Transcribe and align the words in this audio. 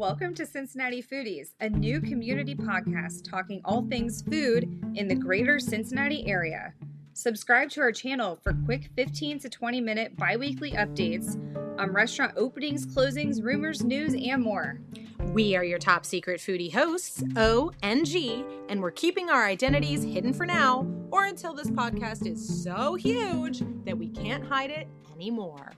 Welcome 0.00 0.32
to 0.36 0.46
Cincinnati 0.46 1.02
Foodies, 1.02 1.50
a 1.60 1.68
new 1.68 2.00
community 2.00 2.54
podcast 2.54 3.22
talking 3.28 3.60
all 3.66 3.86
things 3.86 4.22
food 4.22 4.64
in 4.94 5.08
the 5.08 5.14
greater 5.14 5.58
Cincinnati 5.58 6.26
area. 6.26 6.72
Subscribe 7.12 7.68
to 7.72 7.82
our 7.82 7.92
channel 7.92 8.40
for 8.42 8.54
quick 8.64 8.88
15 8.96 9.40
to 9.40 9.50
20 9.50 9.82
minute 9.82 10.16
bi 10.16 10.38
weekly 10.38 10.72
updates 10.72 11.36
on 11.78 11.92
restaurant 11.92 12.32
openings, 12.38 12.86
closings, 12.86 13.44
rumors, 13.44 13.84
news, 13.84 14.14
and 14.14 14.42
more. 14.42 14.80
We 15.34 15.54
are 15.54 15.64
your 15.64 15.78
top 15.78 16.06
secret 16.06 16.40
foodie 16.40 16.72
hosts, 16.72 17.22
O 17.36 17.70
and 17.82 18.06
G, 18.06 18.42
and 18.70 18.80
we're 18.80 18.92
keeping 18.92 19.28
our 19.28 19.44
identities 19.44 20.02
hidden 20.02 20.32
for 20.32 20.46
now 20.46 20.90
or 21.10 21.26
until 21.26 21.52
this 21.52 21.70
podcast 21.70 22.26
is 22.26 22.64
so 22.64 22.94
huge 22.94 23.62
that 23.84 23.98
we 23.98 24.08
can't 24.08 24.46
hide 24.46 24.70
it 24.70 24.88
anymore. 25.14 25.72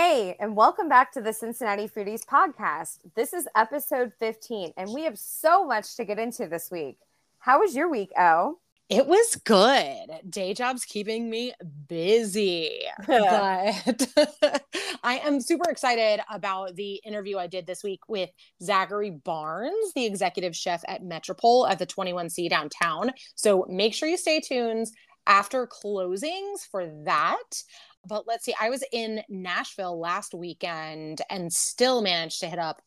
Hey, 0.00 0.36
and 0.38 0.54
welcome 0.54 0.88
back 0.88 1.10
to 1.14 1.20
the 1.20 1.32
Cincinnati 1.32 1.88
Foodies 1.88 2.24
podcast. 2.24 2.98
This 3.16 3.32
is 3.32 3.48
episode 3.56 4.12
15, 4.20 4.72
and 4.76 4.94
we 4.94 5.02
have 5.02 5.18
so 5.18 5.66
much 5.66 5.96
to 5.96 6.04
get 6.04 6.20
into 6.20 6.46
this 6.46 6.70
week. 6.70 6.98
How 7.40 7.58
was 7.58 7.74
your 7.74 7.90
week, 7.90 8.12
O? 8.16 8.60
It 8.88 9.08
was 9.08 9.34
good. 9.44 10.06
Day 10.30 10.54
job's 10.54 10.84
keeping 10.84 11.28
me 11.28 11.52
busy. 11.88 12.78
but 13.08 14.06
I 15.02 15.18
am 15.24 15.40
super 15.40 15.68
excited 15.68 16.22
about 16.32 16.76
the 16.76 17.00
interview 17.04 17.36
I 17.36 17.48
did 17.48 17.66
this 17.66 17.82
week 17.82 18.02
with 18.06 18.30
Zachary 18.62 19.10
Barnes, 19.10 19.92
the 19.96 20.06
executive 20.06 20.54
chef 20.54 20.84
at 20.86 21.02
Metropole 21.02 21.66
at 21.66 21.80
the 21.80 21.86
21C 21.86 22.48
downtown. 22.48 23.10
So 23.34 23.66
make 23.68 23.94
sure 23.94 24.08
you 24.08 24.16
stay 24.16 24.38
tuned 24.38 24.86
after 25.28 25.66
closings 25.66 26.66
for 26.70 26.86
that. 27.04 27.62
But 28.08 28.26
let's 28.26 28.44
see, 28.44 28.54
I 28.60 28.70
was 28.70 28.82
in 28.92 29.22
Nashville 29.28 29.98
last 29.98 30.34
weekend 30.34 31.22
and 31.30 31.52
still 31.52 32.02
managed 32.02 32.40
to 32.40 32.48
hit 32.48 32.58
up 32.58 32.82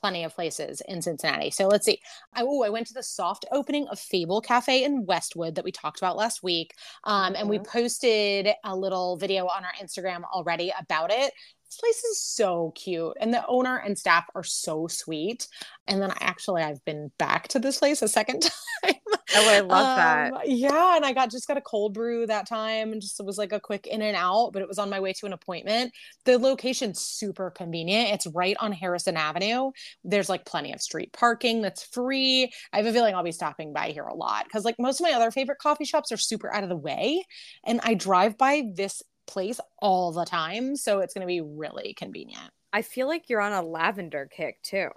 plenty 0.00 0.22
of 0.22 0.34
places 0.34 0.80
in 0.86 1.02
Cincinnati. 1.02 1.50
So 1.50 1.66
let's 1.66 1.84
see. 1.84 2.00
I, 2.32 2.42
oh, 2.42 2.62
I 2.62 2.68
went 2.68 2.86
to 2.86 2.94
the 2.94 3.02
soft 3.02 3.44
opening 3.50 3.88
of 3.88 3.98
Fable 3.98 4.40
Cafe 4.40 4.84
in 4.84 5.06
Westwood 5.06 5.56
that 5.56 5.64
we 5.64 5.72
talked 5.72 5.98
about 5.98 6.16
last 6.16 6.42
week. 6.42 6.74
Um, 7.02 7.34
and 7.34 7.48
we 7.48 7.58
mm-hmm. 7.58 7.78
posted 7.78 8.48
a 8.62 8.76
little 8.76 9.16
video 9.16 9.46
on 9.46 9.64
our 9.64 9.72
Instagram 9.82 10.22
already 10.32 10.72
about 10.78 11.10
it 11.10 11.32
this 11.68 11.76
place 11.76 12.04
is 12.04 12.20
so 12.20 12.72
cute 12.74 13.12
and 13.20 13.32
the 13.32 13.46
owner 13.46 13.76
and 13.76 13.98
staff 13.98 14.24
are 14.34 14.42
so 14.44 14.86
sweet 14.86 15.46
and 15.86 16.00
then 16.00 16.10
I 16.10 16.16
actually 16.20 16.62
i've 16.62 16.82
been 16.84 17.10
back 17.18 17.48
to 17.48 17.58
this 17.58 17.78
place 17.78 18.00
a 18.00 18.08
second 18.08 18.50
time 18.84 18.94
oh 19.36 19.50
i 19.50 19.60
love 19.60 19.86
um, 19.86 19.96
that 19.96 20.48
yeah 20.48 20.96
and 20.96 21.04
i 21.04 21.12
got 21.12 21.30
just 21.30 21.46
got 21.46 21.56
a 21.56 21.62
cold 21.62 21.94
brew 21.94 22.26
that 22.26 22.48
time 22.48 22.92
and 22.92 23.00
just 23.02 23.20
it 23.20 23.26
was 23.26 23.38
like 23.38 23.52
a 23.52 23.60
quick 23.60 23.86
in 23.86 24.02
and 24.02 24.16
out 24.16 24.50
but 24.52 24.62
it 24.62 24.68
was 24.68 24.78
on 24.78 24.90
my 24.90 25.00
way 25.00 25.12
to 25.12 25.26
an 25.26 25.32
appointment 25.32 25.92
the 26.24 26.38
location's 26.38 27.00
super 27.00 27.50
convenient 27.50 28.10
it's 28.10 28.26
right 28.28 28.56
on 28.60 28.72
harrison 28.72 29.16
avenue 29.16 29.70
there's 30.04 30.28
like 30.28 30.44
plenty 30.44 30.72
of 30.72 30.80
street 30.80 31.12
parking 31.12 31.62
that's 31.62 31.84
free 31.84 32.50
i 32.72 32.78
have 32.78 32.86
a 32.86 32.92
feeling 32.92 33.14
i'll 33.14 33.22
be 33.22 33.32
stopping 33.32 33.72
by 33.72 33.90
here 33.90 34.04
a 34.04 34.14
lot 34.14 34.44
because 34.44 34.64
like 34.64 34.76
most 34.78 35.00
of 35.00 35.04
my 35.04 35.12
other 35.12 35.30
favorite 35.30 35.58
coffee 35.58 35.84
shops 35.84 36.12
are 36.12 36.16
super 36.16 36.52
out 36.54 36.62
of 36.62 36.68
the 36.68 36.76
way 36.76 37.22
and 37.66 37.80
i 37.82 37.94
drive 37.94 38.38
by 38.38 38.62
this 38.74 39.02
place 39.28 39.60
all 39.78 40.10
the 40.10 40.24
time. 40.24 40.74
So 40.74 40.98
it's 40.98 41.14
going 41.14 41.22
to 41.22 41.26
be 41.26 41.40
really 41.40 41.94
convenient. 41.94 42.50
I 42.72 42.82
feel 42.82 43.06
like 43.06 43.28
you're 43.28 43.40
on 43.40 43.52
a 43.52 43.62
lavender 43.62 44.28
kick 44.34 44.60
too. 44.62 44.88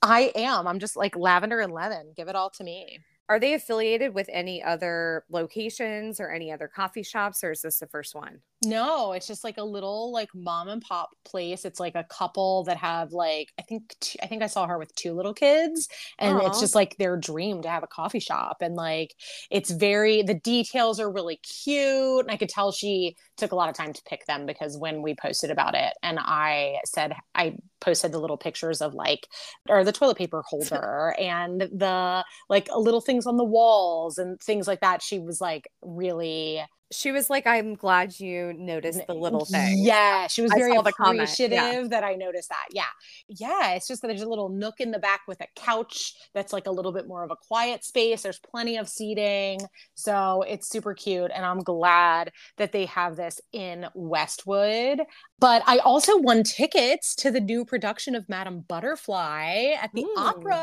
I 0.00 0.32
am. 0.34 0.66
I'm 0.66 0.78
just 0.78 0.96
like 0.96 1.14
lavender 1.16 1.60
and 1.60 1.72
lemon. 1.72 2.12
Give 2.16 2.28
it 2.28 2.36
all 2.36 2.50
to 2.50 2.64
me. 2.64 3.00
Are 3.28 3.40
they 3.40 3.54
affiliated 3.54 4.14
with 4.14 4.28
any 4.32 4.62
other 4.62 5.24
locations 5.30 6.20
or 6.20 6.30
any 6.30 6.52
other 6.52 6.68
coffee 6.68 7.02
shops, 7.02 7.42
or 7.42 7.52
is 7.52 7.62
this 7.62 7.78
the 7.78 7.86
first 7.86 8.14
one? 8.14 8.42
No, 8.64 9.12
it's 9.12 9.26
just 9.26 9.42
like 9.42 9.58
a 9.58 9.64
little 9.64 10.12
like 10.12 10.28
mom 10.34 10.68
and 10.68 10.80
pop 10.80 11.10
place. 11.24 11.64
It's 11.64 11.80
like 11.80 11.96
a 11.96 12.04
couple 12.04 12.62
that 12.64 12.76
have 12.76 13.12
like 13.12 13.52
I 13.58 13.62
think 13.62 13.96
two, 14.00 14.18
I 14.22 14.26
think 14.26 14.42
I 14.42 14.46
saw 14.46 14.66
her 14.66 14.78
with 14.78 14.94
two 14.94 15.14
little 15.14 15.34
kids, 15.34 15.88
and 16.18 16.38
Aww. 16.38 16.48
it's 16.48 16.60
just 16.60 16.74
like 16.74 16.96
their 16.96 17.16
dream 17.16 17.62
to 17.62 17.68
have 17.68 17.82
a 17.82 17.88
coffee 17.88 18.20
shop. 18.20 18.58
And 18.60 18.76
like 18.76 19.14
it's 19.50 19.70
very 19.70 20.22
the 20.22 20.34
details 20.34 21.00
are 21.00 21.10
really 21.10 21.36
cute, 21.38 22.20
and 22.20 22.30
I 22.30 22.36
could 22.36 22.48
tell 22.48 22.70
she 22.70 23.16
took 23.36 23.50
a 23.52 23.56
lot 23.56 23.68
of 23.68 23.74
time 23.74 23.92
to 23.92 24.02
pick 24.04 24.26
them 24.26 24.46
because 24.46 24.78
when 24.78 25.02
we 25.02 25.14
posted 25.14 25.50
about 25.50 25.74
it, 25.74 25.94
and 26.02 26.18
I 26.20 26.76
said 26.84 27.14
I 27.34 27.56
posted 27.80 28.12
the 28.12 28.20
little 28.20 28.36
pictures 28.36 28.80
of 28.80 28.94
like 28.94 29.26
or 29.68 29.82
the 29.82 29.92
toilet 29.92 30.18
paper 30.18 30.42
holder 30.46 31.14
and 31.18 31.62
the 31.62 32.24
like 32.48 32.68
little 32.76 33.00
things 33.00 33.26
on 33.26 33.36
the 33.36 33.44
walls 33.44 34.18
and 34.18 34.40
things 34.40 34.68
like 34.68 34.80
that 34.80 35.02
she 35.02 35.18
was 35.18 35.40
like 35.40 35.68
really 35.82 36.62
she 36.92 37.10
was 37.10 37.30
like, 37.30 37.46
I'm 37.46 37.74
glad 37.74 38.20
you 38.20 38.52
noticed 38.52 39.06
the 39.06 39.14
little 39.14 39.44
thing. 39.44 39.78
Yeah. 39.78 40.26
She 40.28 40.42
was 40.42 40.52
very 40.52 40.76
appreciative 40.76 41.52
yeah. 41.52 41.88
that 41.88 42.04
I 42.04 42.14
noticed 42.14 42.50
that. 42.50 42.66
Yeah. 42.70 42.84
Yeah. 43.28 43.72
It's 43.72 43.88
just 43.88 44.02
that 44.02 44.08
there's 44.08 44.22
a 44.22 44.28
little 44.28 44.48
nook 44.48 44.80
in 44.80 44.90
the 44.90 44.98
back 44.98 45.22
with 45.26 45.40
a 45.40 45.46
couch 45.56 46.14
that's 46.34 46.52
like 46.52 46.66
a 46.66 46.70
little 46.70 46.92
bit 46.92 47.08
more 47.08 47.24
of 47.24 47.30
a 47.30 47.36
quiet 47.36 47.84
space. 47.84 48.22
There's 48.22 48.38
plenty 48.38 48.76
of 48.76 48.88
seating. 48.88 49.60
So 49.94 50.42
it's 50.42 50.68
super 50.68 50.94
cute. 50.94 51.30
And 51.34 51.44
I'm 51.44 51.60
glad 51.60 52.32
that 52.58 52.72
they 52.72 52.86
have 52.86 53.16
this 53.16 53.40
in 53.52 53.86
Westwood. 53.94 55.00
But 55.38 55.62
I 55.66 55.78
also 55.78 56.18
won 56.18 56.44
tickets 56.44 57.16
to 57.16 57.30
the 57.30 57.40
new 57.40 57.64
production 57.64 58.14
of 58.14 58.28
Madame 58.28 58.60
Butterfly 58.60 59.74
at 59.80 59.90
the 59.92 60.06
opera. 60.16 60.54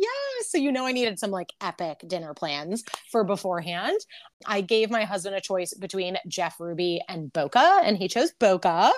Yeah. 0.00 0.44
So 0.46 0.58
you 0.58 0.70
know 0.70 0.86
I 0.86 0.92
needed 0.92 1.18
some 1.18 1.30
like 1.30 1.52
epic 1.60 2.04
dinner 2.06 2.34
plans 2.34 2.84
for 3.10 3.24
beforehand. 3.24 3.98
I 4.46 4.60
gave 4.60 4.90
my 4.90 5.04
husband 5.04 5.34
a 5.34 5.40
choice 5.40 5.74
between 5.74 6.16
Jeff 6.28 6.60
Ruby 6.60 7.00
and 7.08 7.32
Boca, 7.32 7.80
and 7.82 7.96
he 7.96 8.06
chose 8.06 8.32
Boca. 8.32 8.92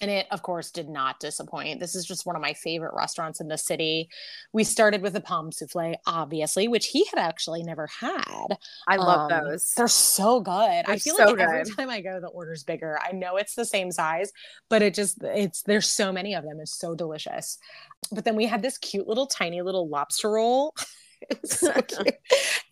And 0.00 0.10
it, 0.10 0.26
of 0.30 0.42
course, 0.42 0.70
did 0.70 0.88
not 0.88 1.20
disappoint. 1.20 1.78
This 1.78 1.94
is 1.94 2.06
just 2.06 2.24
one 2.26 2.34
of 2.34 2.42
my 2.42 2.54
favorite 2.54 2.94
restaurants 2.96 3.40
in 3.40 3.48
the 3.48 3.58
city. 3.58 4.08
We 4.52 4.64
started 4.64 5.02
with 5.02 5.14
a 5.14 5.20
pomme 5.20 5.52
souffle, 5.52 5.94
obviously, 6.06 6.68
which 6.68 6.86
he 6.86 7.04
had 7.04 7.18
actually 7.18 7.62
never 7.62 7.86
had. 7.86 8.56
I 8.88 8.96
love 8.96 9.30
um, 9.30 9.44
those. 9.44 9.72
They're 9.76 9.88
so 9.88 10.40
good. 10.40 10.52
They're 10.52 10.84
I 10.88 10.98
feel 10.98 11.16
so 11.16 11.26
like 11.26 11.36
good. 11.36 11.48
every 11.48 11.74
time 11.74 11.90
I 11.90 12.00
go, 12.00 12.18
the 12.18 12.28
order's 12.28 12.64
bigger. 12.64 12.98
I 13.00 13.12
know 13.12 13.36
it's 13.36 13.54
the 13.54 13.66
same 13.66 13.92
size, 13.92 14.32
but 14.68 14.82
it 14.82 14.94
just, 14.94 15.22
it's, 15.22 15.62
there's 15.62 15.90
so 15.90 16.12
many 16.12 16.34
of 16.34 16.44
them. 16.44 16.58
It's 16.60 16.78
so 16.78 16.94
delicious. 16.94 17.58
But 18.10 18.24
then 18.24 18.36
we 18.36 18.46
had 18.46 18.62
this 18.62 18.78
cute 18.78 19.06
little 19.06 19.26
tiny 19.26 19.60
little 19.62 19.88
lobster 19.88 20.30
roll. 20.30 20.74
it 21.22 21.40
was 21.40 21.58
so 21.58 21.72
cute. 21.82 22.14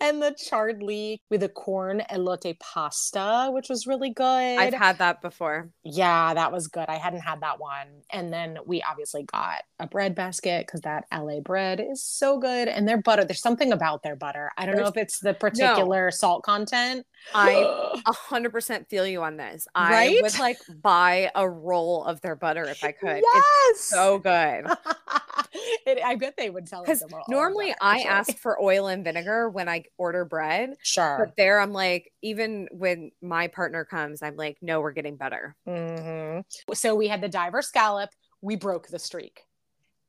and 0.00 0.22
the 0.22 0.32
charred 0.32 0.82
leek 0.82 1.20
with 1.30 1.40
the 1.40 1.48
corn 1.48 2.02
elote 2.10 2.58
pasta, 2.60 3.50
which 3.52 3.68
was 3.68 3.86
really 3.86 4.10
good. 4.10 4.24
I've 4.24 4.74
had 4.74 4.98
that 4.98 5.20
before. 5.20 5.70
Yeah, 5.84 6.34
that 6.34 6.52
was 6.52 6.68
good. 6.68 6.86
I 6.88 6.96
hadn't 6.96 7.20
had 7.20 7.40
that 7.40 7.60
one. 7.60 8.02
And 8.10 8.32
then 8.32 8.58
we 8.66 8.82
obviously 8.82 9.24
got 9.24 9.62
a 9.78 9.86
bread 9.86 10.14
basket 10.14 10.66
because 10.66 10.80
that 10.82 11.04
LA 11.12 11.40
bread 11.40 11.80
is 11.80 12.02
so 12.02 12.38
good. 12.38 12.68
And 12.68 12.88
their 12.88 13.00
butter, 13.00 13.24
there's 13.24 13.42
something 13.42 13.72
about 13.72 14.02
their 14.02 14.16
butter. 14.16 14.50
I 14.56 14.66
don't 14.66 14.76
there's, 14.76 14.84
know 14.84 14.90
if 14.90 14.96
it's 14.96 15.20
the 15.20 15.34
particular 15.34 16.06
no. 16.06 16.10
salt 16.10 16.42
content. 16.42 17.06
I 17.34 18.00
hundred 18.06 18.50
percent 18.50 18.88
feel 18.88 19.06
you 19.06 19.22
on 19.22 19.36
this. 19.36 19.66
Right? 19.76 20.18
I 20.18 20.22
would 20.22 20.38
like 20.38 20.58
buy 20.82 21.30
a 21.34 21.48
roll 21.48 22.04
of 22.04 22.20
their 22.20 22.36
butter 22.36 22.64
if 22.64 22.84
I 22.84 22.92
could. 22.92 23.22
Yes, 23.34 23.44
it's 23.70 23.84
so 23.84 24.18
good. 24.18 24.66
it, 25.86 25.98
I 26.04 26.16
bet 26.16 26.34
they 26.36 26.50
would 26.50 26.68
sell 26.68 26.84
it. 26.86 27.02
Normally, 27.28 27.74
I 27.80 28.00
ask 28.00 28.36
for 28.38 28.60
oil 28.60 28.86
and 28.88 29.04
vinegar 29.04 29.48
when 29.48 29.68
I 29.68 29.84
order 29.96 30.24
bread. 30.24 30.74
Sure. 30.88 31.16
But 31.18 31.36
there, 31.36 31.60
I'm 31.60 31.72
like, 31.72 32.10
even 32.22 32.66
when 32.72 33.10
my 33.20 33.48
partner 33.48 33.84
comes, 33.84 34.22
I'm 34.22 34.36
like, 34.36 34.56
no, 34.62 34.80
we're 34.80 34.92
getting 34.92 35.16
better. 35.16 35.54
Mm-hmm. 35.68 36.72
So 36.72 36.94
we 36.94 37.08
had 37.08 37.20
the 37.20 37.28
diver 37.28 37.60
scallop. 37.60 38.10
We 38.40 38.56
broke 38.56 38.88
the 38.88 38.98
streak. 38.98 39.42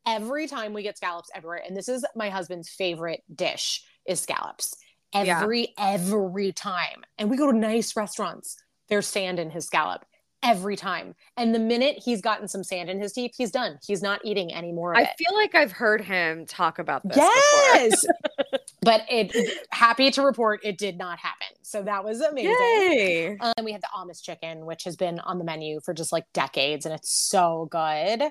Every 0.08 0.48
time 0.48 0.74
we 0.74 0.84
get 0.84 0.98
scallops 0.98 1.30
everywhere, 1.36 1.62
and 1.68 1.76
this 1.76 1.90
is 1.90 2.06
my 2.16 2.30
husband's 2.30 2.70
favorite 2.70 3.22
dish 3.34 3.84
is 4.06 4.22
scallops. 4.22 4.74
Every 5.14 5.74
yeah. 5.78 5.94
every 5.96 6.54
time, 6.54 7.04
and 7.18 7.30
we 7.30 7.36
go 7.36 7.52
to 7.52 7.58
nice 7.58 7.96
restaurants. 7.96 8.56
There's 8.88 9.08
sand 9.08 9.38
in 9.38 9.50
his 9.50 9.66
scallop 9.66 10.06
every 10.44 10.76
time. 10.76 11.16
And 11.38 11.54
the 11.54 11.60
minute 11.60 11.98
he's 12.04 12.22
gotten 12.22 12.48
some 12.48 12.64
sand 12.64 12.90
in 12.90 13.00
his 13.00 13.14
teeth, 13.14 13.34
he's 13.38 13.52
done. 13.52 13.80
He's 13.86 14.02
not 14.02 14.22
eating 14.24 14.54
any 14.54 14.72
more 14.72 14.96
I 14.96 15.04
it. 15.04 15.10
feel 15.18 15.36
like 15.36 15.56
I've 15.56 15.72
heard 15.72 16.02
him 16.02 16.46
talk 16.46 16.80
about 16.80 17.08
this. 17.08 17.18
Yes. 17.18 18.06
but 18.82 19.06
it 19.10 19.36
happy 19.72 20.12
to 20.12 20.22
report 20.22 20.62
it 20.64 20.78
did 20.78 20.98
not 20.98 21.20
happen. 21.20 21.48
So 21.70 21.84
that 21.84 22.04
was 22.04 22.20
amazing. 22.20 23.38
Um, 23.42 23.54
we 23.64 23.72
had 23.72 23.82
the 23.82 23.90
Amish 23.96 24.24
chicken, 24.24 24.66
which 24.66 24.86
has 24.86 24.96
been 24.96 25.20
on 25.20 25.38
the 25.38 25.44
menu 25.44 25.80
for 25.86 25.94
just 25.94 26.12
like 26.12 26.26
decades 26.34 26.88
and 26.88 26.96
it's 26.96 27.12
so 27.12 27.68
good. 27.70 28.24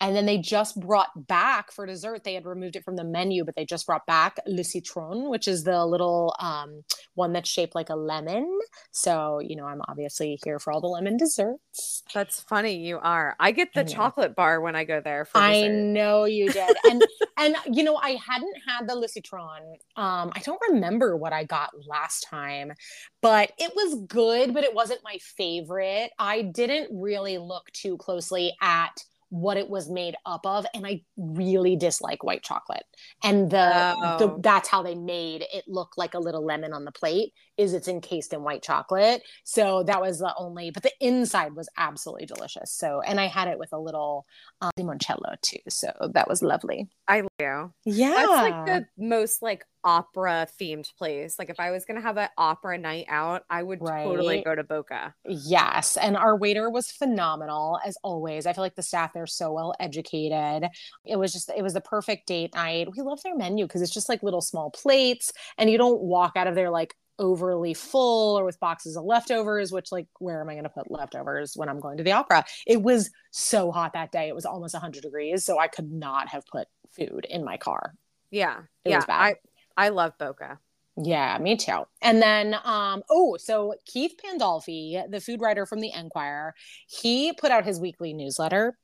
And 0.00 0.14
then 0.14 0.26
they 0.26 0.38
just 0.38 0.78
brought 0.78 1.08
back 1.26 1.72
for 1.72 1.86
dessert, 1.86 2.22
they 2.22 2.34
had 2.34 2.46
removed 2.46 2.76
it 2.76 2.84
from 2.84 2.94
the 2.94 3.02
menu, 3.02 3.44
but 3.44 3.56
they 3.56 3.64
just 3.64 3.86
brought 3.86 4.06
back 4.06 4.38
le 4.46 4.62
citron, 4.62 5.28
which 5.28 5.48
is 5.48 5.64
the 5.64 5.84
little 5.84 6.36
um, 6.38 6.84
one 7.14 7.32
that's 7.32 7.50
shaped 7.50 7.74
like 7.74 7.90
a 7.90 7.96
lemon. 7.96 8.60
So, 8.92 9.40
you 9.40 9.56
know, 9.56 9.66
I'm 9.66 9.82
obviously 9.88 10.38
here 10.44 10.60
for 10.60 10.72
all 10.72 10.80
the 10.80 10.86
lemon 10.86 11.16
desserts. 11.16 12.04
That's 12.14 12.42
funny. 12.42 12.76
You 12.76 12.98
are. 12.98 13.34
I 13.40 13.50
get 13.50 13.70
the 13.74 13.80
I 13.80 13.84
chocolate 13.84 14.36
bar 14.36 14.60
when 14.60 14.76
I 14.76 14.84
go 14.84 15.00
there. 15.00 15.24
For 15.24 15.38
I 15.38 15.66
know 15.66 16.26
you 16.26 16.48
did. 16.48 16.76
And 16.88 17.04
and 17.38 17.56
you 17.72 17.82
know, 17.82 17.96
I 17.96 18.10
hadn't 18.24 18.54
had 18.68 18.88
the 18.88 18.94
Le 18.94 19.08
Citron. 19.08 19.62
Um, 19.96 20.30
I 20.34 20.40
don't 20.44 20.60
remember 20.70 21.16
what 21.16 21.32
I 21.32 21.42
got 21.42 21.70
last 21.88 22.26
time, 22.30 22.72
but 23.22 23.52
it 23.58 23.72
was 23.74 24.04
good, 24.06 24.52
but 24.52 24.64
it 24.64 24.74
wasn't 24.74 25.00
my 25.04 25.18
favorite. 25.36 26.10
I 26.18 26.42
didn't 26.42 26.88
really 26.92 27.38
look 27.38 27.70
too 27.72 27.96
closely 27.96 28.54
at 28.60 29.02
what 29.34 29.56
it 29.56 29.68
was 29.68 29.90
made 29.90 30.14
up 30.26 30.46
of 30.46 30.64
and 30.74 30.86
i 30.86 31.00
really 31.16 31.74
dislike 31.74 32.22
white 32.22 32.42
chocolate 32.44 32.84
and 33.24 33.50
the, 33.50 33.94
oh. 33.96 34.18
the, 34.18 34.40
that's 34.40 34.68
how 34.68 34.80
they 34.80 34.94
made 34.94 35.44
it 35.52 35.64
look 35.66 35.94
like 35.96 36.14
a 36.14 36.18
little 36.20 36.44
lemon 36.44 36.72
on 36.72 36.84
the 36.84 36.92
plate 36.92 37.32
is 37.56 37.72
it's 37.72 37.88
encased 37.88 38.32
in 38.32 38.42
white 38.42 38.62
chocolate 38.62 39.22
so 39.44 39.82
that 39.82 40.00
was 40.00 40.18
the 40.18 40.34
only 40.36 40.70
but 40.70 40.82
the 40.82 40.92
inside 41.00 41.54
was 41.54 41.68
absolutely 41.76 42.26
delicious 42.26 42.72
so 42.72 43.00
and 43.00 43.20
i 43.20 43.26
had 43.26 43.48
it 43.48 43.58
with 43.58 43.72
a 43.72 43.78
little 43.78 44.26
um, 44.60 44.70
limoncello 44.78 45.34
too 45.42 45.58
so 45.68 45.90
that 46.12 46.28
was 46.28 46.42
lovely 46.42 46.88
i 47.08 47.22
do 47.38 47.72
yeah 47.84 48.14
that's 48.14 48.28
like 48.28 48.66
the 48.66 48.86
most 48.98 49.42
like 49.42 49.64
opera 49.84 50.46
themed 50.60 50.90
place. 50.96 51.38
Like 51.38 51.50
if 51.50 51.60
I 51.60 51.70
was 51.70 51.84
going 51.84 51.96
to 51.96 52.02
have 52.02 52.16
an 52.16 52.28
opera 52.36 52.78
night 52.78 53.06
out, 53.08 53.44
I 53.50 53.62
would 53.62 53.80
right. 53.82 54.04
totally 54.04 54.42
go 54.42 54.54
to 54.54 54.64
Boca. 54.64 55.14
Yes, 55.26 55.96
and 55.96 56.16
our 56.16 56.36
waiter 56.36 56.70
was 56.70 56.90
phenomenal 56.90 57.78
as 57.86 57.96
always. 58.02 58.46
I 58.46 58.52
feel 58.52 58.64
like 58.64 58.74
the 58.74 58.82
staff 58.82 59.12
there 59.12 59.26
so 59.26 59.52
well 59.52 59.74
educated. 59.78 60.68
It 61.04 61.16
was 61.16 61.32
just 61.32 61.50
it 61.54 61.62
was 61.62 61.74
the 61.74 61.80
perfect 61.80 62.26
date 62.26 62.54
night. 62.54 62.88
We 62.96 63.02
love 63.02 63.22
their 63.22 63.36
menu 63.36 63.66
because 63.66 63.82
it's 63.82 63.94
just 63.94 64.08
like 64.08 64.22
little 64.22 64.40
small 64.40 64.70
plates 64.70 65.32
and 65.58 65.70
you 65.70 65.78
don't 65.78 66.00
walk 66.00 66.32
out 66.36 66.46
of 66.46 66.54
there 66.54 66.70
like 66.70 66.94
overly 67.18 67.74
full 67.74 68.38
or 68.38 68.44
with 68.44 68.58
boxes 68.58 68.96
of 68.96 69.04
leftovers 69.04 69.70
which 69.70 69.92
like 69.92 70.06
where 70.18 70.40
am 70.40 70.48
i 70.48 70.54
going 70.54 70.64
to 70.64 70.70
put 70.70 70.90
leftovers 70.90 71.52
when 71.56 71.68
i'm 71.68 71.78
going 71.78 71.96
to 71.96 72.02
the 72.02 72.12
opera 72.12 72.44
it 72.66 72.82
was 72.82 73.10
so 73.30 73.70
hot 73.70 73.92
that 73.92 74.10
day 74.10 74.28
it 74.28 74.34
was 74.34 74.44
almost 74.44 74.74
100 74.74 75.02
degrees 75.02 75.44
so 75.44 75.58
i 75.58 75.68
could 75.68 75.90
not 75.92 76.28
have 76.28 76.44
put 76.46 76.66
food 76.90 77.24
in 77.30 77.44
my 77.44 77.56
car 77.56 77.94
yeah 78.30 78.62
it 78.84 78.90
yeah 78.90 79.04
i 79.08 79.34
I 79.76 79.88
love 79.88 80.16
Boca. 80.18 80.58
Yeah, 80.96 81.38
me 81.38 81.56
too. 81.56 81.82
And 82.02 82.22
then, 82.22 82.54
um, 82.64 83.02
oh, 83.10 83.36
so 83.36 83.74
Keith 83.84 84.14
Pandolfi, 84.24 85.10
the 85.10 85.20
food 85.20 85.40
writer 85.40 85.66
from 85.66 85.80
the 85.80 85.90
Enquirer, 85.92 86.54
he 86.86 87.32
put 87.32 87.50
out 87.50 87.64
his 87.64 87.80
weekly 87.80 88.12
newsletter. 88.12 88.78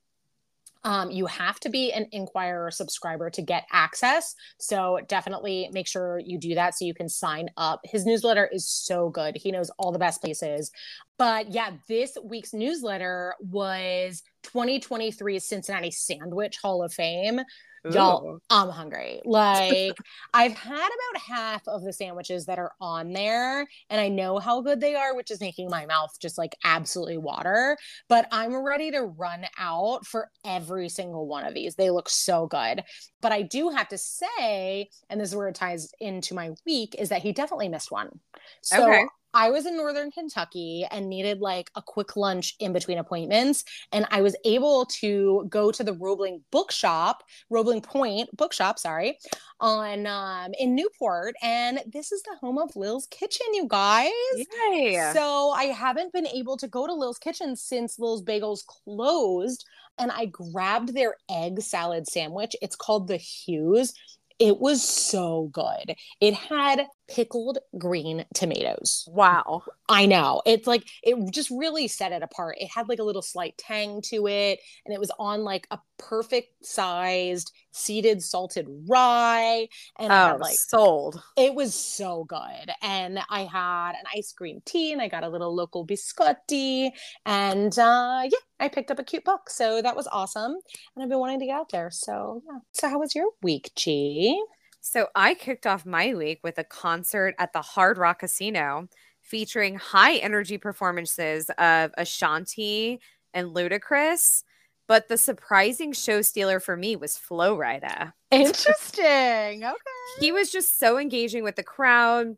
Um, 0.82 1.10
you 1.10 1.26
have 1.26 1.60
to 1.60 1.68
be 1.68 1.92
an 1.92 2.06
Enquirer 2.12 2.70
subscriber 2.70 3.28
to 3.30 3.42
get 3.42 3.66
access. 3.70 4.34
So 4.58 4.98
definitely 5.08 5.68
make 5.72 5.86
sure 5.86 6.20
you 6.24 6.38
do 6.38 6.54
that 6.54 6.74
so 6.74 6.84
you 6.84 6.94
can 6.94 7.08
sign 7.08 7.50
up. 7.56 7.80
His 7.84 8.06
newsletter 8.06 8.48
is 8.50 8.68
so 8.68 9.10
good. 9.10 9.36
He 9.36 9.52
knows 9.52 9.70
all 9.78 9.92
the 9.92 9.98
best 9.98 10.22
places. 10.22 10.70
But 11.18 11.52
yeah, 11.52 11.72
this 11.86 12.16
week's 12.24 12.54
newsletter 12.54 13.34
was 13.40 14.22
2023 14.44 15.38
Cincinnati 15.38 15.90
Sandwich 15.90 16.56
Hall 16.62 16.82
of 16.82 16.94
Fame. 16.94 17.40
Ooh. 17.86 17.92
Y'all, 17.94 18.38
I'm 18.50 18.68
hungry. 18.68 19.20
Like, 19.24 19.96
I've 20.34 20.52
had 20.52 20.88
about 20.88 21.22
half 21.22 21.66
of 21.66 21.82
the 21.82 21.92
sandwiches 21.92 22.44
that 22.46 22.58
are 22.58 22.72
on 22.80 23.12
there, 23.12 23.66
and 23.88 24.00
I 24.00 24.08
know 24.08 24.38
how 24.38 24.60
good 24.60 24.80
they 24.80 24.94
are, 24.94 25.16
which 25.16 25.30
is 25.30 25.40
making 25.40 25.70
my 25.70 25.86
mouth 25.86 26.10
just 26.20 26.36
like 26.36 26.54
absolutely 26.64 27.16
water. 27.16 27.78
But 28.08 28.28
I'm 28.32 28.54
ready 28.54 28.90
to 28.90 29.02
run 29.02 29.46
out 29.58 30.06
for 30.06 30.30
every 30.44 30.88
single 30.88 31.26
one 31.26 31.46
of 31.46 31.54
these. 31.54 31.74
They 31.74 31.90
look 31.90 32.08
so 32.10 32.46
good. 32.46 32.82
But 33.22 33.32
I 33.32 33.42
do 33.42 33.70
have 33.70 33.88
to 33.88 33.98
say, 33.98 34.90
and 35.08 35.20
this 35.20 35.30
is 35.30 35.36
where 35.36 35.48
it 35.48 35.54
ties 35.54 35.88
into 36.00 36.34
my 36.34 36.50
week, 36.66 36.94
is 36.98 37.08
that 37.08 37.22
he 37.22 37.32
definitely 37.32 37.68
missed 37.68 37.90
one. 37.90 38.20
So 38.62 38.82
okay. 38.82 39.04
I 39.32 39.50
was 39.50 39.66
in 39.66 39.76
Northern 39.76 40.10
Kentucky 40.10 40.86
and 40.90 41.08
needed 41.08 41.40
like 41.40 41.70
a 41.76 41.82
quick 41.82 42.16
lunch 42.16 42.56
in 42.58 42.72
between 42.72 42.98
appointments. 42.98 43.64
And 43.92 44.06
I 44.10 44.22
was 44.22 44.36
able 44.44 44.86
to 45.00 45.46
go 45.48 45.70
to 45.70 45.84
the 45.84 45.92
Roebling 45.92 46.42
bookshop, 46.50 47.22
Roebling 47.48 47.82
Point 47.82 48.34
bookshop, 48.36 48.78
sorry, 48.78 49.18
on 49.60 50.06
um, 50.06 50.52
in 50.58 50.74
Newport. 50.74 51.34
And 51.42 51.80
this 51.86 52.12
is 52.12 52.22
the 52.22 52.36
home 52.40 52.58
of 52.58 52.74
Lil's 52.76 53.06
Kitchen, 53.06 53.46
you 53.52 53.66
guys. 53.68 54.10
Yay. 54.34 55.10
So 55.14 55.50
I 55.50 55.64
haven't 55.64 56.12
been 56.12 56.26
able 56.26 56.56
to 56.56 56.68
go 56.68 56.86
to 56.86 56.94
Lil's 56.94 57.18
Kitchen 57.18 57.56
since 57.56 57.98
Lil's 57.98 58.22
Bagels 58.22 58.64
closed. 58.66 59.64
And 59.98 60.10
I 60.10 60.26
grabbed 60.26 60.94
their 60.94 61.16
egg 61.30 61.60
salad 61.60 62.06
sandwich. 62.08 62.56
It's 62.62 62.76
called 62.76 63.06
the 63.06 63.16
Hughes. 63.16 63.92
It 64.38 64.58
was 64.58 64.82
so 64.82 65.50
good. 65.52 65.94
It 66.22 66.32
had 66.32 66.86
pickled 67.10 67.58
green 67.76 68.24
tomatoes. 68.34 69.04
Wow. 69.08 69.62
I 69.88 70.06
know. 70.06 70.42
It's 70.46 70.66
like 70.66 70.84
it 71.02 71.16
just 71.32 71.50
really 71.50 71.88
set 71.88 72.12
it 72.12 72.22
apart. 72.22 72.56
It 72.58 72.70
had 72.72 72.88
like 72.88 73.00
a 73.00 73.04
little 73.04 73.22
slight 73.22 73.58
tang 73.58 74.00
to 74.06 74.28
it 74.28 74.60
and 74.86 74.94
it 74.94 75.00
was 75.00 75.10
on 75.18 75.42
like 75.42 75.66
a 75.70 75.78
perfect 75.98 76.64
sized 76.64 77.52
seeded 77.72 78.22
salted 78.22 78.66
rye 78.88 79.66
and 79.98 80.12
oh, 80.12 80.38
like 80.40 80.56
sold. 80.56 81.20
It 81.36 81.54
was 81.54 81.74
so 81.74 82.24
good. 82.24 82.70
And 82.82 83.18
I 83.28 83.42
had 83.44 83.90
an 83.90 84.04
ice 84.16 84.32
cream 84.32 84.60
tea 84.64 84.92
and 84.92 85.02
I 85.02 85.08
got 85.08 85.24
a 85.24 85.28
little 85.28 85.54
local 85.54 85.84
biscotti 85.84 86.90
and 87.26 87.76
uh 87.78 88.22
yeah, 88.24 88.38
I 88.60 88.68
picked 88.68 88.92
up 88.92 89.00
a 89.00 89.04
cute 89.04 89.24
book. 89.24 89.50
So 89.50 89.82
that 89.82 89.96
was 89.96 90.08
awesome. 90.12 90.52
And 90.94 91.02
I've 91.02 91.08
been 91.08 91.18
wanting 91.18 91.40
to 91.40 91.46
get 91.46 91.56
out 91.56 91.70
there. 91.70 91.90
So 91.90 92.42
yeah. 92.46 92.58
So 92.72 92.88
how 92.88 93.00
was 93.00 93.14
your 93.14 93.26
week, 93.42 93.72
G? 93.74 94.40
So 94.80 95.08
I 95.14 95.34
kicked 95.34 95.66
off 95.66 95.84
my 95.84 96.14
week 96.14 96.40
with 96.42 96.58
a 96.58 96.64
concert 96.64 97.34
at 97.38 97.52
the 97.52 97.62
Hard 97.62 97.98
Rock 97.98 98.20
Casino 98.20 98.88
featuring 99.20 99.76
high 99.76 100.16
energy 100.16 100.58
performances 100.58 101.50
of 101.58 101.92
Ashanti 101.96 103.00
and 103.34 103.54
Ludacris. 103.54 104.42
But 104.88 105.06
the 105.08 105.18
surprising 105.18 105.92
show 105.92 106.20
stealer 106.22 106.58
for 106.58 106.76
me 106.76 106.96
was 106.96 107.16
Flo 107.16 107.56
Rida. 107.56 108.12
Interesting. 108.30 109.64
Okay. 109.70 109.76
He 110.18 110.32
was 110.32 110.50
just 110.50 110.78
so 110.78 110.98
engaging 110.98 111.44
with 111.44 111.54
the 111.54 111.62
crowd. 111.62 112.36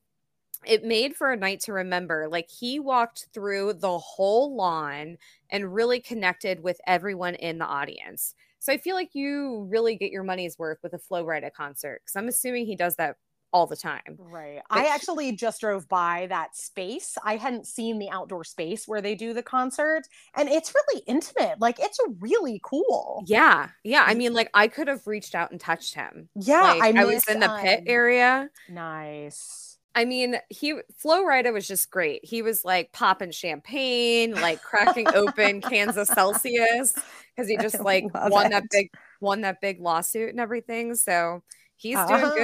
It 0.66 0.84
made 0.84 1.16
for 1.16 1.32
a 1.32 1.36
night 1.36 1.60
to 1.60 1.72
remember. 1.72 2.28
Like 2.28 2.50
he 2.50 2.78
walked 2.78 3.28
through 3.32 3.74
the 3.74 3.98
whole 3.98 4.54
lawn 4.54 5.16
and 5.48 5.74
really 5.74 6.00
connected 6.00 6.62
with 6.62 6.80
everyone 6.86 7.34
in 7.36 7.58
the 7.58 7.64
audience. 7.64 8.34
So 8.62 8.72
I 8.72 8.76
feel 8.78 8.94
like 8.94 9.10
you 9.12 9.66
really 9.68 9.96
get 9.96 10.12
your 10.12 10.22
money's 10.22 10.56
worth 10.56 10.78
with 10.84 10.92
a 10.94 10.98
Flo 10.98 11.24
Rida 11.24 11.52
concert 11.52 12.00
because 12.04 12.14
I'm 12.14 12.28
assuming 12.28 12.64
he 12.64 12.76
does 12.76 12.94
that 12.94 13.16
all 13.52 13.66
the 13.66 13.74
time. 13.74 14.16
Right. 14.16 14.62
But 14.70 14.78
I 14.78 14.94
actually 14.94 15.32
just 15.32 15.60
drove 15.60 15.88
by 15.88 16.28
that 16.28 16.56
space. 16.56 17.18
I 17.24 17.38
hadn't 17.38 17.66
seen 17.66 17.98
the 17.98 18.08
outdoor 18.10 18.44
space 18.44 18.86
where 18.86 19.00
they 19.00 19.16
do 19.16 19.34
the 19.34 19.42
concert, 19.42 20.02
and 20.36 20.48
it's 20.48 20.72
really 20.72 21.02
intimate. 21.08 21.58
Like 21.58 21.80
it's 21.80 21.98
really 22.20 22.60
cool. 22.62 23.24
Yeah. 23.26 23.70
Yeah. 23.82 24.04
I 24.06 24.14
mean, 24.14 24.32
like 24.32 24.48
I 24.54 24.68
could 24.68 24.86
have 24.86 25.08
reached 25.08 25.34
out 25.34 25.50
and 25.50 25.58
touched 25.58 25.94
him. 25.94 26.28
Yeah. 26.36 26.62
Like, 26.62 26.96
I, 26.96 27.02
I 27.02 27.04
was 27.04 27.26
in 27.26 27.40
the 27.40 27.58
pit 27.60 27.80
um, 27.80 27.84
area. 27.88 28.48
Nice. 28.68 29.71
I 29.94 30.04
mean, 30.04 30.36
he 30.48 30.74
Flo 30.96 31.24
Rida 31.24 31.52
was 31.52 31.68
just 31.68 31.90
great. 31.90 32.24
He 32.24 32.42
was 32.42 32.64
like 32.64 32.92
popping 32.92 33.30
champagne, 33.30 34.32
like 34.32 34.62
cracking 34.62 35.06
open 35.14 35.60
cans 35.62 35.96
of 35.96 36.06
Celsius 36.06 36.94
because 37.34 37.48
he 37.48 37.56
just 37.58 37.80
like 37.80 38.04
won 38.14 38.46
it. 38.46 38.50
that 38.50 38.64
big 38.70 38.90
won 39.20 39.42
that 39.42 39.60
big 39.60 39.80
lawsuit 39.80 40.30
and 40.30 40.40
everything. 40.40 40.94
So 40.94 41.42
he's 41.76 41.96
doing 41.96 42.22
oh, 42.24 42.34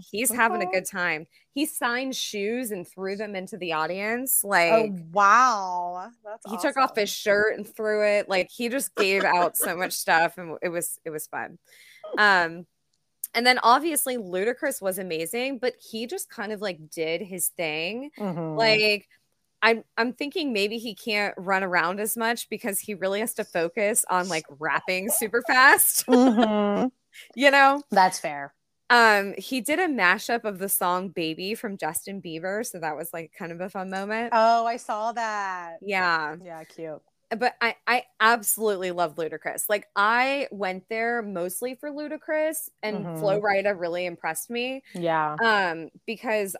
good. 0.00 0.04
He's 0.10 0.30
okay. 0.30 0.40
having 0.40 0.62
a 0.62 0.66
good 0.66 0.86
time. 0.86 1.26
He 1.54 1.66
signed 1.66 2.16
shoes 2.16 2.72
and 2.72 2.86
threw 2.86 3.16
them 3.16 3.36
into 3.36 3.56
the 3.56 3.74
audience. 3.74 4.42
Oh, 4.44 4.48
like, 4.48 4.72
oh 4.72 4.98
wow, 5.12 6.10
That's 6.24 6.50
he 6.50 6.56
awesome. 6.56 6.70
took 6.70 6.76
off 6.78 6.96
his 6.96 7.10
shirt 7.10 7.56
and 7.56 7.66
threw 7.66 8.04
it. 8.04 8.28
Like 8.28 8.50
he 8.50 8.68
just 8.68 8.94
gave 8.96 9.22
out 9.24 9.56
so 9.56 9.76
much 9.76 9.92
stuff, 9.92 10.36
and 10.36 10.58
it 10.62 10.68
was 10.68 10.98
it 11.04 11.10
was 11.10 11.28
fun. 11.28 11.58
Um 12.16 12.66
and 13.34 13.46
then 13.46 13.58
obviously 13.62 14.16
Ludacris 14.16 14.80
was 14.80 14.98
amazing, 14.98 15.58
but 15.58 15.74
he 15.78 16.06
just 16.06 16.30
kind 16.30 16.52
of 16.52 16.60
like 16.60 16.90
did 16.90 17.20
his 17.20 17.48
thing. 17.48 18.10
Mm-hmm. 18.18 18.56
Like 18.56 19.08
I'm 19.62 19.84
I'm 19.96 20.12
thinking 20.12 20.52
maybe 20.52 20.78
he 20.78 20.94
can't 20.94 21.34
run 21.36 21.64
around 21.64 22.00
as 22.00 22.16
much 22.16 22.48
because 22.48 22.80
he 22.80 22.94
really 22.94 23.20
has 23.20 23.34
to 23.34 23.44
focus 23.44 24.04
on 24.08 24.28
like 24.28 24.44
rapping 24.58 25.10
super 25.10 25.42
fast. 25.46 26.06
Mm-hmm. 26.06 26.88
you 27.34 27.50
know? 27.50 27.82
That's 27.90 28.18
fair. 28.18 28.54
Um, 28.90 29.34
he 29.36 29.60
did 29.60 29.78
a 29.78 29.86
mashup 29.86 30.44
of 30.44 30.58
the 30.58 30.68
song 30.68 31.10
Baby 31.10 31.54
from 31.54 31.76
Justin 31.76 32.22
Bieber, 32.22 32.64
so 32.64 32.78
that 32.78 32.96
was 32.96 33.12
like 33.12 33.32
kind 33.38 33.52
of 33.52 33.60
a 33.60 33.68
fun 33.68 33.90
moment. 33.90 34.30
Oh, 34.32 34.64
I 34.64 34.78
saw 34.78 35.12
that. 35.12 35.76
Yeah. 35.82 36.36
Yeah, 36.42 36.64
cute 36.64 37.02
but 37.36 37.54
I, 37.60 37.76
I 37.86 38.04
absolutely 38.20 38.90
love 38.90 39.16
Ludacris. 39.16 39.64
Like 39.68 39.86
I 39.94 40.48
went 40.50 40.88
there 40.88 41.22
mostly 41.22 41.74
for 41.74 41.90
Ludacris 41.90 42.70
and 42.82 43.04
mm-hmm. 43.04 43.18
Flo 43.18 43.40
Rida 43.40 43.78
really 43.78 44.06
impressed 44.06 44.50
me. 44.50 44.82
Yeah. 44.94 45.36
Um, 45.42 45.90
because 46.06 46.56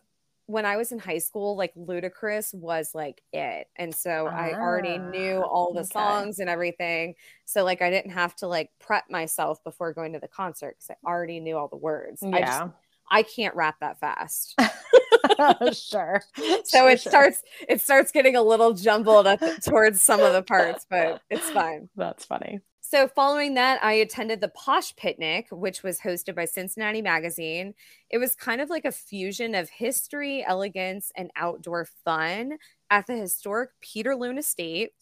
when 0.47 0.65
I 0.65 0.79
was 0.79 0.93
in 0.93 0.99
high 0.99 1.19
school, 1.19 1.57
like 1.57 1.75
Ludacris 1.75 2.55
was 2.55 2.95
like 2.95 3.23
it. 3.35 3.69
And 3.77 3.95
so 3.95 4.29
ah, 4.31 4.35
I 4.35 4.55
already 4.55 4.97
knew 4.97 5.43
ah, 5.45 5.47
all 5.49 5.73
the 5.75 5.81
okay. 5.81 5.89
songs 5.89 6.39
and 6.39 6.49
everything. 6.49 7.15
So 7.45 7.65
like 7.65 7.83
I 7.83 7.91
didn't 7.91 8.13
have 8.13 8.35
to 8.37 8.47
like 8.47 8.71
prep 8.79 9.11
myself 9.11 9.63
before 9.63 9.93
going 9.93 10.15
to 10.15 10.19
the 10.19 10.29
concert 10.29 10.77
because 10.79 10.97
I 11.05 11.09
already 11.09 11.41
knew 11.41 11.57
all 11.57 11.69
the 11.69 11.77
words. 11.77 12.23
Yeah. 12.23 12.37
I 12.37 12.41
just 12.41 12.73
I 13.11 13.23
can't 13.23 13.55
rap 13.55 13.77
that 13.81 14.01
fast. 14.01 14.59
sure. 15.73 16.23
So 16.37 16.63
sure, 16.65 16.91
it 16.91 17.01
sure. 17.01 17.11
starts 17.11 17.43
it 17.69 17.81
starts 17.81 18.13
getting 18.13 18.37
a 18.37 18.43
little 18.43 18.73
jumbled 18.73 19.27
the, 19.27 19.59
towards 19.65 20.01
some 20.01 20.21
of 20.21 20.33
the 20.33 20.43
parts, 20.43 20.87
but 20.89 21.23
it's 21.31 21.51
fine. 21.51 21.89
That's 21.97 22.25
funny. 22.25 22.61
So, 22.91 23.07
following 23.07 23.53
that, 23.53 23.85
I 23.85 23.93
attended 23.93 24.41
the 24.41 24.49
Posh 24.49 24.97
Picnic, 24.97 25.49
which 25.51 25.83
was 25.83 26.01
hosted 26.01 26.35
by 26.35 26.47
Cincinnati 26.47 27.03
Magazine. 27.03 27.75
It 28.09 28.17
was 28.17 28.35
kind 28.35 28.63
of 28.63 28.71
like 28.71 28.87
a 28.87 28.91
fusion 28.91 29.55
of 29.55 29.69
history, 29.69 30.43
elegance, 30.43 31.13
and 31.15 31.31
outdoor 31.37 31.85
fun 31.85 32.57
at 32.89 33.07
the 33.07 33.15
historic 33.15 33.73
Peter 33.83 34.15
Peterloon 34.15 34.39
Estate. 34.39 34.93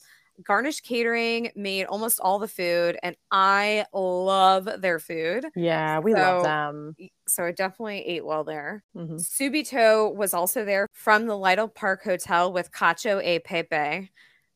Garnish 0.43 0.81
Catering 0.81 1.51
made 1.57 1.85
almost 1.87 2.21
all 2.21 2.39
the 2.39 2.49
food, 2.49 2.99
and 3.03 3.17
I 3.31 3.87
love 3.93 4.69
their 4.81 4.99
food. 4.99 5.47
Yeah, 5.55 5.99
we 6.01 6.13
So- 6.13 6.19
love 6.19 6.43
them. 6.45 6.97
So, 7.29 7.45
I 7.45 7.53
definitely 7.53 8.07
ate 8.07 8.25
well 8.25 8.45
there. 8.45 8.85
Mhm. 8.97 9.19
Subito 9.21 10.15
was 10.15 10.33
also 10.35 10.65
there 10.65 10.87
from 10.93 11.27
the 11.27 11.37
Lytle 11.37 11.69
Park 11.69 12.05
Hotel 12.05 12.53
with 12.53 12.71
cacio 12.71 13.21
e 13.25 13.39
pepe 13.41 14.11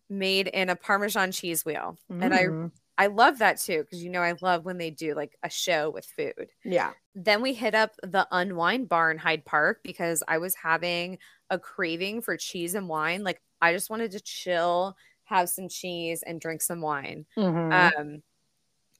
made 0.08 0.48
in 0.48 0.68
a 0.68 0.76
Parmesan 0.76 1.32
cheese 1.32 1.64
wheel. 1.64 1.96
And 2.08 2.34
I 2.34 2.44
Mm. 2.46 2.72
I 2.98 3.06
love 3.06 3.38
that 3.38 3.58
too 3.58 3.82
because 3.82 4.02
you 4.04 4.10
know 4.10 4.20
I 4.20 4.34
love 4.42 4.66
when 4.66 4.76
they 4.76 4.90
do 4.90 5.14
like 5.14 5.34
a 5.42 5.48
show 5.48 5.88
with 5.88 6.04
food. 6.04 6.50
yeah. 6.64 6.92
Then 7.14 7.40
we 7.40 7.54
hit 7.54 7.74
up 7.74 7.92
the 8.02 8.28
Unwind 8.30 8.88
Bar 8.90 9.10
in 9.10 9.16
Hyde 9.18 9.44
Park 9.46 9.80
because 9.82 10.22
I 10.28 10.36
was 10.38 10.54
having 10.54 11.18
a 11.48 11.58
craving 11.58 12.20
for 12.20 12.36
cheese 12.36 12.74
and 12.74 12.88
wine. 12.88 13.24
Like 13.24 13.40
I 13.62 13.72
just 13.72 13.88
wanted 13.88 14.10
to 14.12 14.20
chill, 14.20 14.96
have 15.30 15.48
some 15.50 15.68
cheese, 15.68 16.22
and 16.24 16.40
drink 16.40 16.62
some 16.62 16.82
wine. 16.82 17.26
Mhm. 17.36 17.70
Um, 17.70 18.22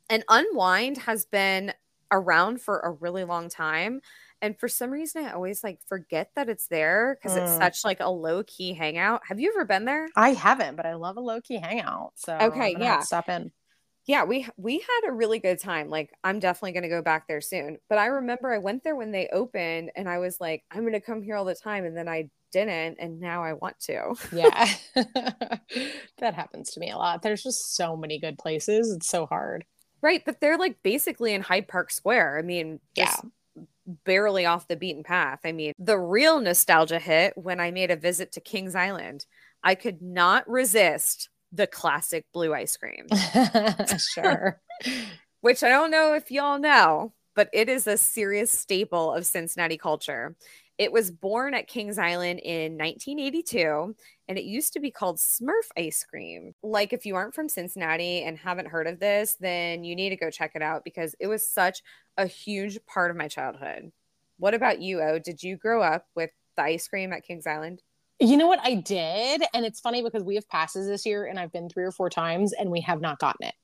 and 0.08 0.25
Unwind 0.28 0.99
has 0.99 1.25
been 1.26 1.72
around 2.12 2.60
for 2.60 2.80
a 2.80 2.90
really 2.90 3.25
long 3.25 3.49
time. 3.49 4.00
And 4.42 4.58
for 4.58 4.68
some 4.68 4.90
reason, 4.90 5.25
I 5.26 5.32
always 5.32 5.62
like 5.64 5.80
forget 5.87 6.32
that 6.37 6.49
it's 6.49 6.66
there 6.68 7.16
because 7.16 7.37
it's 7.37 7.56
Mm. 7.56 7.58
such 7.58 7.84
like 7.84 8.00
a 8.00 8.10
low 8.10 8.42
key 8.44 8.72
hangout. 8.75 9.22
Have 9.28 9.40
you 9.40 9.50
ever 9.50 9.64
been 9.64 9.84
there? 9.84 10.08
I 10.16 10.30
haven't, 10.32 10.76
but 10.76 10.87
I 10.87 10.94
love 10.94 11.16
a 11.16 11.20
low 11.20 11.40
key 11.40 11.56
hangout. 11.56 12.12
So 12.16 12.32
Okay, 12.40 12.75
I'm 12.75 12.80
gonna 12.80 12.87
have 12.87 12.99
to 12.99 13.02
yeah. 13.02 13.06
stop 13.06 13.28
in. 13.28 13.52
Yeah, 14.06 14.25
we 14.25 14.46
we 14.56 14.78
had 14.78 15.08
a 15.08 15.12
really 15.12 15.38
good 15.38 15.60
time. 15.60 15.88
Like 15.88 16.12
I'm 16.25 16.38
definitely 16.40 16.72
going 16.72 16.82
to 16.84 16.88
go 16.88 17.02
back 17.02 17.28
there 17.28 17.40
soon. 17.40 17.78
But 17.88 17.99
I 17.99 18.06
remember 18.06 18.50
I 18.52 18.58
went 18.58 18.82
there 18.82 18.96
when 18.96 19.12
they 19.12 19.28
opened 19.28 19.92
and 19.94 20.08
I 20.08 20.18
was 20.18 20.40
like 20.40 20.64
I'm 20.70 20.80
going 20.80 20.94
to 20.94 21.00
come 21.00 21.22
here 21.22 21.37
all 21.37 21.44
the 21.44 21.54
time 21.54 21.84
and 21.84 21.96
then 21.96 22.08
I 22.08 22.30
didn't 22.52 22.99
and 22.99 23.21
now 23.21 23.42
I 23.42 23.54
want 23.54 23.78
to. 23.80 24.14
Yeah, 24.33 24.69
that 26.19 26.35
happens 26.35 26.71
to 26.73 26.80
me 26.80 26.90
a 26.90 26.97
lot. 26.97 27.23
There's 27.23 27.42
just 27.42 27.75
so 27.76 27.97
many 27.97 28.19
good 28.19 28.38
places. 28.38 28.92
It's 28.92 29.09
so 29.09 29.26
hard. 29.26 29.64
Right, 30.02 30.23
but 30.25 30.40
they're 30.40 30.59
like 30.59 30.83
basically 30.83 31.35
in 31.35 31.42
Hyde 31.42 31.69
Park 31.69 31.90
Square. 31.90 32.38
I 32.38 32.42
mean, 32.42 32.80
yeah. 32.95 33.16
barely 34.04 34.47
off 34.47 34.69
the 34.69 34.76
beaten 34.76 35.02
path. 35.02 35.40
I 35.45 35.52
mean, 35.52 35.75
the 35.78 35.99
real 35.99 36.40
nostalgia 36.40 36.99
hit 36.99 37.37
when 37.37 37.61
I 37.61 37.71
made 37.71 37.90
a 37.90 37.97
visit 37.97 38.33
to 38.33 38.40
Kings 38.40 38.75
Island. 38.75 39.26
I 39.62 39.75
could 39.75 40.00
not 40.00 40.49
resist 40.49 41.28
the 41.52 41.66
classic 41.66 42.25
blue 42.33 42.54
ice 42.54 42.76
cream, 42.76 43.07
sure. 44.14 44.61
which 45.40 45.62
I 45.62 45.69
don't 45.69 45.90
know 45.90 46.14
if 46.14 46.30
y'all 46.30 46.59
know, 46.59 47.12
but 47.35 47.49
it 47.52 47.69
is 47.69 47.87
a 47.87 47.97
serious 47.97 48.50
staple 48.50 49.12
of 49.12 49.26
Cincinnati 49.26 49.76
culture. 49.76 50.37
It 50.80 50.92
was 50.92 51.10
born 51.10 51.52
at 51.52 51.68
Kings 51.68 51.99
Island 51.99 52.40
in 52.40 52.78
1982 52.78 53.94
and 54.28 54.38
it 54.38 54.44
used 54.44 54.72
to 54.72 54.80
be 54.80 54.90
called 54.90 55.18
Smurf 55.18 55.68
ice 55.76 56.02
cream. 56.08 56.54
Like, 56.62 56.94
if 56.94 57.04
you 57.04 57.16
aren't 57.16 57.34
from 57.34 57.50
Cincinnati 57.50 58.22
and 58.22 58.38
haven't 58.38 58.68
heard 58.68 58.87
of 58.87 58.99
this, 58.99 59.37
then 59.38 59.84
you 59.84 59.94
need 59.94 60.08
to 60.08 60.16
go 60.16 60.30
check 60.30 60.52
it 60.54 60.62
out 60.62 60.82
because 60.82 61.14
it 61.20 61.26
was 61.26 61.46
such 61.46 61.82
a 62.16 62.26
huge 62.26 62.78
part 62.87 63.10
of 63.10 63.18
my 63.18 63.28
childhood. 63.28 63.92
What 64.38 64.54
about 64.54 64.80
you, 64.80 65.02
O? 65.02 65.18
Did 65.18 65.42
you 65.42 65.58
grow 65.58 65.82
up 65.82 66.06
with 66.16 66.30
the 66.56 66.62
ice 66.62 66.88
cream 66.88 67.12
at 67.12 67.25
Kings 67.25 67.46
Island? 67.46 67.82
You 68.23 68.37
know 68.37 68.47
what 68.47 68.61
I 68.62 68.75
did? 68.75 69.43
And 69.55 69.65
it's 69.65 69.81
funny 69.81 70.03
because 70.03 70.23
we 70.23 70.35
have 70.35 70.47
passes 70.47 70.87
this 70.87 71.07
year 71.07 71.25
and 71.25 71.39
I've 71.39 71.53
been 71.53 71.71
three 71.71 71.85
or 71.85 71.91
four 71.91 72.11
times 72.11 72.53
and 72.53 72.71
we 72.71 72.83
have 72.83 73.00
not 73.00 73.19
gotten 73.19 73.47
it. 73.47 73.55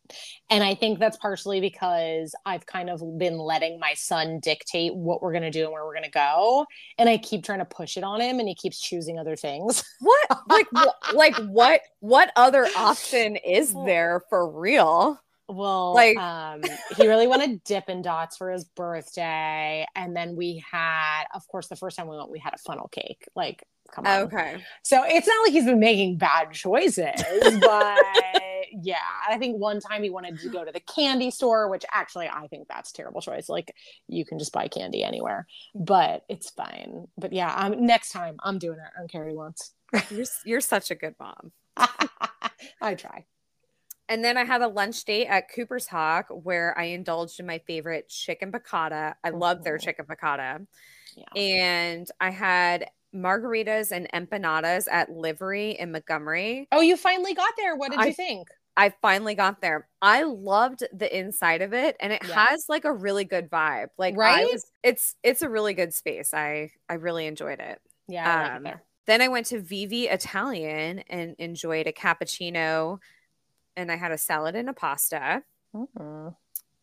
And 0.48 0.64
I 0.64 0.74
think 0.74 0.98
that's 0.98 1.18
partially 1.18 1.60
because 1.60 2.34
I've 2.46 2.64
kind 2.64 2.88
of 2.88 3.02
been 3.18 3.36
letting 3.36 3.78
my 3.78 3.92
son 3.92 4.40
dictate 4.40 4.94
what 4.94 5.20
we're 5.20 5.32
going 5.32 5.42
to 5.42 5.50
do 5.50 5.64
and 5.64 5.72
where 5.72 5.84
we're 5.84 5.92
going 5.92 6.04
to 6.04 6.10
go. 6.10 6.64
And 6.96 7.06
I 7.06 7.18
keep 7.18 7.44
trying 7.44 7.58
to 7.58 7.66
push 7.66 7.98
it 7.98 8.04
on 8.04 8.20
him 8.20 8.38
and 8.38 8.48
he 8.48 8.54
keeps 8.54 8.80
choosing 8.80 9.18
other 9.18 9.36
things. 9.36 9.84
What? 10.00 10.38
Like, 10.48 10.66
wh- 10.74 11.14
like 11.14 11.36
what? 11.36 11.80
What 12.00 12.30
other 12.36 12.66
option 12.76 13.36
is 13.36 13.74
there 13.84 14.22
for 14.28 14.48
real? 14.48 15.18
Well, 15.48 15.94
Like- 15.94 16.18
um, 16.18 16.62
he 16.96 17.06
really 17.06 17.26
wanted 17.26 17.62
Dippin' 17.64 18.02
Dots 18.02 18.36
for 18.36 18.50
his 18.50 18.64
birthday. 18.64 19.86
And 19.94 20.16
then 20.16 20.36
we 20.36 20.64
had, 20.70 21.24
of 21.34 21.46
course, 21.48 21.68
the 21.68 21.76
first 21.76 21.96
time 21.96 22.08
we 22.08 22.16
went, 22.16 22.30
we 22.30 22.38
had 22.38 22.54
a 22.54 22.58
funnel 22.58 22.88
cake. 22.88 23.28
Like, 23.36 23.64
come 23.92 24.06
on. 24.06 24.22
Okay. 24.22 24.56
So 24.82 25.04
it's 25.06 25.26
not 25.26 25.42
like 25.44 25.52
he's 25.52 25.64
been 25.64 25.78
making 25.78 26.18
bad 26.18 26.52
choices, 26.52 27.12
but 27.60 27.98
yeah, 28.82 28.96
I 29.28 29.38
think 29.38 29.58
one 29.60 29.80
time 29.80 30.02
he 30.02 30.10
wanted 30.10 30.40
to 30.40 30.48
go 30.48 30.64
to 30.64 30.72
the 30.72 30.80
candy 30.80 31.30
store, 31.30 31.68
which 31.70 31.84
actually 31.92 32.28
I 32.28 32.48
think 32.48 32.66
that's 32.68 32.90
a 32.90 32.94
terrible 32.94 33.20
choice. 33.20 33.48
Like 33.48 33.74
you 34.08 34.24
can 34.24 34.38
just 34.40 34.52
buy 34.52 34.66
candy 34.68 35.04
anywhere, 35.04 35.46
but 35.74 36.24
it's 36.28 36.50
fine. 36.50 37.06
But 37.16 37.32
yeah, 37.32 37.54
um, 37.54 37.86
next 37.86 38.10
time 38.10 38.36
I'm 38.42 38.58
doing 38.58 38.78
it. 38.78 38.84
I 38.96 38.98
don't 38.98 39.10
care 39.10 39.24
what 39.26 39.36
wants. 39.36 39.72
You're 40.10 40.26
you're 40.44 40.60
such 40.60 40.90
a 40.90 40.96
good 40.96 41.14
mom. 41.20 41.52
I 42.80 42.94
try. 42.96 43.24
And 44.08 44.24
then 44.24 44.36
I 44.36 44.44
had 44.44 44.62
a 44.62 44.68
lunch 44.68 45.04
date 45.04 45.26
at 45.26 45.50
Cooper's 45.52 45.88
Hawk 45.88 46.26
where 46.30 46.76
I 46.78 46.84
indulged 46.84 47.40
in 47.40 47.46
my 47.46 47.58
favorite 47.58 48.08
chicken 48.08 48.52
piccata. 48.52 49.14
I 49.24 49.30
love 49.30 49.64
their 49.64 49.78
Mhm. 49.78 49.82
chicken 49.82 50.04
piccata. 50.06 50.66
Yeah. 51.16 51.24
And 51.34 52.08
I 52.20 52.30
had 52.30 52.90
margaritas 53.14 53.90
and 53.92 54.08
empanadas 54.12 54.86
at 54.90 55.10
Livery 55.10 55.72
in 55.72 55.90
Montgomery. 55.92 56.68
Oh, 56.70 56.80
you 56.82 56.96
finally 56.96 57.34
got 57.34 57.54
there. 57.56 57.74
What 57.76 57.90
did 57.90 58.00
I- 58.00 58.06
you 58.06 58.12
think? 58.12 58.48
I 58.76 58.90
finally 58.90 59.34
got 59.34 59.62
there. 59.62 59.88
I 60.02 60.24
loved 60.24 60.84
the 60.92 61.16
inside 61.18 61.62
of 61.62 61.72
it 61.72 61.96
and 61.98 62.12
it 62.12 62.22
Yeah. 62.22 62.34
has 62.46 62.66
like 62.68 62.84
a 62.84 62.92
really 62.92 63.24
good 63.24 63.48
vibe. 63.50 63.88
Like 63.96 64.14
I 64.14 64.16
Right? 64.18 64.52
was 64.52 64.70
it's 64.82 65.16
it's 65.22 65.40
a 65.42 65.48
really 65.48 65.72
good 65.74 65.94
space. 65.94 66.34
I 66.34 66.72
I 66.88 66.94
really 66.94 67.26
enjoyed 67.26 67.58
it. 67.60 67.80
Yeah, 68.06 68.30
I 68.30 68.42
like 68.42 68.52
Um, 68.52 68.66
it 68.66 68.70
there. 68.70 68.82
Then 69.06 69.22
I 69.22 69.28
went 69.28 69.46
to 69.46 69.60
VV 69.62 70.08
Italian 70.08 70.98
and 71.08 71.36
enjoyed 71.38 71.86
a 71.86 71.92
cappuccino 71.92 73.00
and 73.76 73.90
I 73.92 73.96
had 73.96 74.12
a 74.12 74.18
salad 74.18 74.56
and 74.56 74.68
a 74.68 74.72
pasta. 74.72 75.42
Mhm. 75.74 76.34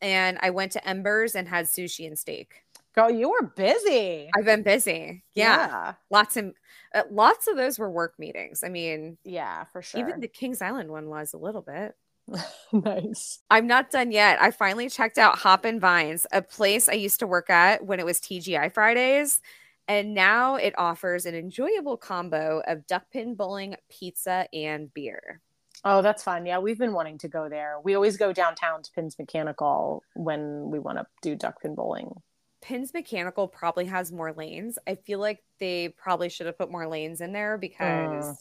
And 0.02 0.38
I 0.42 0.50
went 0.50 0.74
to 0.74 0.88
Embers 0.88 1.36
and 1.36 1.48
had 1.48 1.66
sushi 1.66 2.06
and 2.08 2.18
steak. 2.20 2.64
Girl, 2.94 3.10
you 3.10 3.30
were 3.30 3.44
busy. 3.56 4.30
I've 4.38 4.46
been 4.46 4.62
busy. 4.62 5.24
Yeah. 5.34 5.68
yeah, 5.68 5.94
Lots 6.12 6.38
of 6.38 6.54
uh, 6.94 7.04
lots 7.10 7.48
of 7.48 7.56
those 7.58 7.80
were 7.80 7.90
work 7.90 8.20
meetings. 8.20 8.64
I 8.64 8.70
mean, 8.70 9.18
Yeah, 9.24 9.64
for 9.66 9.82
sure. 9.82 10.00
even 10.02 10.20
the 10.20 10.28
Kings 10.28 10.62
Island 10.62 10.92
one 10.92 11.10
was 11.10 11.34
a 11.34 11.38
little 11.38 11.62
bit. 11.64 11.96
nice. 12.72 13.40
I'm 13.50 13.66
not 13.68 13.90
done 13.92 14.12
yet. 14.12 14.42
I 14.42 14.52
finally 14.52 14.90
checked 14.90 15.18
out 15.18 15.40
Hop 15.40 15.66
and 15.66 15.82
Vines, 15.82 16.28
a 16.32 16.42
place 16.42 16.88
I 16.88 16.94
used 16.94 17.20
to 17.20 17.28
work 17.28 17.50
at 17.50 17.84
when 17.86 18.00
it 18.00 18.06
was 18.06 18.20
TGI 18.20 18.72
Fridays. 18.74 19.42
And 19.88 20.14
now 20.14 20.56
it 20.56 20.74
offers 20.78 21.26
an 21.26 21.36
enjoyable 21.36 21.98
combo 21.98 22.62
of 22.68 22.86
duck 22.88 23.10
pin 23.12 23.36
bowling, 23.36 23.76
pizza, 23.90 24.48
and 24.54 24.94
beer. 24.94 25.42
Oh, 25.86 26.02
that's 26.02 26.24
fun. 26.24 26.46
Yeah, 26.46 26.60
we've 26.60 26.78
been 26.78 26.94
wanting 26.94 27.18
to 27.20 27.28
go 27.28 27.50
there. 27.50 27.76
We 27.84 27.96
always 27.96 28.18
go 28.18 28.32
downtown 28.32 28.84
to 28.84 28.92
Pins 28.92 29.18
Mechanical 29.20 30.04
when 30.16 30.70
we 30.70 30.80
want 30.80 30.98
to 30.98 31.06
do 31.22 31.36
duck 31.36 31.62
pin 31.62 31.76
bowling. 31.76 32.14
Pins 32.62 32.94
Mechanical 32.94 33.50
probably 33.50 33.86
has 33.86 34.12
more 34.12 34.32
lanes. 34.32 34.80
I 34.88 34.96
feel 34.96 35.20
like 35.20 35.44
they 35.60 35.90
probably 35.90 36.30
should 36.30 36.46
have 36.46 36.58
put 36.58 36.72
more 36.72 36.88
lanes 36.88 37.20
in 37.20 37.34
there 37.34 37.58
because 37.58 38.26
mm. 38.26 38.36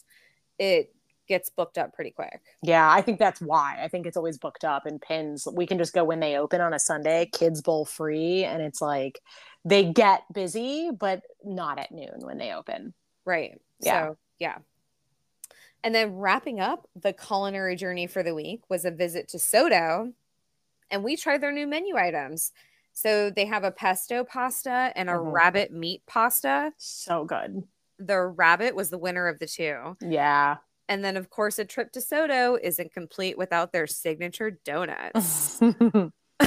it 0.61 0.94
gets 1.26 1.50
booked 1.50 1.78
up 1.78 1.92
pretty 1.94 2.12
quick. 2.12 2.40
Yeah, 2.62 2.88
I 2.88 3.02
think 3.02 3.18
that's 3.18 3.40
why. 3.40 3.78
I 3.82 3.88
think 3.88 4.06
it's 4.06 4.16
always 4.16 4.38
booked 4.38 4.64
up 4.64 4.87
and 4.87 5.00
pins. 5.00 5.49
We 5.52 5.66
can 5.66 5.78
just 5.78 5.92
go 5.92 6.04
when 6.04 6.20
they 6.20 6.37
open 6.37 6.61
on 6.61 6.72
a 6.72 6.78
Sunday, 6.78 7.28
kids 7.32 7.61
bowl 7.61 7.84
free, 7.84 8.44
and 8.44 8.62
it's 8.62 8.80
like 8.80 9.20
they 9.64 9.84
get 9.84 10.22
busy, 10.32 10.90
but 10.96 11.22
not 11.44 11.80
at 11.80 11.90
noon 11.90 12.20
when 12.20 12.38
they 12.38 12.52
open. 12.52 12.94
Right. 13.25 13.61
Yeah. 13.80 14.08
So, 14.08 14.16
yeah. 14.38 14.58
And 15.85 15.95
then 15.95 16.15
wrapping 16.17 16.61
up 16.61 16.87
the 16.95 17.12
culinary 17.12 17.75
journey 17.77 18.07
for 18.07 18.23
the 18.23 18.35
week 18.35 18.62
was 18.69 18.85
a 18.85 18.91
visit 18.91 19.29
to 19.29 19.39
Sotto, 19.39 20.12
and 20.91 21.03
we 21.03 21.17
tried 21.17 21.41
their 21.41 21.53
new 21.53 21.67
menu 21.67 21.97
items. 21.97 22.53
So 22.93 23.31
they 23.31 23.47
have 23.47 23.65
a 23.65 23.71
pesto 23.73 24.23
pasta 24.23 24.93
and 24.95 25.09
a 25.09 25.15
Mhm. 25.15 25.33
rabbit 25.33 25.73
meat 25.73 26.03
pasta. 26.07 26.73
So 26.77 27.25
good. 27.25 27.67
The 27.99 28.21
rabbit 28.21 28.75
was 28.75 28.91
the 28.91 28.99
winner 28.99 29.27
of 29.29 29.39
the 29.39 29.47
two. 29.47 29.97
Yeah. 30.01 30.59
And 30.89 31.05
then, 31.05 31.17
of 31.17 31.31
course, 31.31 31.59
a 31.59 31.65
trip 31.65 31.91
to 31.93 32.01
Sotto 32.01 32.59
isn't 32.62 32.93
complete 32.93 33.39
without 33.39 33.73
their 33.73 33.87
signature 33.87 34.51
donuts. 34.51 35.59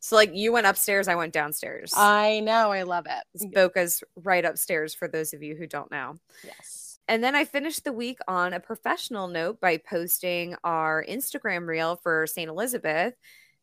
so, 0.00 0.16
like, 0.16 0.34
you 0.34 0.52
went 0.52 0.66
upstairs, 0.66 1.06
I 1.08 1.14
went 1.14 1.32
downstairs. 1.32 1.92
I 1.96 2.40
know. 2.40 2.72
I 2.72 2.82
love 2.82 3.06
it. 3.08 3.52
Boca's 3.54 4.02
right 4.16 4.44
upstairs 4.44 4.94
for 4.94 5.06
those 5.08 5.32
of 5.32 5.42
you 5.42 5.54
who 5.56 5.66
don't 5.66 5.90
know. 5.90 6.16
Yes. 6.42 6.85
And 7.08 7.22
then 7.22 7.34
I 7.36 7.44
finished 7.44 7.84
the 7.84 7.92
week 7.92 8.18
on 8.26 8.52
a 8.52 8.60
professional 8.60 9.28
note 9.28 9.60
by 9.60 9.78
posting 9.78 10.56
our 10.64 11.04
Instagram 11.08 11.66
reel 11.66 11.96
for 11.96 12.26
St. 12.26 12.48
Elizabeth. 12.48 13.14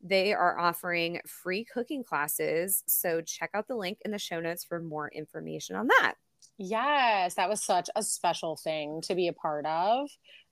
They 0.02 0.34
are 0.34 0.58
offering 0.58 1.20
free 1.26 1.66
cooking 1.66 2.04
classes. 2.04 2.84
So 2.88 3.22
check 3.22 3.50
out 3.54 3.68
the 3.68 3.76
link 3.76 4.00
in 4.06 4.12
the 4.12 4.20
show 4.20 4.40
notes 4.40 4.64
for 4.64 4.82
more 4.82 5.10
information 5.10 5.76
on 5.76 5.88
that. 5.88 6.16
Yes, 6.58 7.36
that 7.36 7.50
was 7.50 7.64
such 7.64 7.90
a 7.96 8.04
special 8.04 8.56
thing 8.56 9.02
to 9.04 9.16
be 9.16 9.28
a 9.28 9.34
part 9.34 9.66
of. 9.66 10.10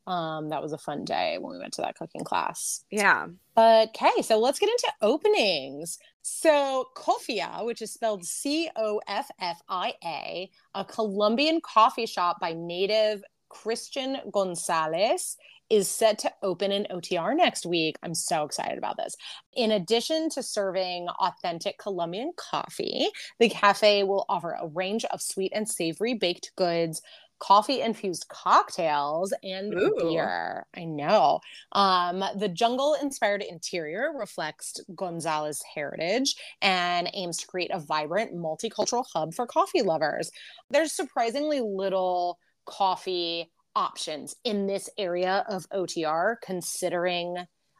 Um, 0.08 0.50
that 0.50 0.62
was 0.62 0.74
a 0.74 0.78
fun 0.78 1.06
day 1.06 1.38
when 1.40 1.54
we 1.54 1.60
went 1.60 1.74
to 1.74 1.82
that 1.84 1.96
cooking 1.96 2.24
class. 2.24 2.84
Yeah. 2.90 3.28
But 3.56 3.90
okay, 3.90 4.22
so 4.22 4.40
let's 4.40 4.60
get 4.60 4.70
into 4.70 4.94
openings. 5.02 6.00
So 6.24 6.90
Coffia, 6.96 7.64
which 7.66 7.82
is 7.82 7.94
spelled 7.94 8.26
C 8.26 8.70
O 8.76 9.02
F 9.08 9.30
F 9.40 9.62
I 9.70 9.94
A, 10.04 10.50
a 10.74 10.86
Colombian 10.86 11.62
coffee 11.62 12.06
shop 12.06 12.40
by 12.40 12.54
native 12.54 13.24
Christian 13.50 14.18
Gonzalez, 14.32 15.38
is 15.72 15.88
set 15.88 16.20
to 16.20 16.32
open 16.44 16.72
in 16.72 16.86
OTR 16.92 17.36
next 17.36 17.66
week. 17.66 17.96
I'm 18.04 18.14
so 18.14 18.44
excited 18.44 18.78
about 18.78 18.98
this. 18.98 19.16
In 19.54 19.72
addition 19.72 20.30
to 20.32 20.44
serving 20.44 21.08
authentic 21.08 21.78
Colombian 21.78 22.34
coffee, 22.36 23.08
the 23.40 23.50
cafe 23.50 24.04
will 24.04 24.26
offer 24.28 24.58
a 24.60 24.68
range 24.68 25.06
of 25.06 25.22
sweet 25.22 25.54
and 25.56 25.68
savory 25.68 26.14
baked 26.14 26.52
goods, 26.58 27.02
coffee 27.42 27.82
infused 27.82 28.28
cocktails 28.30 29.34
and 29.44 29.74
Ooh. 29.74 29.96
beer. 29.98 30.66
I 30.76 30.86
know. 30.86 31.40
Um, 31.72 32.24
the 32.38 32.48
jungle 32.48 32.96
inspired 33.02 33.42
interior 33.42 34.12
reflects 34.18 34.80
Gonzalez 34.96 35.62
heritage 35.74 36.36
and 36.62 37.10
aims 37.14 37.38
to 37.38 37.48
create 37.48 37.72
a 37.74 37.80
vibrant 37.80 38.34
multicultural 38.34 39.06
hub 39.12 39.34
for 39.34 39.48
coffee 39.48 39.82
lovers. 39.82 40.32
There's 40.70 40.94
surprisingly 40.94 41.62
little 41.62 42.38
coffee 42.66 43.52
options 43.76 44.36
in 44.44 44.68
this 44.68 44.90
area 44.98 45.44
of 45.50 45.68
OTR 45.70 46.36
considering 46.44 47.38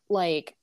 like 0.10 0.56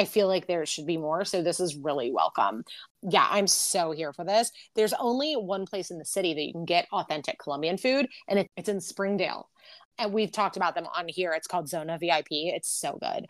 I 0.00 0.06
feel 0.06 0.28
like 0.28 0.46
there 0.46 0.64
should 0.64 0.86
be 0.86 0.96
more. 0.96 1.26
So 1.26 1.42
this 1.42 1.60
is 1.60 1.76
really 1.76 2.10
welcome. 2.10 2.64
Yeah, 3.02 3.26
I'm 3.30 3.46
so 3.46 3.90
here 3.90 4.14
for 4.14 4.24
this. 4.24 4.50
There's 4.74 4.94
only 4.94 5.34
one 5.34 5.66
place 5.66 5.90
in 5.90 5.98
the 5.98 6.06
city 6.06 6.32
that 6.32 6.40
you 6.40 6.52
can 6.52 6.64
get 6.64 6.88
authentic 6.90 7.38
Colombian 7.38 7.76
food, 7.76 8.06
and 8.26 8.48
it's 8.56 8.70
in 8.70 8.80
Springdale. 8.80 9.50
And 9.98 10.14
we've 10.14 10.32
talked 10.32 10.56
about 10.56 10.74
them 10.74 10.86
on 10.96 11.04
here. 11.06 11.32
It's 11.32 11.46
called 11.46 11.68
Zona 11.68 11.98
VIP. 11.98 12.28
It's 12.30 12.70
so 12.70 12.98
good. 13.02 13.26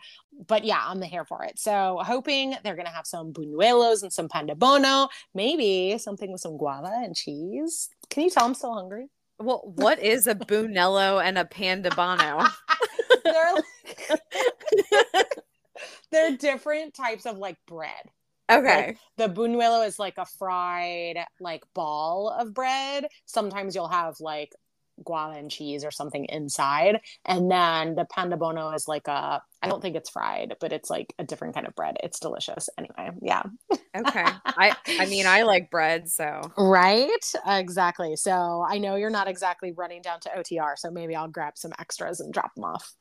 But 0.47 0.63
yeah, 0.63 0.81
I'm 0.81 1.01
the 1.01 1.07
here 1.07 1.25
for 1.25 1.43
it. 1.43 1.59
So 1.59 1.99
hoping 2.01 2.55
they're 2.63 2.77
gonna 2.77 2.89
have 2.89 3.05
some 3.05 3.33
buñuelos 3.33 4.03
and 4.03 4.13
some 4.13 4.29
pan 4.29 4.45
de 4.45 4.55
bono, 4.55 5.09
maybe 5.33 5.97
something 5.97 6.31
with 6.31 6.39
some 6.39 6.55
guava 6.55 7.01
and 7.03 7.13
cheese. 7.13 7.89
Can 8.09 8.23
you 8.23 8.29
tell 8.29 8.45
I'm 8.45 8.53
still 8.53 8.73
hungry? 8.73 9.07
Well, 9.39 9.73
what 9.75 9.99
is 9.99 10.27
a 10.27 10.35
Buñuelo 10.35 11.21
and 11.21 11.37
a 11.37 11.45
Pan 11.45 11.81
de 11.81 11.89
bono? 11.89 12.47
they're 13.23 13.55
like, 13.55 14.21
they're 16.11 16.37
different 16.37 16.93
types 16.93 17.25
of 17.25 17.37
like 17.37 17.57
bread. 17.67 18.09
Okay. 18.51 18.87
Like, 18.87 18.97
the 19.17 19.29
buñuelo 19.33 19.87
is 19.87 19.97
like 19.97 20.17
a 20.17 20.25
fried 20.25 21.17
like 21.39 21.63
ball 21.73 22.29
of 22.29 22.53
bread. 22.53 23.07
Sometimes 23.25 23.75
you'll 23.75 23.87
have 23.87 24.19
like 24.19 24.51
guava 25.03 25.37
and 25.37 25.49
cheese 25.49 25.83
or 25.85 25.91
something 25.91 26.25
inside, 26.25 26.99
and 27.25 27.49
then 27.49 27.95
the 27.95 28.05
pan 28.05 28.29
de 28.29 28.37
bono 28.37 28.71
is 28.71 28.87
like 28.87 29.07
a 29.07 29.41
I 29.61 29.67
don't 29.67 29.81
think 29.81 29.95
it's 29.95 30.09
fried, 30.09 30.55
but 30.59 30.73
it's 30.73 30.89
like 30.89 31.13
a 31.17 31.23
different 31.23 31.53
kind 31.53 31.65
of 31.65 31.75
bread. 31.75 31.95
It's 32.03 32.19
delicious. 32.19 32.67
Anyway, 32.77 33.11
yeah. 33.21 33.43
okay. 33.95 34.25
I 34.45 34.75
I 34.99 35.05
mean 35.05 35.25
I 35.27 35.43
like 35.43 35.71
bread, 35.71 36.09
so 36.09 36.41
Right? 36.57 37.33
Exactly. 37.47 38.15
So 38.15 38.65
I 38.67 38.79
know 38.79 38.95
you're 38.95 39.09
not 39.09 39.27
exactly 39.29 39.71
running 39.71 40.01
down 40.01 40.19
to 40.21 40.29
OTR, 40.29 40.77
so 40.77 40.91
maybe 40.91 41.15
I'll 41.15 41.29
grab 41.29 41.57
some 41.57 41.71
extras 41.79 42.19
and 42.19 42.33
drop 42.33 42.53
them 42.55 42.65
off. 42.65 42.93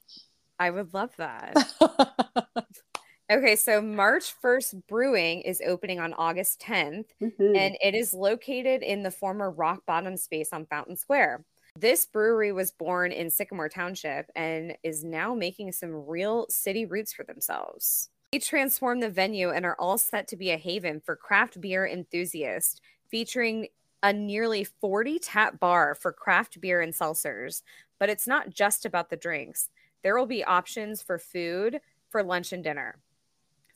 I 0.59 0.71
would 0.71 0.93
love 0.95 1.11
that. 1.17 1.57
Okay, 3.31 3.55
so 3.55 3.81
March 3.81 4.35
1st 4.43 4.89
Brewing 4.89 5.43
is 5.43 5.63
opening 5.65 6.01
on 6.01 6.13
August 6.15 6.61
10th, 6.63 7.05
mm-hmm. 7.23 7.55
and 7.55 7.77
it 7.81 7.95
is 7.95 8.13
located 8.13 8.83
in 8.83 9.05
the 9.05 9.11
former 9.13 9.53
Rock 9.53 9.87
Bottom 9.87 10.17
space 10.17 10.49
on 10.53 10.67
Fountain 10.67 10.97
Square. 10.97 11.45
This 11.79 12.05
brewery 12.07 12.51
was 12.51 12.73
born 12.73 13.13
in 13.13 13.31
Sycamore 13.31 13.69
Township 13.69 14.29
and 14.35 14.77
is 14.83 15.05
now 15.05 15.33
making 15.33 15.71
some 15.71 16.09
real 16.09 16.47
city 16.49 16.87
roots 16.87 17.13
for 17.13 17.23
themselves. 17.23 18.11
They 18.33 18.41
transformed 18.41 19.01
the 19.01 19.09
venue 19.09 19.51
and 19.51 19.65
are 19.65 19.77
all 19.79 19.97
set 19.97 20.27
to 20.29 20.37
be 20.37 20.51
a 20.51 20.57
haven 20.57 21.01
for 21.01 21.15
craft 21.15 21.61
beer 21.61 21.87
enthusiasts, 21.87 22.81
featuring 23.13 23.69
a 24.03 24.13
nearly 24.13 24.65
40 24.65 25.21
tap 25.21 25.61
bar 25.61 25.95
for 25.95 26.13
craft 26.13 26.61
beer 26.61 26.81
and 26.81 26.93
seltzers. 26.93 27.63
But 28.01 28.09
it's 28.09 28.27
not 28.27 28.51
just 28.51 28.85
about 28.85 29.09
the 29.09 29.17
drinks, 29.17 29.69
there 30.03 30.19
will 30.19 30.27
be 30.27 30.43
options 30.43 31.01
for 31.01 31.17
food 31.17 31.81
for 32.09 32.25
lunch 32.25 32.53
and 32.53 32.65
dinner. 32.65 32.97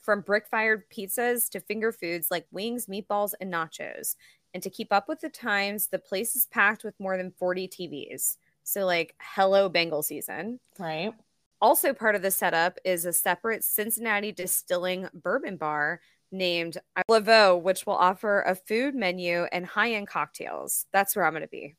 From 0.05 0.21
brick 0.21 0.45
fired 0.45 0.87
pizzas 0.91 1.49
to 1.49 1.59
finger 1.59 1.91
foods 1.91 2.27
like 2.29 2.45
wings, 2.51 2.85
meatballs, 2.85 3.33
and 3.41 3.51
nachos. 3.51 4.15
And 4.53 4.61
to 4.61 4.69
keep 4.69 4.93
up 4.93 5.09
with 5.09 5.19
the 5.19 5.29
times, 5.29 5.87
the 5.87 5.97
place 5.97 6.35
is 6.35 6.45
packed 6.45 6.83
with 6.83 6.93
more 6.99 7.17
than 7.17 7.31
40 7.31 7.67
TVs. 7.67 8.37
So, 8.63 8.85
like, 8.85 9.15
hello, 9.19 9.67
Bengal 9.67 10.03
season. 10.03 10.59
Right. 10.77 11.11
Also, 11.59 11.91
part 11.91 12.13
of 12.13 12.21
the 12.21 12.29
setup 12.29 12.77
is 12.85 13.05
a 13.05 13.13
separate 13.13 13.63
Cincinnati 13.63 14.31
distilling 14.31 15.09
bourbon 15.11 15.57
bar 15.57 16.01
named 16.31 16.77
Laveau, 17.09 17.59
which 17.59 17.87
will 17.87 17.95
offer 17.95 18.43
a 18.43 18.53
food 18.53 18.93
menu 18.93 19.45
and 19.51 19.65
high 19.65 19.93
end 19.93 20.07
cocktails. 20.07 20.85
That's 20.93 21.15
where 21.15 21.25
I'm 21.25 21.33
going 21.33 21.41
to 21.41 21.47
be. 21.47 21.75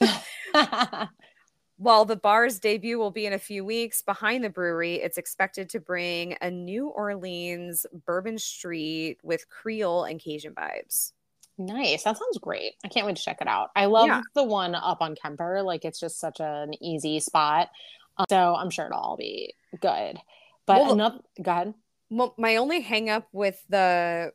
While 1.78 2.04
the 2.04 2.16
bar's 2.16 2.58
debut 2.58 2.98
will 2.98 3.12
be 3.12 3.24
in 3.24 3.32
a 3.32 3.38
few 3.38 3.64
weeks 3.64 4.02
behind 4.02 4.42
the 4.42 4.50
brewery, 4.50 4.96
it's 4.96 5.16
expected 5.16 5.70
to 5.70 5.80
bring 5.80 6.36
a 6.40 6.50
New 6.50 6.88
Orleans 6.88 7.86
Bourbon 8.04 8.36
Street 8.38 9.18
with 9.22 9.48
Creole 9.48 10.02
and 10.04 10.20
Cajun 10.20 10.54
vibes. 10.54 11.12
Nice. 11.56 12.02
That 12.02 12.18
sounds 12.18 12.38
great. 12.38 12.74
I 12.84 12.88
can't 12.88 13.06
wait 13.06 13.14
to 13.16 13.22
check 13.22 13.38
it 13.40 13.46
out. 13.46 13.70
I 13.76 13.86
love 13.86 14.08
Yeah. 14.08 14.22
the 14.34 14.42
one 14.42 14.74
up 14.74 14.98
on 15.00 15.14
Kemper. 15.14 15.62
Like 15.62 15.84
it's 15.84 16.00
just 16.00 16.18
such 16.18 16.40
an 16.40 16.72
easy 16.82 17.20
spot. 17.20 17.70
Um, 18.16 18.26
so 18.28 18.56
I'm 18.56 18.70
sure 18.70 18.86
it'll 18.86 18.98
all 18.98 19.16
be 19.16 19.54
good. 19.80 20.18
But 20.66 20.82
Well, 20.82 20.92
another 20.94 21.20
go 21.40 21.50
ahead. 21.50 21.74
Well, 22.10 22.34
my 22.38 22.56
only 22.56 22.80
hang 22.80 23.08
up 23.08 23.28
with 23.32 23.62
the 23.68 24.32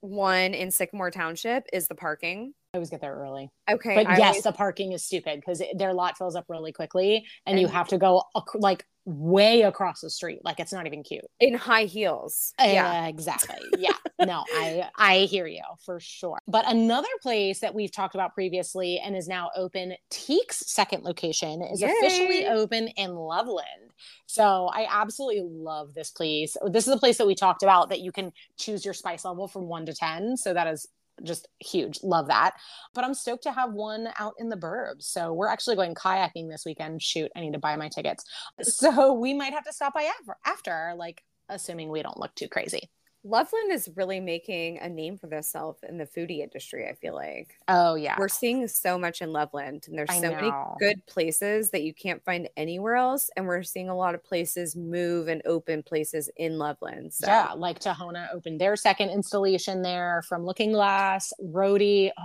one 0.00 0.52
in 0.54 0.72
Sycamore 0.72 1.12
Township 1.12 1.66
is 1.72 1.86
the 1.86 1.94
parking. 1.94 2.54
I 2.76 2.78
always 2.78 2.90
get 2.90 3.00
there 3.00 3.14
early. 3.14 3.50
Okay. 3.70 3.94
But 3.94 4.06
I 4.06 4.18
yes, 4.18 4.26
always- 4.28 4.42
the 4.42 4.52
parking 4.52 4.92
is 4.92 5.02
stupid 5.02 5.40
because 5.40 5.62
their 5.74 5.94
lot 5.94 6.18
fills 6.18 6.36
up 6.36 6.44
really 6.48 6.72
quickly 6.72 7.26
and, 7.46 7.58
you 7.58 7.68
have 7.68 7.88
to 7.88 7.96
go 7.96 8.22
ac- 8.36 8.58
like 8.58 8.84
way 9.06 9.62
across 9.62 10.00
the 10.02 10.10
street. 10.10 10.40
Like 10.44 10.60
it's 10.60 10.72
not 10.74 10.86
even 10.86 11.02
cute. 11.02 11.24
in 11.40 11.54
high 11.54 11.84
heels. 11.84 12.52
Yeah. 12.58 12.72
Yeah, 12.72 13.06
exactly. 13.06 13.56
Yeah. 13.78 13.94
no, 14.20 14.44
I 14.52 14.90
I 14.96 15.18
hear 15.20 15.46
you 15.46 15.62
for 15.86 16.00
sure. 16.00 16.38
But 16.46 16.68
another 16.70 17.08
place 17.22 17.60
that 17.60 17.74
we've 17.74 17.90
talked 17.92 18.14
about 18.14 18.34
previously 18.34 18.98
and 19.02 19.16
is 19.16 19.26
now 19.26 19.50
open, 19.56 19.94
Teak's 20.10 20.70
second 20.70 21.02
location 21.04 21.62
is 21.62 21.82
officially 21.82 22.46
open 22.46 22.88
in 22.88 23.14
Loveland. 23.14 23.92
So 24.26 24.66
I 24.66 24.86
absolutely 24.90 25.42
love 25.48 25.94
this 25.94 26.10
place. 26.10 26.56
This 26.66 26.86
is 26.86 26.92
a 26.92 26.98
place 26.98 27.16
that 27.16 27.26
we 27.26 27.34
talked 27.34 27.62
about 27.62 27.88
that 27.88 28.00
you 28.00 28.12
can 28.12 28.32
choose 28.58 28.84
your 28.84 28.92
spice 28.94 29.24
level 29.24 29.48
from 29.48 29.66
1 29.68 29.86
to 29.86 29.94
10. 29.94 30.36
So 30.36 30.52
that 30.52 30.66
is 30.66 30.86
just 31.22 31.48
huge. 31.60 32.00
Love 32.02 32.28
that. 32.28 32.52
But 32.94 33.04
I'm 33.04 33.14
stoked 33.14 33.44
to 33.44 33.52
have 33.52 33.72
one 33.72 34.08
out 34.18 34.34
in 34.38 34.48
the 34.48 34.56
burbs. 34.56 35.04
So 35.04 35.32
we're 35.32 35.48
actually 35.48 35.76
going 35.76 35.94
kayaking 35.94 36.50
this 36.50 36.64
weekend. 36.64 37.02
Shoot, 37.02 37.30
I 37.36 37.40
need 37.40 37.52
to 37.52 37.58
buy 37.58 37.76
my 37.76 37.88
tickets. 37.88 38.24
So 38.62 39.12
we 39.14 39.34
might 39.34 39.52
have 39.52 39.64
to 39.64 39.72
stop 39.72 39.94
by 39.94 40.02
after, 40.02 40.36
after 40.44 40.94
like 40.96 41.22
assuming 41.48 41.90
we 41.90 42.02
don't 42.02 42.18
look 42.18 42.34
too 42.34 42.48
crazy. 42.48 42.90
Loveland 43.26 43.72
is 43.72 43.90
really 43.96 44.20
making 44.20 44.78
a 44.78 44.88
name 44.88 45.18
for 45.18 45.26
themselves 45.26 45.80
in 45.88 45.98
the 45.98 46.06
foodie 46.06 46.40
industry, 46.40 46.88
I 46.88 46.94
feel 46.94 47.14
like. 47.14 47.58
Oh 47.68 47.94
yeah. 47.96 48.16
We're 48.18 48.28
seeing 48.28 48.66
so 48.68 48.98
much 48.98 49.20
in 49.20 49.32
Loveland, 49.32 49.86
and 49.88 49.98
there's 49.98 50.10
I 50.10 50.20
so 50.20 50.30
many 50.30 50.50
good 50.78 51.04
places 51.06 51.70
that 51.70 51.82
you 51.82 51.92
can't 51.92 52.24
find 52.24 52.48
anywhere 52.56 52.94
else. 52.94 53.28
And 53.36 53.46
we're 53.46 53.62
seeing 53.62 53.88
a 53.88 53.96
lot 53.96 54.14
of 54.14 54.22
places 54.22 54.76
move 54.76 55.28
and 55.28 55.42
open 55.44 55.82
places 55.82 56.30
in 56.36 56.56
Loveland. 56.58 57.12
So 57.12 57.26
Yeah, 57.26 57.52
like 57.56 57.80
Tahona 57.80 58.32
opened 58.32 58.60
their 58.60 58.76
second 58.76 59.10
installation 59.10 59.82
there 59.82 60.22
from 60.28 60.44
Looking 60.44 60.72
Glass, 60.72 61.32
Rhodey. 61.42 62.10
Oh, 62.16 62.22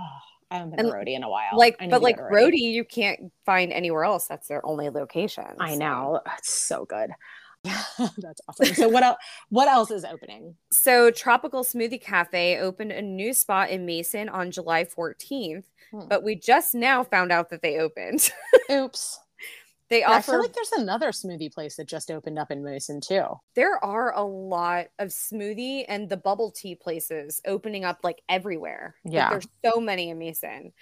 I 0.52 0.56
haven't 0.58 0.76
been 0.76 0.86
And, 0.86 0.94
Rhodey 0.94 1.16
in 1.16 1.22
a 1.22 1.28
while. 1.30 1.50
like, 1.56 1.76
but 1.90 2.02
like 2.02 2.18
Rhodey, 2.18 2.58
you 2.58 2.84
can't 2.84 3.32
find 3.44 3.72
anywhere 3.72 4.04
else. 4.04 4.28
That's 4.28 4.48
their 4.48 4.64
only 4.64 4.90
location. 4.90 5.46
I 5.58 5.72
so. 5.72 5.78
know. 5.78 6.20
It's 6.38 6.52
so 6.52 6.84
good. 6.84 7.10
Yeah, 7.64 7.82
that's 8.18 8.40
awesome. 8.48 8.74
So 8.74 8.88
what 8.88 9.02
else 9.02 9.18
what 9.50 9.68
else 9.68 9.90
is 9.90 10.04
opening? 10.04 10.56
So, 10.70 11.10
Tropical 11.10 11.62
Smoothie 11.62 12.00
Cafe 12.00 12.58
opened 12.58 12.92
a 12.92 13.02
new 13.02 13.32
spot 13.32 13.70
in 13.70 13.86
Mason 13.86 14.28
on 14.28 14.50
July 14.50 14.84
14th, 14.84 15.64
Hmm. 15.92 16.08
but 16.08 16.22
we 16.24 16.34
just 16.34 16.74
now 16.74 17.04
found 17.04 17.30
out 17.30 17.50
that 17.50 17.62
they 17.62 17.78
opened. 17.78 18.30
Oops. 18.70 19.18
they 19.90 20.00
Yeah, 20.00 20.10
I 20.12 20.22
feel 20.22 20.40
like 20.40 20.54
there's 20.54 20.72
another 20.72 21.10
smoothie 21.12 21.52
place 21.52 21.76
that 21.76 21.86
just 21.86 22.10
opened 22.10 22.38
up 22.38 22.50
in 22.50 22.64
Mason 22.64 23.00
too. 23.00 23.24
there 23.54 23.82
are 23.84 24.12
a 24.16 24.22
lot 24.24 24.86
of 24.98 25.08
smoothie 25.08 25.84
and 25.86 26.08
the 26.08 26.16
bubble 26.16 26.50
tea 26.50 26.74
places 26.74 27.40
opening 27.46 27.84
up 27.84 27.98
like 28.02 28.22
everywhere. 28.28 28.94
Like, 29.04 29.14
Yeah. 29.14 29.30
there's 29.30 29.46
so 29.64 29.78
many 29.80 30.08
in 30.10 30.18
Mason, 30.18 30.72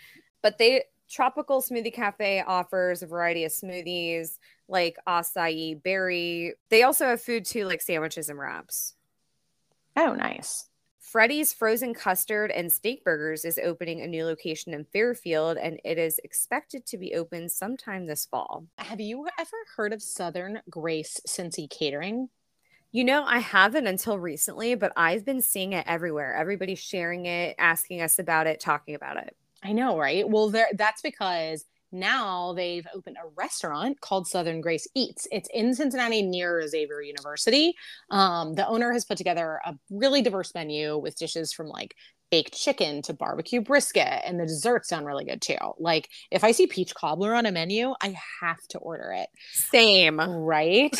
but 0.42 0.58
they, 0.58 0.84
Tropical 1.10 1.60
Smoothie 1.60 1.92
Cafe 1.92 2.42
offers 2.46 3.02
a 3.02 3.06
variety 3.06 3.44
of 3.44 3.52
smoothies 3.52 4.38
like 4.68 4.96
acai 5.06 5.82
berry. 5.82 6.54
They 6.68 6.84
also 6.84 7.06
have 7.06 7.20
food 7.20 7.44
too, 7.44 7.64
like 7.64 7.82
sandwiches 7.82 8.28
and 8.28 8.38
wraps. 8.38 8.94
Oh, 9.96 10.14
nice. 10.14 10.68
Freddy's 11.00 11.52
Frozen 11.52 11.94
Custard 11.94 12.52
and 12.52 12.70
Steak 12.70 13.02
Burgers 13.02 13.44
is 13.44 13.58
opening 13.58 14.00
a 14.00 14.06
new 14.06 14.24
location 14.24 14.72
in 14.72 14.84
Fairfield 14.84 15.56
and 15.56 15.80
it 15.84 15.98
is 15.98 16.20
expected 16.22 16.86
to 16.86 16.98
be 16.98 17.16
open 17.16 17.48
sometime 17.48 18.06
this 18.06 18.26
fall. 18.26 18.64
Have 18.78 19.00
you 19.00 19.26
ever 19.36 19.56
heard 19.76 19.92
of 19.92 20.00
Southern 20.00 20.60
Grace 20.70 21.20
Cincy 21.26 21.68
Catering? 21.68 22.28
You 22.92 23.02
know, 23.02 23.24
I 23.24 23.38
haven't 23.38 23.88
until 23.88 24.20
recently, 24.20 24.76
but 24.76 24.92
I've 24.96 25.24
been 25.24 25.42
seeing 25.42 25.72
it 25.72 25.84
everywhere. 25.88 26.34
Everybody's 26.34 26.78
sharing 26.78 27.26
it, 27.26 27.56
asking 27.58 28.02
us 28.02 28.20
about 28.20 28.46
it, 28.46 28.60
talking 28.60 28.94
about 28.94 29.16
it. 29.16 29.36
I 29.62 29.72
know, 29.72 29.98
right? 29.98 30.28
Well, 30.28 30.50
there 30.50 30.68
that's 30.76 31.02
because 31.02 31.64
now 31.92 32.52
they've 32.52 32.86
opened 32.94 33.16
a 33.16 33.28
restaurant 33.36 34.00
called 34.00 34.26
Southern 34.26 34.60
Grace 34.60 34.86
Eats. 34.94 35.26
It's 35.32 35.48
in 35.52 35.74
Cincinnati 35.74 36.22
near 36.22 36.66
Xavier 36.66 37.02
University. 37.02 37.74
Um, 38.10 38.54
the 38.54 38.66
owner 38.66 38.92
has 38.92 39.04
put 39.04 39.18
together 39.18 39.60
a 39.64 39.74
really 39.90 40.22
diverse 40.22 40.54
menu 40.54 40.96
with 40.98 41.18
dishes 41.18 41.52
from 41.52 41.66
like 41.66 41.94
baked 42.30 42.54
chicken 42.54 43.02
to 43.02 43.12
barbecue 43.12 43.60
brisket, 43.60 44.22
and 44.24 44.38
the 44.38 44.46
desserts 44.46 44.88
sound 44.88 45.04
really 45.04 45.24
good 45.24 45.42
too. 45.42 45.56
Like 45.78 46.08
if 46.30 46.44
I 46.44 46.52
see 46.52 46.68
peach 46.68 46.94
cobbler 46.94 47.34
on 47.34 47.44
a 47.44 47.52
menu, 47.52 47.94
I 48.00 48.16
have 48.40 48.60
to 48.68 48.78
order 48.78 49.12
it. 49.12 49.28
Same. 49.52 50.20
Right? 50.20 50.94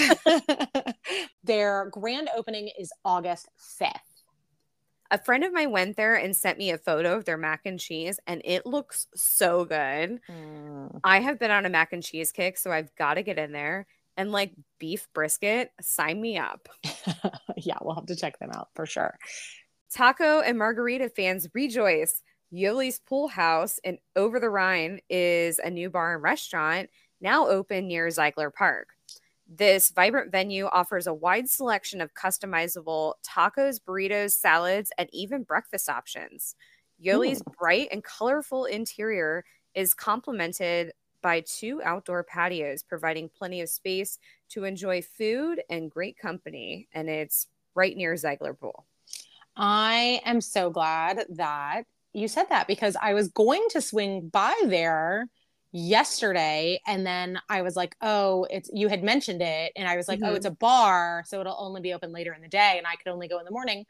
Their 1.45 1.89
grand 1.93 2.31
opening 2.37 2.71
is 2.79 2.93
August 3.05 3.49
5th. 3.81 4.10
A 5.11 5.19
friend 5.19 5.43
of 5.43 5.53
mine 5.53 5.73
went 5.73 5.97
there 5.97 6.15
and 6.15 6.37
sent 6.37 6.59
me 6.59 6.71
a 6.71 6.79
photo 6.79 7.17
of 7.17 7.25
their 7.25 7.37
mac 7.37 7.63
and 7.65 7.81
cheese, 7.81 8.21
and 8.27 8.43
it 8.45 8.65
looks 8.65 9.07
so 9.15 9.65
good. 9.65 10.21
Mm. 10.29 11.01
I 11.03 11.21
have 11.21 11.39
been 11.39 11.51
on 11.51 11.67
a 11.67 11.71
mac 11.71 11.93
and 11.93 12.03
cheese 12.03 12.31
kick, 12.31 12.57
so 12.57 12.71
I've 12.71 12.95
got 12.95 13.15
to 13.15 13.23
get 13.23 13.39
in 13.39 13.53
there. 13.53 13.87
And 14.17 14.33
like 14.33 14.53
beef 14.79 15.09
brisket, 15.15 15.73
sign 15.81 16.21
me 16.21 16.39
up. 16.39 16.69
yeah, 17.57 17.79
we'll 17.83 17.95
have 17.95 18.07
to 18.07 18.17
check 18.17 18.39
them 18.39 18.51
out 18.53 18.69
for 18.75 18.87
sure. 18.87 19.19
Taco 19.93 20.41
and 20.41 20.59
margarita 20.59 21.09
fans 21.09 21.49
rejoice. 21.55 22.23
Yoli's 22.53 23.01
Pool 23.01 23.29
House 23.29 23.79
in 23.83 23.99
Over 24.17 24.41
the 24.41 24.51
Rhine 24.51 25.01
is 25.09 25.59
a 25.59 25.71
new 25.71 25.91
bar 25.91 26.15
and 26.15 26.23
restaurant 26.23 26.91
now 27.21 27.47
open 27.49 27.87
near 27.89 28.11
Ziegler 28.11 28.51
Park. 28.51 28.89
This 29.53 29.91
vibrant 29.91 30.31
venue 30.31 30.67
offers 30.67 31.09
a 31.09 31.15
wide 31.15 31.51
selection 31.51 32.01
of 32.01 32.15
customizable 32.15 33.15
tacos, 33.27 33.81
burritos, 33.81 34.31
salads, 34.31 34.93
and 34.97 35.09
even 35.13 35.43
breakfast 35.43 35.89
options. 35.89 36.55
Yoli's 37.03 37.43
bright 37.59 37.89
and 37.91 38.05
colorful 38.05 38.67
interior 38.67 39.45
is 39.75 39.93
complemented 39.93 40.93
by 41.21 41.41
two 41.41 41.83
outdoor 41.83 42.23
patios, 42.23 42.85
providing 42.85 43.29
plenty 43.29 43.61
of 43.61 43.69
space 43.69 44.19
to 44.51 44.63
enjoy 44.63 45.03
food 45.03 45.61
and 45.69 45.91
great 45.91 46.17
company. 46.17 46.87
And 46.93 47.09
it's 47.11 47.49
right 47.75 47.97
near 47.97 48.17
Ziegler 48.17 48.55
Pool. 48.55 48.87
I 49.57 50.21
am 50.25 50.41
so 50.41 50.71
glad 50.71 51.25
that 51.31 51.87
you 52.13 52.29
said 52.29 52.47
that 52.51 52.69
because 52.69 52.97
I 53.01 53.15
was 53.15 53.29
going 53.29 53.67
to 53.71 53.81
swing 53.81 54.29
by 54.29 54.55
there 54.65 55.27
yesterday 55.73 56.81
and 56.87 57.07
then 57.07 57.41
I 57.49 57.63
was 57.63 57.77
like, 57.77 57.97
"Oh, 58.03 58.47
it's 58.51 58.71
you 58.73 58.89
had 58.89 59.03
mentioned 59.05 59.43
it." 59.43 59.73
And 59.77 59.89
I 59.89 59.97
was 59.97 60.09
like, 60.09 60.21
"Oh, 60.25 60.35
Mhm. 60.35 60.37
it's 60.37 60.47
a 60.47 60.51
bar, 60.51 61.25
so 61.27 61.41
it'll 61.41 61.57
only 61.59 61.81
be 61.81 61.93
open 61.95 62.13
later 62.13 62.33
in 62.35 62.43
the 62.43 62.49
day 62.49 62.77
and 62.79 62.87
I 62.87 62.97
could 62.97 63.09
only 63.13 63.29
go 63.29 63.39
in 63.39 63.45
the 63.45 63.51
morning." 63.53 63.87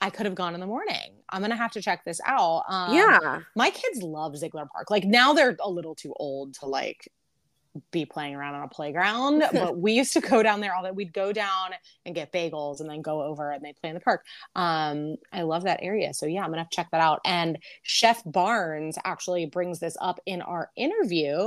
I 0.00 0.10
could 0.10 0.26
have 0.26 0.34
gone 0.34 0.54
in 0.54 0.60
the 0.60 0.66
morning. 0.66 1.22
I'm 1.30 1.42
to 1.50 1.56
have 1.56 1.72
to 1.72 1.82
check 1.82 2.04
this 2.04 2.20
out. 2.26 2.64
Um, 2.68 3.18
yeah. 3.18 3.42
my 3.54 3.70
kids 3.70 4.02
love 4.02 4.36
Ziegler 4.36 4.66
Park. 4.72 4.90
Like 4.90 5.04
now 5.04 5.32
they're 5.32 5.56
a 5.60 5.70
little 5.70 5.94
too 5.94 6.12
old 6.18 6.54
to 6.56 6.66
like 6.66 7.08
be 7.90 8.04
playing 8.04 8.34
around 8.34 8.54
on 8.54 8.62
a 8.64 8.68
playground, 8.68 9.42
but 9.52 9.78
we 9.78 9.92
used 9.92 10.12
to 10.14 10.20
go 10.20 10.42
down 10.42 10.60
there 10.60 10.74
all 10.74 10.82
that. 10.82 10.94
We'd 10.94 11.12
go 11.12 11.32
down 11.32 11.70
and 12.04 12.14
get 12.14 12.32
bagels 12.32 12.80
and 12.80 12.88
then 12.90 13.02
go 13.02 13.22
over 13.22 13.50
and 13.50 13.64
they 13.64 13.72
play 13.72 13.90
in 13.90 13.94
the 13.94 14.00
park. 14.00 14.24
Um, 14.54 15.16
I 15.32 15.42
love 15.42 15.64
that 15.64 15.80
area. 15.82 16.12
So 16.14 16.26
yeah, 16.26 16.42
I'm 16.44 16.50
gonna 16.50 16.68
check 16.70 16.88
that 16.92 17.00
out. 17.00 17.20
And 17.24 17.58
Chef 17.82 18.22
Barnes 18.26 18.98
actually 19.04 19.46
brings 19.46 19.78
this 19.80 19.96
up 20.00 20.20
in 20.26 20.42
our 20.42 20.70
interview. 20.76 21.38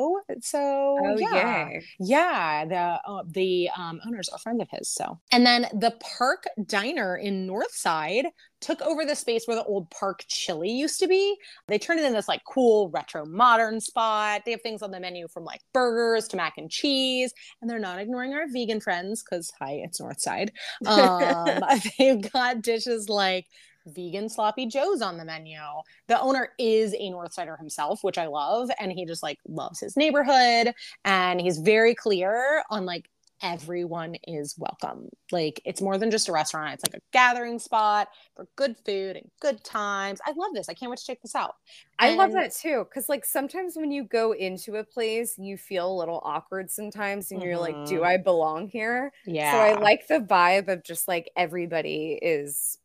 So 0.41 0.97
Oh, 1.01 1.17
yeah. 1.19 1.69
yay. 1.69 1.83
Yeah, 1.99 2.65
the 2.65 3.09
uh, 3.11 3.23
the 3.27 3.69
um, 3.77 3.99
owner's 4.05 4.29
a 4.33 4.38
friend 4.39 4.61
of 4.61 4.67
his. 4.71 4.89
So, 4.89 5.19
and 5.31 5.45
then 5.45 5.67
the 5.73 5.93
Park 6.17 6.45
Diner 6.65 7.15
in 7.17 7.47
Northside 7.47 8.25
took 8.65 8.82
over 8.82 9.06
the 9.06 9.15
space 9.15 9.47
where 9.47 9.56
the 9.56 9.63
old 9.63 9.88
Park 9.91 10.23
Chili 10.28 10.71
used 10.71 10.99
to 10.99 11.08
be. 11.08 11.38
They 11.67 11.78
turned 11.78 11.99
it 11.99 12.06
in 12.06 12.13
this 12.13 12.28
like 12.28 12.41
cool 12.45 12.89
retro 12.89 13.23
modern 13.23 13.80
spot. 13.80 14.41
They 14.43 14.51
have 14.51 14.62
things 14.62 14.82
on 14.82 14.89
the 14.89 14.99
menu 14.99 15.28
from 15.28 15.45
like 15.45 15.62
burgers 15.71 16.28
to 16.30 16.38
mac 16.38 16.58
and 16.58 16.69
cheese, 16.69 17.32
and 17.62 17.69
they're 17.69 17.78
not 17.78 17.99
ignoring 17.99 18.34
our 18.34 18.47
vegan 18.47 18.82
friends 18.82 19.23
because 19.23 19.51
hi, 19.60 19.82
it's 19.84 20.01
Northside. 20.01 20.49
Um, 20.88 21.62
they've 21.99 22.32
got 22.32 22.63
dishes 22.63 23.08
like 23.08 23.45
vegan 23.88 24.28
sloppy 24.28 24.65
joes 24.65 24.99
on 24.99 25.15
the 25.15 25.23
menu 25.23 25.60
the 26.08 26.19
owner 26.19 26.49
is 26.58 26.95
a 26.95 27.12
northsider 27.12 27.56
himself 27.60 28.04
which 28.04 28.17
i 28.17 28.25
love 28.25 28.67
and 28.80 28.91
he 28.91 29.06
just 29.06 29.21
like 29.21 29.38
loves 29.47 29.80
his 29.80 29.95
neighborhood 29.95 30.73
and 31.04 31.39
he's 31.39 31.60
very 31.60 31.93
clear 31.93 32.63
on 32.71 32.84
like 32.84 33.08
everyone 33.45 34.15
is 34.27 34.55
welcome 34.58 35.08
like 35.31 35.62
it's 35.65 35.81
more 35.81 35.97
than 35.97 36.10
just 36.10 36.27
a 36.29 36.31
restaurant 36.31 36.73
it's 36.73 36.84
like 36.84 36.95
a 36.95 37.03
gathering 37.13 37.60
spot 37.60 38.08
for 38.36 38.47
good 38.55 38.75
food 38.86 39.15
and 39.15 39.29
good 39.39 39.63
times 39.63 40.19
i 40.25 40.31
love 40.36 40.49
this 40.53 40.67
i 40.67 40.73
can't 40.73 40.89
wait 40.89 40.97
to 40.97 41.05
check 41.05 41.21
this 41.21 41.36
out 41.36 41.53
I 41.97 42.13
love 42.15 42.34
that 42.34 42.53
too. 42.53 42.86
Cause 42.93 43.08
like 43.08 43.23
sometimes 43.23 43.77
when 43.77 43.89
you 43.89 44.03
go 44.03 44.34
into 44.34 44.75
a 44.75 44.84
place, 44.84 45.36
you 45.38 45.55
feel 45.55 45.89
a 45.89 45.95
little 45.97 46.21
awkward 46.25 46.69
sometimes 46.69 47.31
and 47.31 47.41
you're 47.41 47.58
like, 47.58 47.88
do 47.88 48.01
Mhm. 48.01 48.05
I 48.05 48.17
belong 48.17 48.67
here? 48.67 49.13
yeah 49.25 49.51
So 49.53 49.58
I 49.60 49.81
like 49.81 50.05
the 50.08 50.19
vibe 50.19 50.67
of 50.67 50.84
just 50.84 51.08
like 51.08 51.31
everybody 51.38 52.19
is 52.21 52.77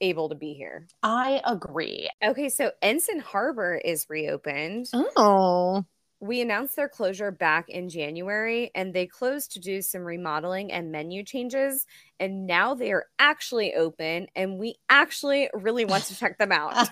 able 0.00 0.28
to 0.28 0.36
be 0.36 0.54
here. 0.54 0.86
i 1.02 1.40
agree 1.44 2.08
Okay, 2.22 2.48
so 2.48 2.70
Ensign 2.80 3.18
Harbor 3.18 3.74
is 3.84 4.06
reopened. 4.08 4.86
oh 5.16 5.84
We 6.24 6.40
announced 6.40 6.76
their 6.76 6.88
closure 6.88 7.30
back 7.30 7.68
in 7.68 7.90
January 7.90 8.70
and 8.74 8.94
they 8.94 9.06
closed 9.06 9.52
to 9.52 9.60
do 9.60 9.82
some 9.82 10.02
remodeling 10.02 10.72
and 10.72 10.90
menu 10.90 11.22
changes. 11.22 11.86
And 12.18 12.46
now 12.46 12.74
they 12.74 12.92
are 12.92 13.06
actually 13.18 13.74
open 13.74 14.28
and 14.34 14.58
we 14.58 14.76
actually 14.88 15.50
really 15.52 15.84
want 15.84 16.04
to 16.04 16.16
check 16.16 16.38
them 16.38 16.50
out. 16.52 16.88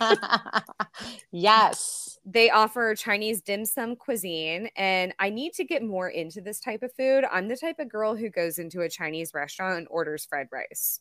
yes 1.32 2.18
they 2.24 2.50
offer 2.50 2.94
Chinese 2.94 3.40
dim 3.40 3.64
sum 3.64 3.96
cuisine, 3.96 4.68
and 4.76 5.12
I 5.18 5.30
need 5.30 5.54
to 5.54 5.64
get 5.64 5.82
more 5.82 6.08
into 6.08 6.40
this 6.40 6.60
type 6.60 6.82
of 6.82 6.92
food. 6.94 7.24
I'm 7.30 7.48
the 7.48 7.56
type 7.56 7.80
of 7.80 7.88
girl 7.88 8.14
who 8.14 8.30
goes 8.30 8.58
into 8.58 8.82
a 8.82 8.88
Chinese 8.88 9.34
restaurant 9.34 9.78
and 9.78 9.88
orders 9.90 10.24
fried 10.24 10.46
rice. 10.52 11.00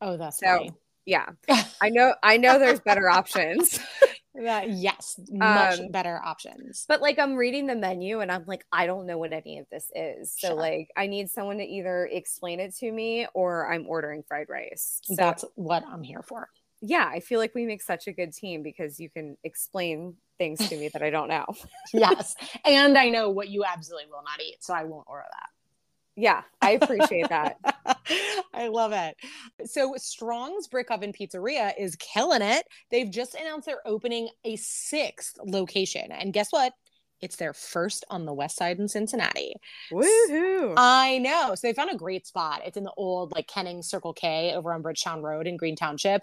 oh 0.00 0.16
that's 0.16 0.42
So, 0.42 0.46
funny. 0.46 0.74
Yeah, 1.04 1.26
I 1.80 1.88
know. 1.90 2.14
I 2.22 2.36
know 2.36 2.58
there's 2.58 2.80
better 2.80 3.08
options, 3.08 3.78
That- 4.34 4.70
yes 4.70 5.18
much 5.30 5.80
Um, 5.80 5.88
better 5.90 6.20
options 6.22 6.84
but 6.88 7.00
like 7.02 7.18
I'm 7.18 7.34
reading 7.34 7.66
the 7.66 7.74
menu 7.74 8.20
and 8.20 8.30
I'm 8.30 8.44
like, 8.46 8.64
I 8.70 8.86
don't 8.86 9.06
know 9.06 9.18
what 9.18 9.32
any 9.32 9.58
of 9.58 9.66
this 9.70 9.90
is. 9.94 10.32
So 10.38 10.48
Sure. 10.48 10.56
like, 10.56 10.90
I 10.96 11.06
need 11.06 11.28
someone 11.30 11.58
to 11.58 11.64
either 11.64 12.06
explain 12.06 12.60
it 12.60 12.74
to 12.76 12.90
me 12.92 13.26
or 13.34 13.72
I'm 13.72 13.86
ordering 13.88 14.22
fried 14.22 14.48
rice. 14.48 15.00
So 15.04 15.14
that's 15.16 15.44
what 15.54 15.82
i'm 15.90 16.02
here 16.02 16.22
for 16.22 16.48
yeah, 16.80 17.10
I 17.12 17.18
feel 17.18 17.40
like 17.40 17.56
we 17.56 17.66
make 17.66 17.82
such 17.82 18.06
a 18.06 18.12
good 18.12 18.32
team 18.32 18.62
because 18.62 19.00
you 19.00 19.10
can 19.10 19.36
explain 19.42 20.14
things 20.38 20.68
to 20.68 20.76
me 20.76 20.88
that 20.90 21.02
I 21.02 21.10
don't 21.10 21.26
know. 21.26 21.44
yes 21.92 22.36
and 22.64 22.96
i 22.96 23.08
know 23.08 23.30
what 23.30 23.48
you 23.48 23.64
absolutely 23.64 24.06
will 24.08 24.22
not 24.22 24.40
eat 24.40 24.58
so 24.60 24.72
i 24.74 24.84
won't 24.84 25.04
order 25.08 25.24
that 25.28 25.48
Yeah, 26.18 26.42
I 26.60 26.72
appreciate 26.72 27.28
that. 27.28 27.58
I 28.52 28.66
love 28.66 28.90
it. 28.92 29.16
So 29.70 29.94
Strong's 29.96 30.66
Brick 30.66 30.90
Oven 30.90 31.12
Pizzeria 31.12 31.72
is 31.78 31.94
killing 31.94 32.42
it. 32.42 32.66
They've 32.90 33.08
just 33.08 33.36
announced 33.36 33.66
they're 33.66 33.86
opening 33.86 34.28
a 34.44 34.56
sixth 34.56 35.36
location. 35.44 36.10
And 36.10 36.32
guess 36.32 36.48
what? 36.50 36.72
It's 37.20 37.36
their 37.36 37.52
first 37.52 38.04
on 38.10 38.26
the 38.26 38.32
west 38.32 38.56
side 38.56 38.78
in 38.78 38.88
Cincinnati. 38.88 39.54
Woohoo! 39.92 40.74
I 40.76 41.18
know. 41.18 41.54
So 41.54 41.68
they 41.68 41.72
found 41.72 41.90
a 41.92 41.96
great 41.96 42.26
spot. 42.26 42.62
It's 42.64 42.76
in 42.76 42.84
the 42.84 42.92
old 42.96 43.32
like 43.32 43.46
Kenning 43.46 43.82
Circle 43.82 44.14
K 44.14 44.54
over 44.54 44.72
on 44.72 44.82
Bridgetown 44.82 45.22
Road 45.22 45.46
in 45.46 45.56
Green 45.56 45.76
Township. 45.76 46.22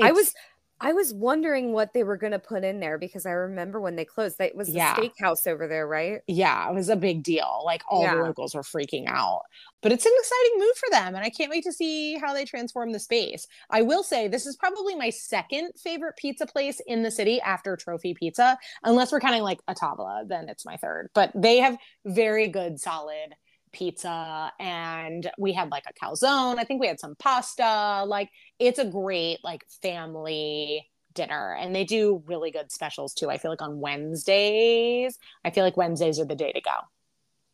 I 0.00 0.12
was 0.12 0.32
I 0.80 0.92
was 0.92 1.14
wondering 1.14 1.72
what 1.72 1.92
they 1.94 2.02
were 2.02 2.16
going 2.16 2.32
to 2.32 2.38
put 2.38 2.64
in 2.64 2.80
there 2.80 2.98
because 2.98 3.26
I 3.26 3.30
remember 3.30 3.80
when 3.80 3.96
they 3.96 4.04
closed. 4.04 4.38
That 4.38 4.54
was 4.54 4.68
the 4.68 4.74
Yeah. 4.74 4.96
steakhouse 4.96 5.46
over 5.46 5.68
there, 5.68 5.86
right? 5.86 6.20
yeah, 6.26 6.68
it 6.68 6.74
was 6.74 6.88
a 6.88 6.96
big 6.96 7.22
deal. 7.22 7.62
Like 7.64 7.82
all 7.88 8.02
Yeah. 8.02 8.16
the 8.16 8.22
locals 8.22 8.54
were 8.54 8.62
freaking 8.62 9.04
out. 9.08 9.42
But 9.82 9.92
it's 9.92 10.04
an 10.04 10.12
exciting 10.18 10.58
move 10.58 10.76
for 10.76 10.90
them. 10.90 11.14
And 11.14 11.24
I 11.24 11.30
can't 11.30 11.50
wait 11.50 11.64
to 11.64 11.72
see 11.72 12.16
how 12.18 12.34
they 12.34 12.44
transform 12.44 12.92
the 12.92 12.98
space. 12.98 13.46
I 13.70 13.82
will 13.82 14.02
say 14.02 14.28
this 14.28 14.46
is 14.46 14.56
probably 14.56 14.94
my 14.96 15.10
second 15.10 15.72
favorite 15.82 16.16
pizza 16.16 16.46
place 16.46 16.80
in 16.86 17.02
the 17.02 17.10
city 17.10 17.40
after 17.40 17.76
Trophy 17.76 18.14
Pizza. 18.14 18.58
Unless 18.82 19.12
we're 19.12 19.20
counting 19.20 19.42
like 19.42 19.60
a 19.68 19.74
Tavola, 19.74 20.26
then 20.26 20.48
it's 20.48 20.64
my 20.66 20.76
third. 20.76 21.08
But 21.14 21.30
they 21.34 21.58
have 21.58 21.76
very 22.04 22.48
good, 22.48 22.80
solid 22.80 23.34
pizza. 23.74 24.52
And 24.58 25.30
we 25.38 25.52
had 25.52 25.70
like 25.70 25.84
a 25.86 25.92
calzone. 25.92 26.58
I 26.58 26.64
think 26.64 26.80
we 26.80 26.86
had 26.86 26.98
some 27.00 27.14
pasta. 27.16 28.04
Like 28.06 28.30
it's 28.58 28.78
a 28.78 28.84
great 28.86 29.38
like 29.44 29.64
family 29.82 30.88
dinner 31.12 31.54
and 31.60 31.74
they 31.74 31.84
do 31.84 32.24
really 32.26 32.50
good 32.50 32.72
specials 32.72 33.14
too 33.14 33.30
i 33.30 33.38
feel 33.38 33.52
like 33.52 33.62
on 33.62 33.78
wednesdays 33.78 35.16
i 35.44 35.50
feel 35.50 35.62
like 35.62 35.76
wednesdays 35.76 36.18
are 36.18 36.24
the 36.24 36.34
day 36.34 36.50
to 36.50 36.60
go 36.60 36.72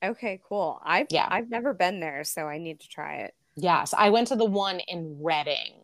Okay, 0.02 0.40
cool. 0.48 0.80
I've 0.82 1.08
Yeah. 1.10 1.28
I've 1.30 1.50
never 1.50 1.74
been 1.74 2.00
there, 2.00 2.24
so 2.24 2.46
I 2.46 2.56
need 2.56 2.80
to 2.80 2.88
try 2.88 3.16
it. 3.16 3.34
yes 3.56 3.92
i 3.92 4.08
went 4.08 4.28
to 4.28 4.36
the 4.36 4.46
one 4.46 4.80
in 4.88 5.18
reading 5.22 5.74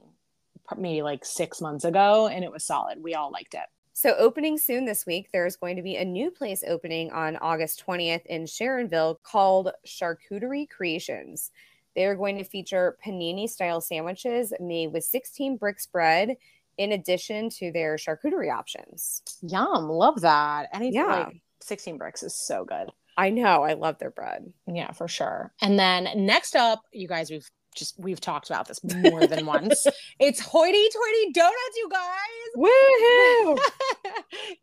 maybe 0.79 1.03
like 1.03 1.25
six 1.25 1.61
months 1.61 1.85
ago, 1.85 2.27
and 2.27 2.42
it 2.44 2.51
was 2.51 2.64
solid. 2.64 3.03
We 3.03 3.14
all 3.14 3.31
liked 3.31 3.55
it. 3.55 3.66
So, 3.99 4.15
opening 4.19 4.59
soon 4.59 4.85
this 4.85 5.07
week, 5.07 5.31
there's 5.33 5.57
going 5.57 5.77
to 5.77 5.83
be 5.83 5.97
a 5.97 6.05
new 6.05 6.31
place 6.31 6.63
opening 6.69 7.11
on 7.13 7.39
August 7.39 7.83
20th 7.87 8.27
in 8.27 8.45
Sharonville 8.45 9.17
called 9.23 9.71
Charcuterie 9.87 10.69
Creations. 10.69 11.51
They 11.95 12.05
are 12.05 12.15
going 12.15 12.37
to 12.37 12.45
feature 12.45 12.99
panini 13.03 13.49
style 13.49 13.81
sandwiches 13.81 14.53
made 14.61 14.93
with 14.93 15.05
16 15.05 15.57
bricks 15.57 15.87
bread, 15.87 16.37
in 16.77 16.93
addition 16.93 17.49
to 17.49 17.73
their 17.73 17.97
charcuterie 17.97 18.55
options. 18.55 19.23
Yum, 19.41 19.89
love 19.89 20.21
that. 20.21 20.69
Anything 20.75 21.01
Yeah. 21.01 21.07
like 21.29 21.41
16 21.63 21.97
bricks 21.97 22.23
is 22.23 22.35
so 22.35 22.67
good. 22.67 22.91
I 23.17 23.31
know, 23.31 23.63
I 23.63 23.73
love 23.73 23.97
their 23.99 24.11
bread. 24.11 24.53
Yeah, 24.67 24.93
for 24.93 25.09
sure. 25.09 25.55
And 25.63 25.79
then 25.79 26.27
next 26.27 26.55
up, 26.55 26.83
you 26.93 27.09
guys, 27.09 27.31
we've 27.31 27.49
just 27.77 27.99
we've 27.99 28.21
talked 28.21 28.51
about 28.51 28.67
this 28.67 28.83
more 28.83 29.27
than 29.27 29.47
once. 29.47 29.87
It's 30.19 30.41
hoity 30.41 30.89
toity 30.93 31.33
donuts, 31.33 31.77
you 31.77 31.91
guys. 31.91 33.59
Woohoo! 34.07 34.12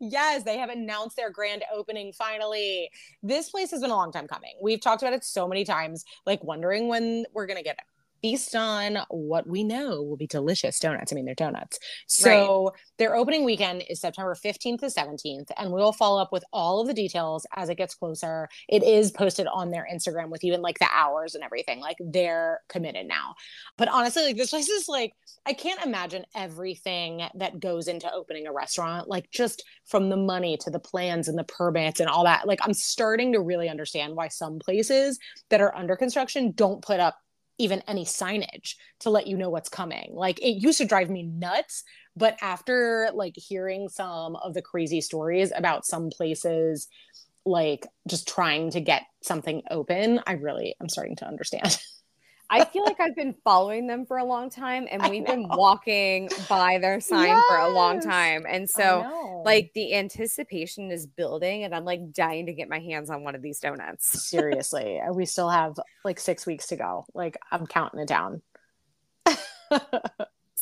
yes, 0.00 0.42
they 0.42 0.58
have 0.58 0.68
announced 0.68 1.16
their 1.16 1.30
grand 1.30 1.62
opening 1.72 2.12
finally. 2.12 2.90
This 3.22 3.50
place 3.50 3.70
has 3.70 3.80
been 3.80 3.90
a 3.90 3.96
long 3.96 4.10
time 4.10 4.26
coming. 4.26 4.54
We've 4.60 4.80
talked 4.80 5.02
about 5.02 5.14
it 5.14 5.24
so 5.24 5.46
many 5.46 5.64
times, 5.64 6.04
like 6.26 6.42
wondering 6.42 6.88
when 6.88 7.24
we're 7.32 7.46
gonna 7.46 7.62
get 7.62 7.76
it. 7.76 7.84
Feast 8.24 8.56
on 8.56 9.00
what 9.10 9.46
we 9.46 9.64
know 9.64 10.02
will 10.02 10.16
be 10.16 10.26
delicious 10.26 10.78
donuts. 10.78 11.12
I 11.12 11.14
mean, 11.14 11.26
they're 11.26 11.34
donuts. 11.34 11.78
So 12.06 12.72
their 12.96 13.16
opening 13.16 13.44
weekend 13.44 13.84
is 13.90 14.00
September 14.00 14.34
15th 14.34 14.80
to 14.80 14.86
17th, 14.86 15.50
and 15.58 15.70
we 15.70 15.78
will 15.78 15.92
follow 15.92 16.22
up 16.22 16.32
with 16.32 16.42
all 16.50 16.80
of 16.80 16.86
the 16.86 16.94
details 16.94 17.46
as 17.54 17.68
it 17.68 17.74
gets 17.74 17.94
closer. 17.94 18.48
It 18.66 18.82
is 18.82 19.10
posted 19.10 19.46
on 19.46 19.70
their 19.70 19.86
Instagram 19.92 20.30
with 20.30 20.42
even 20.42 20.62
like 20.62 20.78
the 20.78 20.88
hours 20.90 21.34
and 21.34 21.44
everything. 21.44 21.80
Like 21.80 21.98
they're 22.00 22.60
committed 22.70 23.06
now. 23.06 23.34
But 23.76 23.88
honestly, 23.88 24.22
like 24.22 24.36
this 24.36 24.48
place 24.48 24.70
is 24.70 24.88
like, 24.88 25.12
I 25.44 25.52
can't 25.52 25.84
imagine 25.84 26.24
everything 26.34 27.28
that 27.34 27.60
goes 27.60 27.88
into 27.88 28.10
opening 28.10 28.46
a 28.46 28.54
restaurant, 28.54 29.06
like 29.06 29.30
just 29.32 29.62
from 29.84 30.08
the 30.08 30.16
money 30.16 30.56
to 30.62 30.70
the 30.70 30.80
plans 30.80 31.28
and 31.28 31.36
the 31.36 31.44
permits 31.44 32.00
and 32.00 32.08
all 32.08 32.24
that. 32.24 32.48
Like 32.48 32.60
I'm 32.62 32.72
starting 32.72 33.34
to 33.34 33.40
really 33.42 33.68
understand 33.68 34.16
why 34.16 34.28
some 34.28 34.58
places 34.60 35.18
that 35.50 35.60
are 35.60 35.76
under 35.76 35.94
construction 35.94 36.52
don't 36.52 36.80
put 36.80 37.00
up 37.00 37.18
even 37.58 37.82
any 37.86 38.04
signage 38.04 38.74
to 39.00 39.10
let 39.10 39.26
you 39.26 39.36
know 39.36 39.50
what's 39.50 39.68
coming. 39.68 40.10
Like 40.12 40.40
it 40.40 40.62
used 40.62 40.78
to 40.78 40.84
drive 40.84 41.10
me 41.10 41.22
nuts, 41.22 41.84
but 42.16 42.36
after 42.42 43.10
like 43.14 43.34
hearing 43.36 43.88
some 43.88 44.36
of 44.36 44.54
the 44.54 44.62
crazy 44.62 45.00
stories 45.00 45.52
about 45.54 45.86
some 45.86 46.10
places 46.10 46.88
like 47.46 47.86
just 48.08 48.26
trying 48.26 48.70
to 48.70 48.80
get 48.80 49.02
something 49.22 49.62
open, 49.70 50.20
I 50.26 50.32
really 50.32 50.74
am 50.80 50.88
starting 50.88 51.16
to 51.16 51.26
understand. 51.26 51.78
I 52.50 52.64
feel 52.64 52.84
like 52.84 53.00
I've 53.00 53.16
been 53.16 53.34
following 53.44 53.86
them 53.86 54.06
for 54.06 54.18
a 54.18 54.24
long 54.24 54.50
time 54.50 54.86
and 54.90 55.02
we've 55.08 55.26
been 55.26 55.48
walking 55.48 56.28
by 56.48 56.78
their 56.78 57.00
sign 57.00 57.40
for 57.48 57.56
a 57.56 57.68
long 57.70 58.00
time. 58.00 58.44
And 58.48 58.68
so, 58.68 59.42
like, 59.44 59.72
the 59.74 59.94
anticipation 59.94 60.90
is 60.90 61.06
building, 61.06 61.64
and 61.64 61.74
I'm 61.74 61.84
like 61.84 62.12
dying 62.12 62.46
to 62.46 62.52
get 62.52 62.68
my 62.68 62.80
hands 62.80 63.10
on 63.10 63.24
one 63.24 63.34
of 63.34 63.42
these 63.42 63.60
donuts. 63.60 64.28
seriously, 64.28 65.00
uh, 65.00 65.12
we 65.12 65.26
still 65.26 65.50
have 65.50 65.78
like 66.04 66.20
6 66.20 66.46
weeks 66.46 66.66
to 66.68 66.76
go. 66.76 67.06
Like 67.14 67.38
I'm 67.50 67.66
counting 67.66 68.00
it 68.00 68.08
down. 68.08 68.42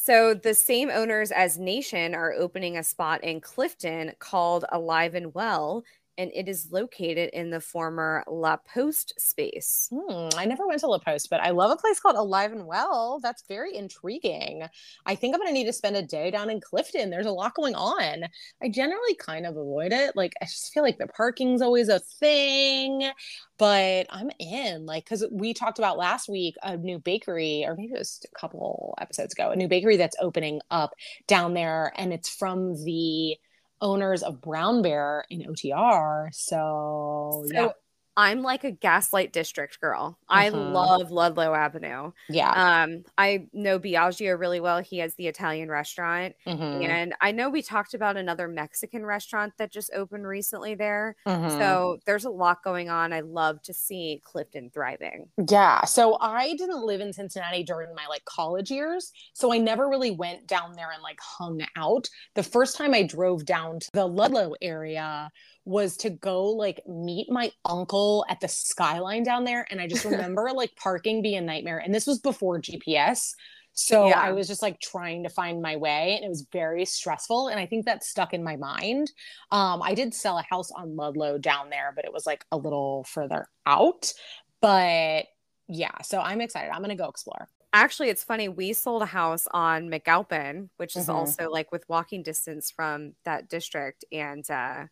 So, 0.05 0.35
the 0.35 0.53
same 0.53 0.90
owners 0.90 1.31
as 1.31 1.61
Nation 1.61 2.12
are 2.16 2.33
opening 2.33 2.77
a 2.77 2.83
spot 2.83 3.23
in 3.23 3.40
Clifton 3.40 4.11
called 4.18 4.64
Alive 4.73 5.14
and 5.14 5.33
Well, 5.33 5.85
and 6.18 6.31
it 6.35 6.48
is 6.48 6.68
located 6.70 7.31
in 7.33 7.51
the 7.51 7.61
former 7.61 8.22
La 8.29 8.57
Poste 8.57 9.14
space. 9.18 9.88
Hmm, 9.90 10.29
I 10.37 10.44
never 10.44 10.66
went 10.66 10.81
to 10.81 10.87
La 10.87 10.98
Poste, 10.98 11.31
but 11.31 11.40
I 11.40 11.51
love 11.51 11.70
a 11.70 11.77
place 11.77 12.01
called 12.01 12.16
Alive 12.16 12.53
and 12.53 12.66
Well. 12.66 13.20
That's 13.22 13.44
very 13.48 13.75
intriguing. 13.75 14.64
I 15.07 15.14
think 15.14 15.35
I'm 15.35 15.40
going 15.40 15.48
to 15.48 15.55
need 15.55 15.66
to 15.66 15.72
spend 15.72 15.96
a 15.96 16.03
day 16.03 16.31
down 16.31 16.51
in 16.51 16.61
Clifton. 16.61 17.11
There's 17.11 17.27
a 17.27 17.33
lot 17.33 17.55
going 17.55 17.75
on. 17.75 18.25
I 18.62 18.68
generally 18.68 19.14
kind 19.14 19.46
of 19.46 19.57
avoid 19.57 19.92
it. 19.92 20.14
Like, 20.14 20.35
I 20.42 20.44
just 20.44 20.72
feel 20.72 20.83
like 20.83 20.98
the 20.98 21.07
parking's 21.07 21.62
always 21.62 21.88
a 21.88 21.98
thing, 21.98 23.11
but 23.59 24.07
I'm 24.11 24.31
in. 24.38 24.87
Like, 24.87 25.05
because 25.05 25.25
we 25.31 25.55
talked 25.55 25.79
about 25.79 25.98
last 25.98 26.29
week 26.29 26.57
a 26.62 26.77
new 26.77 26.98
bakery, 26.98 27.64
or 27.66 27.75
maybe 27.75 27.94
it 27.94 27.98
was 27.98 28.25
a 28.25 28.38
couple 28.38 28.94
episodes 29.01 29.33
ago, 29.33 29.51
a 29.51 29.57
new 29.57 29.68
bakery 29.68 29.96
that's 29.96 30.16
opening 30.20 30.61
up 30.70 30.94
down 31.27 31.55
there, 31.55 31.92
and 31.96 32.12
it's 32.12 32.29
from 32.29 32.75
the 32.85 33.37
owners 33.83 34.23
of 34.23 34.40
Brown 34.40 34.81
Bear 34.81 35.25
in 35.29 35.42
OTR. 35.42 36.29
So, 36.33 37.45
So, 37.49 37.55
yeah. 37.55 37.68
I'm 38.16 38.42
like 38.42 38.62
a 38.64 38.70
gaslight 38.70 39.33
district 39.33 39.81
girl. 39.81 40.18
I 40.29 40.51
Mhm. 40.51 40.72
love 40.72 41.11
Ludlow 41.11 41.55
Avenue. 41.55 42.12
Yeah. 42.29 42.51
Um, 42.83 43.05
I 43.16 43.48
know 43.53 43.79
Biagio 43.79 44.38
really 44.38 44.61
well. 44.61 44.81
He 44.81 44.98
has 44.98 45.14
the 45.14 45.29
Italian 45.29 45.70
restaurant. 45.70 46.35
Mhm. 46.46 46.85
And 46.85 47.14
I 47.22 47.33
know 47.33 47.48
we 47.48 47.62
talked 47.62 47.94
about 47.94 48.16
another 48.18 48.48
Mexican 48.48 49.07
restaurant 49.07 49.55
that 49.57 49.70
just 49.72 49.90
opened 49.94 50.27
recently 50.27 50.75
there. 50.75 51.16
Mhm. 51.27 51.51
So 51.59 51.98
there's 52.05 52.25
a 52.27 52.31
lot 52.31 52.62
going 52.62 52.90
on. 52.90 53.12
I 53.12 53.20
love 53.20 53.62
to 53.62 53.72
see 53.72 54.20
Clifton 54.25 54.70
thriving. 54.70 55.31
Yeah. 55.48 55.85
So 55.85 56.18
I 56.20 56.55
didn't 56.55 56.85
live 56.85 57.01
in 57.01 57.12
Cincinnati 57.12 57.62
during 57.62 57.94
my 57.94 58.07
like 58.09 58.25
college 58.27 58.70
years. 58.70 59.12
So 59.33 59.53
I 59.53 59.59
never 59.59 59.88
really 59.88 60.11
went 60.11 60.46
down 60.46 60.72
there 60.75 60.90
and 60.90 61.03
like 61.03 61.20
hung 61.20 61.62
out. 61.77 62.09
The 62.35 62.42
first 62.42 62.77
time 62.77 62.92
I 62.92 63.05
drove 63.05 63.46
down 63.46 63.81
to 63.81 63.90
the 63.94 64.07
Ludlow 64.07 64.55
area 64.61 65.31
was 65.64 65.96
to 65.98 66.11
go 66.11 66.44
like 66.44 66.81
meet 66.88 67.31
my 67.31 67.51
uncle 67.64 68.25
at 68.29 68.40
the 68.40 68.48
skyline 68.48 69.22
down 69.22 69.44
there. 69.44 69.66
And 69.70 69.81
I 69.81 69.87
just 69.87 70.05
remember 70.05 70.51
like 70.53 70.75
parking 70.77 71.22
being 71.22 71.38
a 71.38 71.40
nightmare. 71.40 71.79
And 71.79 71.94
this 71.94 72.07
was 72.07 72.18
before 72.18 72.61
GPS. 72.61 73.35
So 73.75 74.09
Yeah. 74.09 74.20
I 74.20 74.33
was 74.33 74.46
just 74.48 74.61
like 74.61 74.81
trying 74.81 75.22
to 75.22 75.29
find 75.31 75.62
my 75.62 75.77
way 75.77 76.16
and 76.16 76.25
it 76.25 76.29
was 76.29 76.46
very 76.53 76.85
stressful. 76.85 77.48
And 77.48 77.59
I 77.59 77.64
think 77.66 77.87
that 77.87 78.05
stuck 78.05 78.35
in 78.35 78.44
my 78.44 78.57
mind. 78.57 79.11
Um, 79.51 79.83
I 79.83 79.94
did 79.94 80.12
sell 80.14 80.37
a 80.38 80.42
house 80.51 80.70
on 80.72 80.94
Ludlow 80.96 81.38
down 81.38 81.70
there, 81.70 81.92
but 81.96 82.05
it 82.05 82.12
was 82.12 82.27
like 82.27 82.44
a 82.53 82.57
little 82.57 83.05
further 83.05 83.46
out. 83.64 84.12
But 84.61 85.27
yeah, 85.68 86.03
so 86.03 86.20
I'm 86.20 86.40
excited. 86.40 86.70
I'm 86.70 86.83
gonna 86.83 86.96
go 86.96 87.09
explore. 87.09 87.48
Actually, 87.72 88.11
it's 88.11 88.22
funny. 88.22 88.51
We 88.51 88.75
sold 88.75 89.01
a 89.01 89.07
house 89.07 89.48
on 89.53 89.88
McAlpin, 89.88 90.68
which 90.77 90.94
is 90.94 91.07
Mhm. 91.07 91.14
also 91.14 91.48
like 91.51 91.72
with 91.72 91.88
walking 91.88 92.22
distance 92.22 92.70
from 92.70 93.14
that 93.25 93.48
district. 93.48 94.05
And 94.12 94.48
uh, 94.51 94.85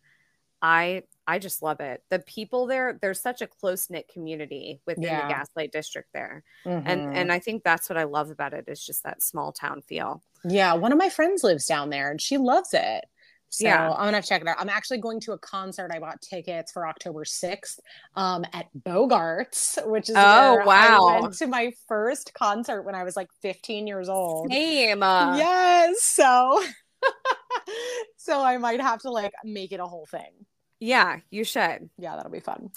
I 0.61 1.03
I 1.27 1.39
just 1.39 1.61
love 1.61 1.79
it. 1.79 2.03
The 2.09 2.19
people 2.19 2.65
there, 2.67 2.97
there's 3.01 3.21
such 3.21 3.41
a 3.41 3.47
close 3.47 3.89
knit 3.89 4.07
community 4.11 4.81
within 4.85 5.03
Yeah. 5.03 5.27
the 5.27 5.33
Gaslight 5.33 5.71
district 5.71 6.09
there. 6.13 6.43
Mhm. 6.65 6.83
And 6.85 7.17
and 7.17 7.31
I 7.31 7.39
think 7.39 7.63
that's 7.63 7.89
what 7.89 7.97
I 7.97 8.03
love 8.03 8.29
about 8.29 8.53
it 8.53 8.65
is 8.67 8.85
just 8.85 9.03
that 9.03 9.21
small 9.21 9.51
town 9.51 9.81
feel. 9.81 10.21
yeah, 10.43 10.73
one 10.73 10.91
of 10.91 10.97
my 10.97 11.09
friends 11.09 11.43
lives 11.43 11.65
down 11.67 11.89
there 11.91 12.09
and 12.11 12.19
she 12.19 12.37
loves 12.37 12.73
it. 12.73 13.05
So 13.49 13.65
Yeah. 13.67 13.91
I'm 13.91 14.07
gonna 14.07 14.21
check 14.21 14.41
it 14.41 14.47
out. 14.47 14.55
I'm 14.59 14.69
actually 14.69 14.99
going 14.99 15.19
to 15.21 15.33
a 15.33 15.37
concert. 15.37 15.91
I 15.93 15.99
bought 15.99 16.21
tickets 16.21 16.71
for 16.71 16.87
October 16.87 17.25
6th 17.25 17.79
um, 18.15 18.45
at 18.53 18.67
Bogarts, 18.77 19.85
which 19.87 20.09
is 20.09 20.15
Oh, 20.17 20.61
wow. 20.65 21.07
I 21.07 21.19
went 21.21 21.33
to 21.37 21.47
my 21.47 21.71
first 21.87 22.33
concert 22.33 22.83
when 22.83 22.95
I 22.95 23.03
was 23.03 23.15
like 23.15 23.29
15 23.41 23.87
years 23.87 24.09
old. 24.09 24.49
Same. 24.51 24.99
yes. 25.01 26.01
So 26.01 26.63
so 28.17 28.41
I 28.41 28.57
might 28.57 28.81
have 28.81 28.99
to 29.01 29.11
like 29.11 29.33
make 29.43 29.71
it 29.71 29.79
a 29.79 29.85
whole 29.85 30.05
thing. 30.05 30.45
Yeah, 30.81 31.19
you 31.29 31.43
should. 31.43 31.89
Yeah, 31.97 32.15
that'll 32.15 32.31
be 32.31 32.39
fun. 32.39 32.71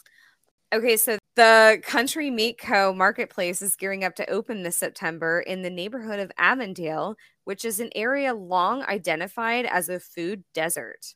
Okay, 0.72 0.96
so 0.96 1.18
the 1.36 1.80
Country 1.82 2.30
Meat 2.30 2.58
Co. 2.58 2.92
marketplace 2.92 3.62
is 3.62 3.76
gearing 3.76 4.04
up 4.04 4.14
to 4.16 4.30
open 4.30 4.62
this 4.62 4.76
September 4.76 5.40
in 5.40 5.62
the 5.62 5.70
neighborhood 5.70 6.20
of 6.20 6.30
Avondale, 6.36 7.16
which 7.44 7.64
is 7.64 7.80
an 7.80 7.90
area 7.94 8.34
long 8.34 8.82
identified 8.84 9.64
as 9.64 9.88
a 9.88 9.98
food 9.98 10.44
desert. 10.52 11.14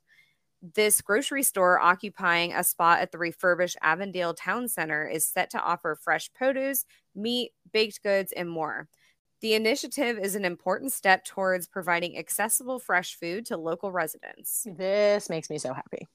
This 0.62 1.00
grocery 1.02 1.42
store, 1.42 1.78
occupying 1.78 2.52
a 2.52 2.64
spot 2.64 3.00
at 3.00 3.12
the 3.12 3.18
refurbished 3.18 3.76
Avondale 3.82 4.34
Town 4.34 4.66
Center, 4.66 5.06
is 5.06 5.26
set 5.26 5.50
to 5.50 5.60
offer 5.60 5.94
fresh 5.94 6.32
produce, 6.32 6.84
meat, 7.14 7.52
baked 7.72 8.02
goods, 8.02 8.32
and 8.32 8.48
more. 8.48 8.88
The 9.40 9.54
initiative 9.54 10.18
is 10.18 10.34
an 10.34 10.44
important 10.44 10.92
step 10.92 11.24
towards 11.24 11.68
providing 11.68 12.18
accessible 12.18 12.80
fresh 12.80 13.14
food 13.14 13.46
to 13.46 13.56
local 13.56 13.92
residents. 13.92 14.66
This 14.76 15.28
makes 15.28 15.48
me 15.48 15.58
so 15.58 15.72
happy. 15.72 16.08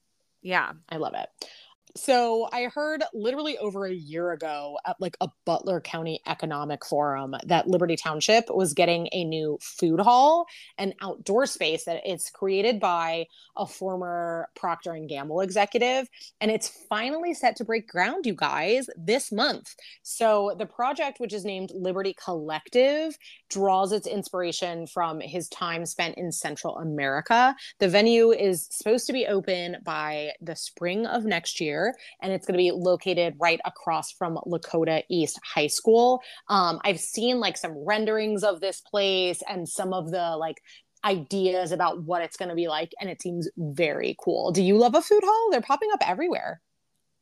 Yeah. 0.44 0.72
I 0.90 0.98
love 0.98 1.14
it. 1.16 1.28
So 1.96 2.48
I 2.52 2.64
heard 2.64 3.04
literally 3.14 3.56
over 3.58 3.86
a 3.86 3.94
year 3.94 4.32
ago 4.32 4.78
at 4.84 4.96
like 5.00 5.16
a 5.20 5.28
Butler 5.44 5.80
County 5.80 6.20
Economic 6.26 6.84
Forum 6.84 7.36
that 7.46 7.68
Liberty 7.68 7.94
Township 7.94 8.46
was 8.52 8.74
getting 8.74 9.08
a 9.12 9.22
new 9.22 9.58
food 9.62 10.00
hall 10.00 10.46
and 10.76 10.92
outdoor 11.00 11.46
space 11.46 11.84
that 11.84 12.02
it's 12.04 12.30
created 12.30 12.80
by 12.80 13.26
a 13.56 13.64
former 13.64 14.48
Procter 14.56 14.92
and 14.92 15.08
Gamble 15.08 15.40
executive 15.40 16.08
and 16.40 16.50
it's 16.50 16.68
finally 16.88 17.32
set 17.32 17.54
to 17.56 17.64
break 17.64 17.86
ground 17.86 18.26
you 18.26 18.34
guys 18.34 18.88
this 18.96 19.30
month. 19.30 19.76
So 20.02 20.56
the 20.58 20.66
project 20.66 21.20
which 21.20 21.32
is 21.32 21.44
named 21.44 21.70
Liberty 21.72 22.16
Collective 22.22 23.16
draws 23.50 23.92
its 23.92 24.08
inspiration 24.08 24.88
from 24.88 25.20
his 25.20 25.48
time 25.48 25.86
spent 25.86 26.18
in 26.18 26.32
Central 26.32 26.76
America. 26.78 27.54
The 27.78 27.88
venue 27.88 28.32
is 28.32 28.66
supposed 28.72 29.06
to 29.06 29.12
be 29.12 29.28
open 29.28 29.76
by 29.84 30.32
the 30.40 30.56
spring 30.56 31.06
of 31.06 31.24
next 31.24 31.60
year 31.60 31.73
Center, 31.74 31.94
and 32.20 32.32
it's 32.32 32.46
going 32.46 32.54
to 32.54 32.58
be 32.58 32.70
located 32.70 33.34
right 33.38 33.60
across 33.64 34.12
from 34.12 34.38
Lakota 34.46 35.02
East 35.08 35.38
High 35.44 35.66
School. 35.66 36.22
Um, 36.48 36.80
I've 36.84 37.00
seen 37.00 37.40
like 37.40 37.56
some 37.56 37.72
renderings 37.72 38.44
of 38.44 38.60
this 38.60 38.80
place 38.80 39.42
and 39.48 39.68
some 39.68 39.92
of 39.92 40.10
the 40.10 40.36
like 40.36 40.62
ideas 41.04 41.72
about 41.72 42.02
what 42.02 42.22
it's 42.22 42.36
going 42.36 42.48
to 42.48 42.54
be 42.54 42.68
like, 42.68 42.92
and 43.00 43.10
it 43.10 43.20
seems 43.20 43.48
very 43.56 44.16
cool. 44.22 44.52
Do 44.52 44.62
you 44.62 44.78
love 44.78 44.94
a 44.94 45.02
food 45.02 45.22
hall? 45.24 45.50
They're 45.50 45.60
popping 45.60 45.90
up 45.92 46.08
everywhere. 46.08 46.60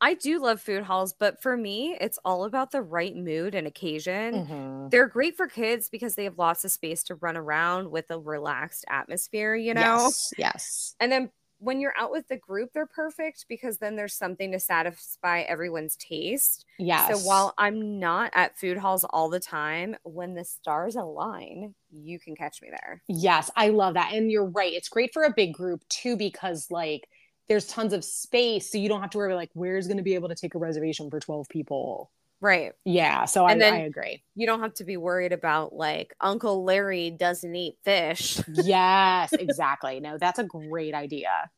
I 0.00 0.14
do 0.14 0.40
love 0.40 0.60
food 0.60 0.82
halls, 0.82 1.12
but 1.12 1.40
for 1.40 1.56
me, 1.56 1.96
it's 2.00 2.18
all 2.24 2.42
about 2.42 2.72
the 2.72 2.82
right 2.82 3.14
mood 3.14 3.54
and 3.54 3.68
occasion. 3.68 4.34
Mhm. 4.34 4.90
They're 4.90 5.06
great 5.06 5.36
for 5.36 5.46
kids 5.46 5.88
because 5.88 6.16
they 6.16 6.24
have 6.24 6.38
lots 6.38 6.64
of 6.64 6.72
space 6.72 7.04
to 7.04 7.14
run 7.14 7.36
around 7.36 7.88
with 7.88 8.10
a 8.10 8.18
relaxed 8.18 8.84
atmosphere, 8.88 9.54
you 9.54 9.74
know? 9.74 9.80
Yes, 9.80 10.32
yes. 10.36 10.96
And 10.98 11.12
then 11.12 11.30
when 11.62 11.80
you're 11.80 11.94
out 11.96 12.10
with 12.10 12.26
the 12.26 12.36
group, 12.36 12.72
they're 12.72 12.86
perfect 12.86 13.46
because 13.48 13.78
then 13.78 13.94
there's 13.94 14.14
something 14.14 14.50
to 14.50 14.58
satisfy 14.58 15.42
everyone's 15.42 15.94
taste. 15.94 16.66
Yeah. 16.78 17.08
So 17.08 17.18
while 17.18 17.54
I'm 17.56 18.00
not 18.00 18.32
at 18.34 18.58
food 18.58 18.76
halls 18.76 19.04
all 19.04 19.28
the 19.28 19.38
time, 19.38 19.96
when 20.02 20.34
the 20.34 20.44
stars 20.44 20.96
align, 20.96 21.74
you 21.92 22.18
can 22.18 22.34
catch 22.34 22.60
me 22.60 22.68
there. 22.70 23.02
Yes, 23.06 23.48
I 23.54 23.68
love 23.68 23.94
that. 23.94 24.12
And 24.12 24.30
you're 24.30 24.50
right. 24.50 24.72
It's 24.72 24.88
great 24.88 25.12
for 25.12 25.22
a 25.22 25.32
big 25.32 25.54
group 25.54 25.88
too, 25.88 26.16
because 26.16 26.68
like 26.68 27.08
there's 27.48 27.68
tons 27.68 27.92
of 27.92 28.04
space. 28.04 28.70
So 28.70 28.78
you 28.78 28.88
don't 28.88 29.00
have 29.00 29.10
to 29.10 29.18
worry 29.18 29.34
like 29.34 29.50
where's 29.54 29.86
going 29.86 29.98
to 29.98 30.02
be 30.02 30.14
able 30.14 30.30
to 30.30 30.34
take 30.34 30.56
a 30.56 30.58
reservation 30.58 31.10
for 31.10 31.20
12 31.20 31.48
people. 31.48 32.10
Right. 32.42 32.72
Yeah. 32.84 33.24
So 33.26 33.44
I, 33.46 33.52
And 33.52 33.60
then- 33.62 33.72
I 33.72 33.78
agree. 33.84 34.24
You 34.34 34.46
don't 34.48 34.60
have 34.60 34.74
to 34.74 34.84
be 34.84 34.96
worried 34.96 35.32
about 35.32 35.72
like 35.72 36.12
Uncle 36.20 36.64
Larry 36.64 37.10
doesn't 37.10 37.54
eat 37.54 37.76
fish. 37.84 38.40
Yes, 38.48 39.32
exactly. 39.32 40.00
No, 40.00 40.18
that's 40.18 40.40
a 40.40 40.44
great 40.44 40.92
idea. 40.92 41.50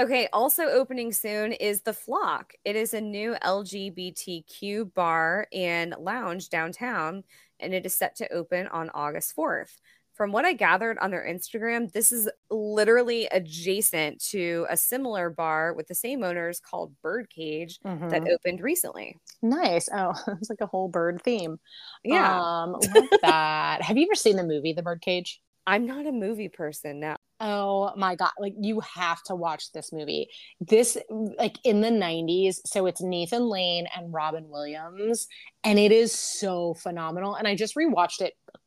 Okay, 0.00 0.28
also 0.32 0.64
opening 0.64 1.12
soon 1.12 1.52
is 1.52 1.82
The 1.82 1.92
Flock. 1.92 2.54
It 2.64 2.76
is 2.76 2.92
a 2.94 3.00
new 3.00 3.36
LGBTQ 3.44 4.94
bar 4.94 5.46
and 5.52 5.94
lounge 5.98 6.48
downtown, 6.48 7.22
and 7.60 7.72
it 7.74 7.84
is 7.86 7.94
set 7.94 8.16
to 8.16 8.32
open 8.32 8.66
on 8.68 8.90
August 8.94 9.36
4th. 9.36 9.76
From 10.22 10.30
what 10.30 10.44
I 10.44 10.52
gathered 10.52 10.98
on 11.00 11.10
their 11.10 11.26
Instagram, 11.28 11.90
this 11.90 12.12
is 12.12 12.30
literally 12.48 13.26
adjacent 13.32 14.22
to 14.30 14.66
a 14.70 14.76
similar 14.76 15.30
bar 15.30 15.74
with 15.74 15.88
the 15.88 15.96
same 15.96 16.22
owners 16.22 16.60
called 16.60 16.94
Birdcage 17.02 17.80
that 17.82 17.98
Mhm. 18.22 18.32
opened 18.32 18.60
recently. 18.60 19.16
Nice. 19.42 19.88
Oh, 19.92 20.12
it's 20.40 20.48
like 20.48 20.60
a 20.60 20.66
whole 20.68 20.86
bird 20.86 21.20
theme. 21.24 21.58
Yeah, 22.04 22.40
Um, 22.40 22.74
love 22.94 23.08
that. 23.22 23.82
Have 23.82 23.96
you 23.98 24.06
ever 24.06 24.14
seen 24.14 24.36
the 24.36 24.44
movie 24.44 24.72
The 24.72 24.82
Birdcage? 24.84 25.40
I'm 25.66 25.86
not 25.86 26.06
a 26.06 26.12
movie 26.12 26.48
person 26.48 27.00
now. 27.00 27.16
Oh 27.40 27.92
my 27.96 28.14
god, 28.14 28.30
like 28.38 28.54
you 28.60 28.78
have 28.80 29.20
to 29.24 29.34
watch 29.34 29.72
this 29.72 29.92
movie. 29.92 30.28
This 30.60 30.96
like 31.10 31.56
in 31.64 31.80
the 31.80 31.90
90s, 31.90 32.60
so 32.66 32.86
it's 32.86 33.00
Nathan 33.00 33.48
Lane 33.48 33.86
and 33.96 34.12
Robin 34.12 34.48
Williams 34.48 35.26
and 35.64 35.78
it 35.80 35.90
is 35.90 36.12
so 36.12 36.74
phenomenal 36.74 37.34
and 37.34 37.48
I 37.48 37.56
just 37.56 37.74
rewatched 37.76 38.20
it 38.20 38.34
a 38.54 38.58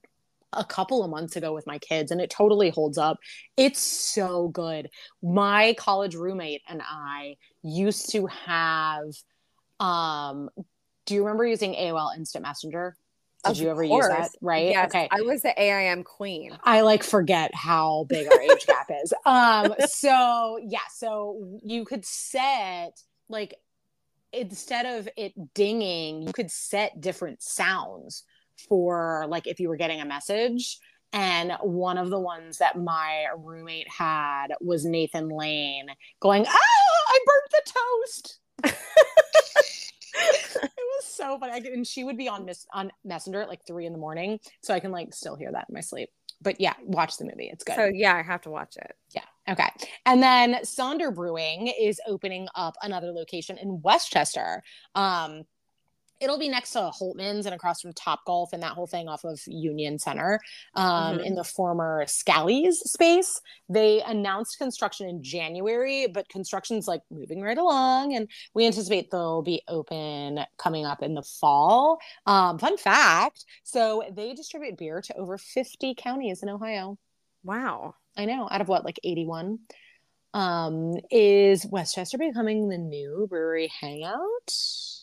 couple 0.64 1.04
of 1.04 1.10
months 1.10 1.36
ago 1.36 1.54
with 1.54 1.68
my 1.68 1.78
kids 1.80 2.12
and 2.12 2.22
it 2.22 2.30
totally 2.30 2.70
holds 2.70 2.98
up. 2.98 3.18
It's 3.58 3.82
so 3.82 4.48
good. 4.50 4.90
My 5.22 5.76
college 5.78 6.16
roommate 6.16 6.62
and 6.68 6.82
I 6.84 7.36
used 7.64 8.12
to 8.12 8.28
have 8.28 9.06
um 9.80 10.50
do 11.06 11.14
you 11.14 11.22
remember 11.24 11.46
using 11.46 11.74
AOL 11.74 12.16
Instant 12.16 12.44
Messenger? 12.44 12.96
Did 13.44 13.52
Of 13.52 13.62
you 13.62 13.70
ever 13.70 13.84
use 13.84 14.08
that? 14.08 14.32
Right? 14.42 14.70
Yes, 14.70 14.88
Okay. 14.88 15.08
I 15.12 15.22
was 15.22 15.44
the 15.44 15.54
AIM 15.62 16.04
queen. 16.04 16.58
I 16.64 16.82
like 16.82 17.04
forget 17.04 17.54
how 17.54 18.06
big 18.10 18.28
our 18.32 18.42
age 18.42 18.66
gap 18.66 18.90
is. 19.04 19.14
Um, 19.26 19.76
so 19.88 20.60
yeah, 20.66 20.80
so 20.94 21.60
you 21.64 21.86
could 21.86 22.06
set 22.06 23.00
like 23.30 23.56
instead 24.34 24.86
of 24.86 25.08
it 25.16 25.34
dinging, 25.54 26.24
you 26.24 26.34
could 26.34 26.52
set 26.52 27.00
different 27.02 27.42
sounds 27.42 28.24
for 28.68 29.26
like 29.28 29.48
if 29.48 29.60
you 29.60 29.70
were 29.70 29.78
getting 29.78 30.02
a 30.02 30.06
message. 30.06 30.80
And 31.14 31.54
one 31.62 31.98
of 31.98 32.10
the 32.10 32.20
ones 32.20 32.58
that 32.58 32.78
my 32.78 33.28
roommate 33.38 33.90
had 33.90 34.48
was 34.60 34.84
Nathan 34.86 35.30
Lane 35.30 35.88
going, 36.20 36.46
"Ah, 36.46 36.52
I 37.08 37.20
burnt 37.26 37.52
the 37.52 37.72
toast." 37.72 38.40
it 40.64 40.72
was 40.76 41.06
so 41.06 41.40
funny. 41.40 41.54
I 41.54 41.62
could, 41.62 41.72
and 41.72 41.88
she 41.88 42.04
would 42.04 42.18
be 42.18 42.28
on 42.28 42.46
miss 42.46 42.66
on 42.74 42.92
Messenger 43.06 43.44
at 43.44 43.50
like 43.50 43.66
three 43.66 43.86
in 43.86 43.94
the 43.94 44.00
morning, 44.00 44.40
so 44.62 44.74
I 44.74 44.82
can 44.82 44.92
like 44.92 45.14
still 45.14 45.36
hear 45.36 45.52
that 45.54 45.68
in 45.70 45.74
my 45.74 45.82
sleep. 45.82 46.10
But 46.42 46.60
yeah, 46.60 46.74
watch 46.84 47.18
the 47.18 47.26
movie. 47.26 47.50
It's 47.52 47.64
good. 47.64 47.76
So 47.76 47.86
yeah, 47.86 48.16
I 48.16 48.22
have 48.22 48.42
to 48.42 48.50
watch 48.50 48.76
it. 48.78 48.92
yeah. 49.14 49.24
Okay. 49.48 49.70
And 50.06 50.22
then 50.22 50.56
Sonder 50.64 51.14
Brewing 51.14 51.68
is 51.80 52.02
opening 52.08 52.48
up 52.56 52.76
another 52.82 53.12
location 53.12 53.58
in 53.58 53.82
Westchester. 53.82 54.64
Um, 54.96 55.44
it'll 56.26 56.38
be 56.40 56.50
next 56.50 56.72
to 56.72 56.92
Holtman's 57.00 57.46
and 57.46 57.56
across 57.56 57.80
from 57.82 57.94
Top 57.94 58.26
Golf 58.26 58.52
and 58.52 58.62
that 58.64 58.74
whole 58.74 58.88
thing 58.88 59.08
off 59.08 59.24
of 59.24 59.40
Union 59.48 59.98
Center 60.00 60.42
um, 60.74 61.20
Mhm. 61.20 61.26
in 61.26 61.36
the 61.36 61.44
former 61.46 62.04
Scally's 62.08 62.80
space. 62.80 63.40
They 63.70 64.02
announced 64.02 64.58
construction 64.58 65.08
in 65.08 65.24
January, 65.24 66.08
but 66.08 66.28
construction's 66.28 66.88
like 66.88 67.04
moving 67.10 67.42
right 67.42 67.58
along, 67.58 68.16
and 68.16 68.28
we 68.54 68.66
anticipate 68.66 69.12
they'll 69.12 69.42
be 69.44 69.62
open 69.70 70.42
coming 70.58 70.86
up 70.86 71.02
in 71.02 71.14
the 71.14 71.24
fall. 71.24 72.00
Um, 72.26 72.58
fun 72.60 72.78
fact 72.78 73.46
so 73.64 74.04
they 74.12 74.34
distribute 74.34 74.78
beer 74.78 75.02
to 75.02 75.16
over 75.18 75.38
50 75.38 75.94
counties 75.96 76.42
in 76.44 76.50
Ohio. 76.50 76.98
Wow. 77.44 77.96
I 78.18 78.26
know, 78.26 78.48
out 78.50 78.62
of 78.62 78.68
what, 78.68 78.84
like 78.84 79.00
81? 79.04 79.60
Um, 80.36 80.98
is 81.12 81.66
Westchester 81.66 82.18
becoming 82.18 82.68
the 82.68 82.78
new 82.78 83.26
brewery 83.30 83.72
hangout? 83.80 84.54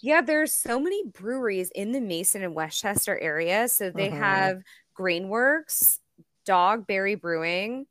Yeah, 0.02 0.20
there's 0.20 0.52
so 0.52 0.78
many 0.78 1.06
breweries 1.06 1.70
in 1.74 1.92
the 1.92 2.02
Mason 2.02 2.42
and 2.42 2.54
Westchester 2.54 3.18
area. 3.18 3.66
So 3.68 3.88
they 3.88 4.10
Mhm. 4.10 4.18
have 4.18 4.62
Grainworks, 4.94 6.00
Dogberry 6.46 7.18
Brewing, 7.18 7.86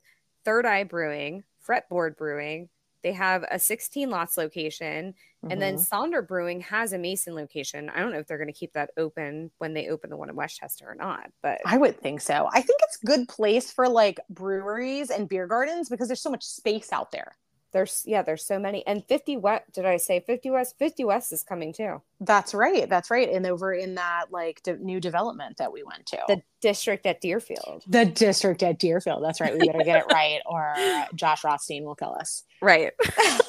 Third 0.46 0.68
Eye 0.68 0.84
Brewing, 0.84 1.44
Fretboard 1.68 2.16
Brewing. 2.16 2.70
They 3.04 3.14
have 3.14 3.44
a 3.52 3.60
16 3.60 4.10
lots 4.10 4.38
location. 4.38 5.16
And 5.50 5.62
then 5.62 5.76
Mhm. 5.76 5.90
Sonder 5.90 6.26
Brewing 6.26 6.62
has 6.62 6.94
a 6.94 6.98
Mason 6.98 7.36
location. 7.36 7.90
I 7.90 8.00
don't 8.00 8.12
know 8.12 8.20
if 8.20 8.28
they're 8.28 8.38
going 8.38 8.48
to 8.48 8.54
keep 8.54 8.74
that 8.74 8.92
open 8.98 9.52
when 9.58 9.74
they 9.74 9.90
open 9.90 10.10
the 10.10 10.18
one 10.18 10.30
in 10.30 10.36
Westchester 10.36 10.90
or 10.90 10.96
not, 10.96 11.32
but 11.42 11.60
I 11.66 11.78
would 11.78 12.00
think 12.00 12.22
so. 12.22 12.48
I 12.54 12.62
think 12.62 12.80
it's 12.84 13.02
a 13.04 13.06
good 13.06 13.28
place 13.28 13.72
for 13.72 13.90
like 13.90 14.20
breweries 14.30 15.10
and 15.10 15.28
beer 15.28 15.48
gardens 15.48 15.90
because 15.90 16.08
there's 16.08 16.22
so 16.22 16.30
much 16.32 16.46
space 16.46 16.94
out 16.94 17.12
there. 17.12 17.38
There's 17.72 18.04
yeah, 18.06 18.22
there's 18.22 18.46
so 18.46 18.60
many. 18.60 18.86
And 18.86 19.04
50 19.08 19.38
West, 19.38 19.64
did 19.74 19.86
I 19.86 19.98
say 19.98 20.20
50 20.20 20.52
West? 20.52 20.76
50 20.78 21.04
West 21.06 21.32
is 21.32 21.44
coming 21.44 21.72
too. 21.74 22.02
That's 22.20 22.54
right. 22.54 22.90
That's 22.90 23.10
right. 23.10 23.30
And 23.30 23.46
over 23.46 23.74
in 23.74 23.96
that 23.96 24.26
like 24.32 24.62
de- 24.64 24.78
new 24.78 25.00
development 25.00 25.58
that 25.58 25.72
we 25.72 25.84
went 25.84 26.06
to, 26.08 26.20
The 26.28 26.42
district 26.62 27.06
at 27.06 27.22
Deerfield. 27.22 27.84
the 27.88 28.06
district 28.06 28.62
at 28.64 28.78
Deerfield. 28.80 29.24
That's 29.24 29.40
right. 29.42 29.54
We 29.58 29.66
better 29.68 29.84
get 29.84 30.00
it 30.00 30.06
right, 30.12 30.40
or 30.46 30.76
Josh 31.16 31.44
Rothstein 31.44 31.84
will 31.86 31.96
kill 31.96 32.14
us. 32.20 32.44
Right. 32.62 32.92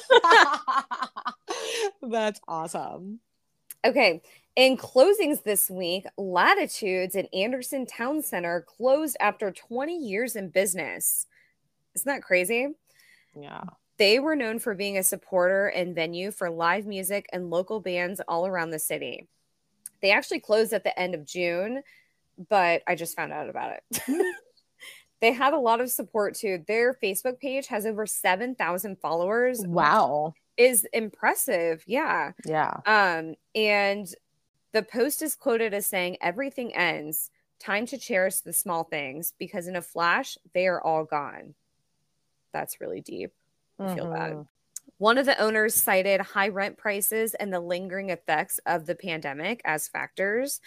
That's 2.01 2.39
awesome. 2.47 3.19
Okay. 3.85 4.21
In 4.55 4.77
closings 4.77 5.43
this 5.43 5.69
week, 5.69 6.05
Latitudes 6.17 7.15
in 7.15 7.25
Anderson 7.33 7.85
Town 7.85 8.21
Center 8.21 8.61
closed 8.67 9.17
after 9.19 9.51
20 9.51 9.97
years 9.97 10.35
in 10.35 10.49
business. 10.49 11.25
Isn't 11.95 12.05
that 12.11 12.21
crazy? 12.23 12.67
Yeah. 13.39 13.63
They 13.97 14.19
were 14.19 14.35
known 14.35 14.59
for 14.59 14.73
being 14.73 14.97
a 14.97 15.03
supporter 15.03 15.67
and 15.67 15.93
venue 15.93 16.31
for 16.31 16.49
live 16.49 16.85
music 16.85 17.27
and 17.31 17.49
local 17.49 17.79
bands 17.79 18.21
all 18.27 18.47
around 18.47 18.71
the 18.71 18.79
city. 18.79 19.27
They 20.01 20.11
actually 20.11 20.39
closed 20.39 20.73
at 20.73 20.83
the 20.83 20.97
end 20.99 21.15
of 21.15 21.25
June, 21.25 21.83
but 22.49 22.81
I 22.87 22.95
just 22.95 23.15
found 23.15 23.31
out 23.31 23.49
about 23.49 23.77
it. 23.77 24.01
they 25.21 25.31
had 25.31 25.53
a 25.53 25.59
lot 25.59 25.79
of 25.79 25.89
support 25.89 26.35
too. 26.35 26.63
Their 26.67 26.93
Facebook 26.93 27.39
page 27.39 27.67
has 27.67 27.85
over 27.85 28.05
7,000 28.05 28.99
followers. 28.99 29.61
Wow. 29.65 30.33
Is 30.57 30.85
impressive. 30.93 31.83
Yeah. 31.87 32.33
Yeah. 32.45 32.77
Um, 32.85 33.35
and 33.55 34.07
the 34.71 34.83
post 34.83 35.21
is 35.21 35.35
quoted 35.35 35.73
as 35.73 35.85
saying, 35.85 36.17
Everything 36.21 36.75
ends. 36.75 37.31
Time 37.59 37.85
to 37.87 37.97
cherish 37.97 38.39
the 38.39 38.53
small 38.53 38.83
things 38.83 39.33
because 39.39 39.67
in 39.67 39.75
a 39.75 39.81
flash, 39.81 40.37
they 40.53 40.67
are 40.67 40.81
all 40.81 41.05
gone. 41.05 41.55
That's 42.51 42.81
really 42.81 42.99
deep. 42.99 43.31
I 43.81 43.87
feel 43.87 44.07
bad. 44.07 44.33
Mhm. 44.33 44.47
One 44.97 45.17
of 45.17 45.25
the 45.25 45.39
owners 45.41 45.75
cited 45.75 46.21
high 46.21 46.49
rent 46.49 46.77
prices 46.77 47.33
and 47.35 47.53
the 47.53 47.59
lingering 47.59 48.09
effects 48.09 48.59
of 48.65 48.85
the 48.85 48.95
pandemic 48.95 49.61
as 49.65 49.87
factors. 49.87 50.61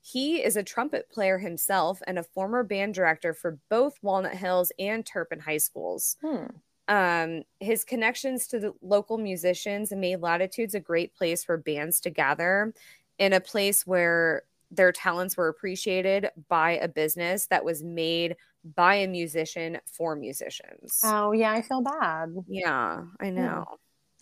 He 0.00 0.42
is 0.42 0.56
a 0.56 0.64
trumpet 0.64 1.10
player 1.10 1.38
himself 1.38 2.02
and 2.06 2.18
a 2.18 2.22
former 2.24 2.64
band 2.64 2.94
director 2.94 3.34
for 3.34 3.60
both 3.70 4.02
Walnut 4.02 4.36
Hills 4.36 4.72
and 4.78 5.06
Turpin 5.06 5.40
High 5.40 5.58
Schools. 5.58 6.16
Hmm. 6.20 6.62
Um, 6.88 7.44
his 7.60 7.84
connections 7.84 8.46
to 8.48 8.58
the 8.58 8.74
local 8.82 9.18
musicians 9.18 9.92
made 9.92 10.16
Latitudes 10.20 10.74
a 10.74 10.80
great 10.80 11.14
place 11.14 11.44
for 11.44 11.56
bands 11.56 12.00
to 12.02 12.10
gather 12.10 12.74
in 13.18 13.32
a 13.32 13.40
place 13.40 13.86
where 13.86 14.44
their 14.72 14.90
talents 14.90 15.36
were 15.36 15.48
appreciated 15.48 16.28
by 16.48 16.72
a 16.72 16.88
business 16.88 17.46
that 17.46 17.64
was 17.64 17.82
made 17.82 18.36
by 18.64 18.96
a 18.96 19.08
musician 19.08 19.78
for 19.96 20.16
musicians. 20.16 21.00
Oh 21.04 21.32
yeah, 21.32 21.52
I 21.52 21.62
feel 21.62 21.82
bad. 21.82 22.34
yeah, 22.48 23.02
I 23.20 23.30
know. 23.30 23.66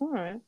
All 0.01 0.13
right. 0.13 0.41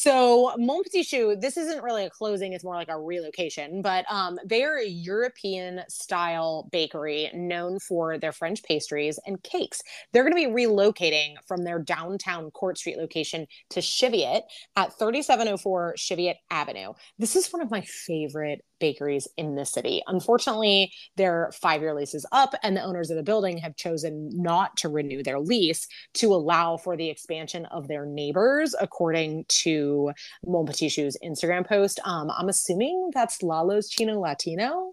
So 0.00 0.52
Mon 0.58 0.84
Petit 0.84 1.02
Choux, 1.02 1.34
this 1.34 1.56
isn't 1.56 1.82
really 1.82 2.04
a 2.04 2.10
closing; 2.10 2.52
it's 2.52 2.62
more 2.62 2.76
like 2.76 2.88
a 2.88 3.00
relocation. 3.00 3.82
But 3.82 4.04
um, 4.08 4.38
they 4.44 4.62
are 4.62 4.78
a 4.78 4.86
European 4.86 5.82
style 5.88 6.68
bakery 6.70 7.30
known 7.34 7.80
for 7.80 8.16
their 8.16 8.30
French 8.30 8.62
pastries 8.62 9.18
and 9.26 9.42
cakes. 9.42 9.82
They're 10.12 10.22
going 10.22 10.40
to 10.40 10.48
be 10.48 10.54
relocating 10.54 11.34
from 11.48 11.64
their 11.64 11.80
downtown 11.80 12.52
Court 12.52 12.78
Street 12.78 12.96
location 12.96 13.48
to 13.70 13.80
Cheviot 13.80 14.44
at 14.76 14.96
3704 14.96 15.94
Cheviot 15.96 16.36
Avenue. 16.48 16.92
This 17.18 17.34
is 17.34 17.52
one 17.52 17.62
of 17.62 17.70
my 17.70 17.80
favorite 17.80 18.64
bakeries 18.78 19.28
in 19.36 19.54
the 19.54 19.64
city. 19.64 20.02
Unfortunately, 20.06 20.92
their 21.16 21.50
five 21.52 21.80
year 21.80 21.94
lease 21.94 22.14
is 22.14 22.26
up, 22.32 22.54
and 22.62 22.76
the 22.76 22.82
owners 22.82 23.10
of 23.10 23.16
the 23.16 23.22
building 23.22 23.58
have 23.58 23.76
chosen 23.76 24.30
not 24.32 24.76
to 24.78 24.88
renew 24.88 25.22
their 25.22 25.40
lease 25.40 25.86
to 26.14 26.34
allow 26.34 26.76
for 26.76 26.96
the 26.96 27.08
expansion 27.08 27.66
of 27.66 27.88
their 27.88 28.06
neighbors, 28.06 28.74
according 28.80 29.44
to 29.48 30.12
Mon 30.46 30.66
Petit 30.66 30.88
Instagram 30.88 31.66
post. 31.66 32.00
Um, 32.04 32.30
I'm 32.30 32.48
assuming 32.48 33.10
that's 33.12 33.42
Lalo's 33.42 33.88
Chino 33.88 34.18
Latino. 34.18 34.92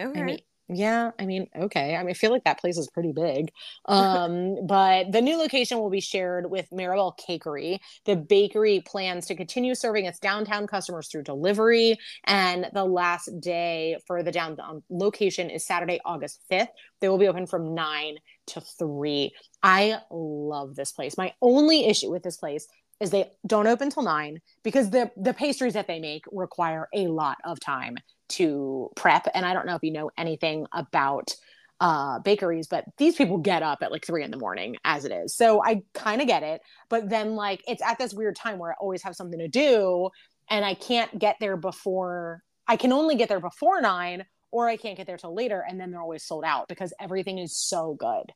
Okay. 0.00 0.20
I 0.20 0.22
mean, 0.22 0.38
yeah, 0.72 1.10
I 1.18 1.26
mean, 1.26 1.48
okay. 1.56 1.96
I 1.96 1.98
mean, 2.02 2.10
I 2.10 2.14
feel 2.14 2.30
like 2.30 2.44
that 2.44 2.60
place 2.60 2.78
is 2.78 2.88
pretty 2.88 3.12
big. 3.12 3.50
Um, 3.86 4.66
but 4.66 5.10
the 5.10 5.20
new 5.20 5.36
location 5.36 5.78
will 5.78 5.90
be 5.90 6.00
shared 6.00 6.50
with 6.50 6.70
Maribel 6.70 7.18
Cakery. 7.18 7.78
The 8.04 8.16
bakery 8.16 8.80
plans 8.86 9.26
to 9.26 9.34
continue 9.34 9.74
serving 9.74 10.04
its 10.04 10.20
downtown 10.20 10.66
customers 10.66 11.08
through 11.08 11.24
delivery. 11.24 11.98
And 12.24 12.68
the 12.72 12.84
last 12.84 13.28
day 13.40 13.96
for 14.06 14.22
the 14.22 14.30
downtown 14.30 14.82
location 14.90 15.50
is 15.50 15.66
Saturday, 15.66 15.98
August 16.04 16.44
5th. 16.50 16.68
They 17.00 17.08
will 17.08 17.18
be 17.18 17.28
open 17.28 17.46
from 17.46 17.74
9 17.74 18.18
to 18.48 18.60
3. 18.60 19.32
I 19.62 19.98
love 20.10 20.76
this 20.76 20.92
place. 20.92 21.18
My 21.18 21.34
only 21.42 21.86
issue 21.86 22.10
with 22.10 22.22
this 22.22 22.36
place 22.36 22.68
is 23.00 23.10
they 23.10 23.30
don't 23.46 23.66
open 23.66 23.90
till 23.90 24.02
9 24.02 24.40
because 24.62 24.90
the 24.90 25.10
the 25.16 25.34
pastries 25.34 25.72
that 25.72 25.86
they 25.86 25.98
make 25.98 26.24
require 26.30 26.88
a 26.94 27.08
lot 27.08 27.38
of 27.44 27.58
time 27.58 27.96
to 28.30 28.90
prep. 28.96 29.26
And 29.34 29.44
I 29.44 29.52
don't 29.54 29.66
know 29.66 29.74
if 29.74 29.82
you 29.82 29.92
know 29.92 30.10
anything 30.16 30.66
about 30.72 31.34
uh, 31.80 32.18
bakeries, 32.18 32.66
but 32.66 32.84
these 32.98 33.16
people 33.16 33.38
get 33.38 33.62
up 33.62 33.78
at 33.82 33.90
like 33.90 34.04
three 34.04 34.22
in 34.22 34.30
the 34.30 34.36
morning 34.36 34.76
as 34.84 35.04
it 35.04 35.12
is. 35.12 35.34
So 35.34 35.62
I 35.64 35.82
kind 35.94 36.20
of 36.20 36.26
get 36.26 36.42
it. 36.42 36.60
But 36.88 37.08
then, 37.08 37.34
like, 37.34 37.62
it's 37.66 37.82
at 37.82 37.98
this 37.98 38.12
weird 38.12 38.36
time 38.36 38.58
where 38.58 38.72
I 38.72 38.74
always 38.80 39.02
have 39.02 39.16
something 39.16 39.38
to 39.38 39.48
do 39.48 40.10
and 40.50 40.64
I 40.64 40.74
can't 40.74 41.18
get 41.18 41.36
there 41.40 41.56
before, 41.56 42.42
I 42.66 42.76
can 42.76 42.92
only 42.92 43.14
get 43.14 43.28
there 43.28 43.40
before 43.40 43.80
nine 43.80 44.26
or 44.50 44.68
I 44.68 44.76
can't 44.76 44.96
get 44.96 45.06
there 45.06 45.16
till 45.16 45.34
later. 45.34 45.64
And 45.66 45.80
then 45.80 45.90
they're 45.90 46.02
always 46.02 46.24
sold 46.24 46.44
out 46.44 46.68
because 46.68 46.92
everything 47.00 47.38
is 47.38 47.56
so 47.56 47.94
good. 47.94 48.32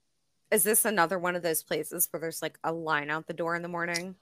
Is 0.50 0.62
this 0.62 0.84
another 0.84 1.18
one 1.18 1.36
of 1.36 1.42
those 1.42 1.62
places 1.62 2.08
where 2.10 2.20
there's 2.20 2.40
like 2.40 2.58
a 2.62 2.72
line 2.72 3.10
out 3.10 3.26
the 3.26 3.34
door 3.34 3.56
in 3.56 3.62
the 3.62 3.68
morning? 3.68 4.14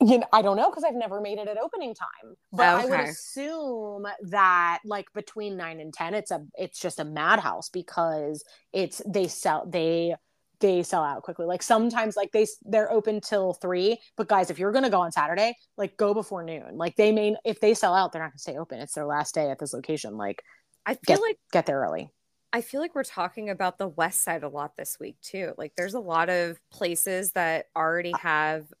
You 0.00 0.18
know, 0.18 0.26
I 0.32 0.42
don't 0.42 0.56
know 0.56 0.70
because 0.70 0.84
I've 0.84 0.94
never 0.94 1.20
made 1.20 1.38
it 1.38 1.48
at 1.48 1.56
opening 1.58 1.94
time, 1.94 2.34
but 2.52 2.68
Okay. 2.68 2.82
I 2.82 2.84
would 2.86 3.00
assume 3.00 4.06
that 4.30 4.80
like 4.84 5.06
between 5.14 5.56
nine 5.56 5.80
and 5.80 5.92
ten, 5.92 6.14
it's 6.14 6.30
a 6.30 6.44
it's 6.58 6.80
just 6.80 6.98
a 7.00 7.04
madhouse 7.04 7.68
because 7.68 8.44
it's 8.72 9.00
they 9.06 9.28
sell 9.28 9.66
they 9.66 10.14
they 10.60 10.82
sell 10.82 11.02
out 11.04 11.22
quickly. 11.22 11.46
Like 11.46 11.62
sometimes 11.62 12.16
like 12.16 12.32
they 12.32 12.46
they're 12.62 12.90
open 12.90 13.20
till 13.20 13.54
three, 13.54 13.98
but 14.16 14.28
guys, 14.28 14.50
if 14.50 14.58
you're 14.58 14.72
gonna 14.72 14.90
go 14.90 15.00
on 15.00 15.12
Saturday, 15.12 15.56
like 15.76 15.96
go 15.96 16.12
before 16.14 16.42
noon. 16.42 16.76
Like 16.76 16.96
they 16.96 17.12
may 17.12 17.36
if 17.44 17.60
they 17.60 17.74
sell 17.74 17.94
out, 17.94 18.12
they're 18.12 18.22
not 18.22 18.32
gonna 18.32 18.38
stay 18.38 18.56
open. 18.58 18.80
It's 18.80 18.94
their 18.94 19.06
last 19.06 19.34
day 19.34 19.50
at 19.50 19.58
this 19.58 19.72
location. 19.72 20.16
Like 20.16 20.42
I 20.86 20.94
feel 20.94 21.16
Get- 21.16 21.22
like 21.22 21.38
get 21.52 21.66
there 21.66 21.80
early. 21.80 22.10
I 22.52 22.60
feel 22.60 22.80
like 22.80 22.94
we're 22.94 23.02
talking 23.02 23.50
about 23.50 23.78
the 23.78 23.88
west 23.88 24.22
side 24.22 24.44
a 24.44 24.48
lot 24.48 24.76
this 24.76 24.96
week 25.00 25.16
too. 25.22 25.54
Like 25.58 25.72
there's 25.76 25.94
a 25.94 26.00
lot 26.00 26.30
of 26.30 26.56
places 26.70 27.32
that 27.32 27.66
already 27.76 28.12
uh 28.12 28.18
have 28.18 28.66
that 28.68 28.76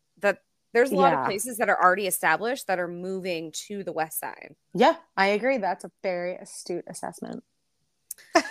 there's 0.74 0.92
a 0.92 0.96
lot 0.96 1.12
Yeah. 1.12 1.20
of 1.20 1.26
places 1.26 1.56
that 1.58 1.70
are 1.70 1.82
already 1.82 2.06
established 2.06 2.66
that 2.66 2.78
are 2.78 2.88
moving 2.88 3.52
to 3.68 3.82
the 3.82 3.92
west 3.92 4.20
side. 4.20 4.54
Yeah, 4.74 4.96
I 5.16 5.28
agree. 5.28 5.56
That's 5.56 5.84
a 5.84 5.90
very 6.02 6.34
astute 6.34 6.84
assessment. 6.86 7.42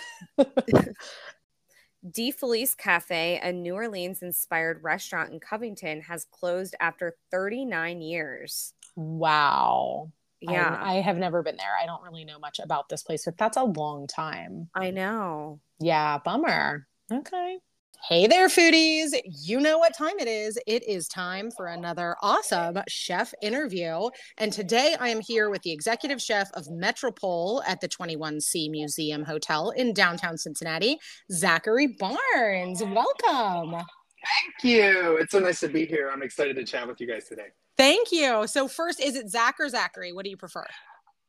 Dee 2.10 2.32
Felice 2.32 2.74
Cafe, 2.74 3.40
a 3.42 3.52
New 3.52 3.74
Orleans 3.74 4.22
inspired 4.22 4.82
restaurant 4.82 5.32
in 5.32 5.40
Covington, 5.40 6.02
has 6.02 6.26
closed 6.26 6.74
after 6.80 7.16
39 7.30 8.02
years. 8.02 8.74
Wow. 8.96 10.12
Yeah, 10.40 10.78
I, 10.78 10.96
I 10.96 11.00
have 11.00 11.16
never 11.16 11.42
been 11.42 11.56
there. 11.56 11.74
I 11.80 11.86
don't 11.86 12.02
really 12.02 12.24
know 12.24 12.38
much 12.38 12.58
about 12.58 12.90
this 12.90 13.02
place, 13.02 13.24
but 13.24 13.38
that's 13.38 13.56
a 13.56 13.64
long 13.64 14.06
time. 14.06 14.68
I 14.74 14.90
know. 14.90 15.60
Yeah, 15.80 16.18
bummer. 16.18 16.86
Okay. 17.10 17.58
Hey 18.02 18.26
there, 18.26 18.48
foodies. 18.48 19.12
You 19.24 19.60
know 19.60 19.78
what 19.78 19.96
time 19.96 20.18
it 20.18 20.28
is. 20.28 20.58
It 20.66 20.86
is 20.86 21.08
time 21.08 21.50
for 21.50 21.68
another 21.68 22.16
awesome 22.20 22.82
chef 22.86 23.32
interview. 23.40 24.10
And 24.36 24.52
today 24.52 24.94
I 25.00 25.08
am 25.08 25.20
here 25.20 25.48
with 25.48 25.62
the 25.62 25.72
executive 25.72 26.20
chef 26.20 26.50
of 26.52 26.70
Metropole 26.70 27.62
at 27.66 27.80
the 27.80 27.88
21C 27.88 28.70
Museum 28.70 29.24
Hotel 29.24 29.70
in 29.70 29.94
downtown 29.94 30.36
Cincinnati, 30.36 30.98
Zachary 31.32 31.96
Barnes. 31.98 32.82
Welcome. 32.82 33.72
Thank 33.72 34.64
you. 34.64 35.16
It's 35.16 35.32
so 35.32 35.38
nice 35.38 35.60
to 35.60 35.68
be 35.68 35.86
here. 35.86 36.10
I'm 36.12 36.22
excited 36.22 36.56
to 36.56 36.64
chat 36.64 36.86
with 36.86 37.00
you 37.00 37.06
guys 37.06 37.26
today. 37.26 37.48
Thank 37.78 38.12
you. 38.12 38.46
So, 38.46 38.68
first, 38.68 39.02
is 39.02 39.16
it 39.16 39.30
Zach 39.30 39.56
or 39.58 39.68
Zachary? 39.68 40.12
What 40.12 40.24
do 40.24 40.30
you 40.30 40.36
prefer? 40.36 40.66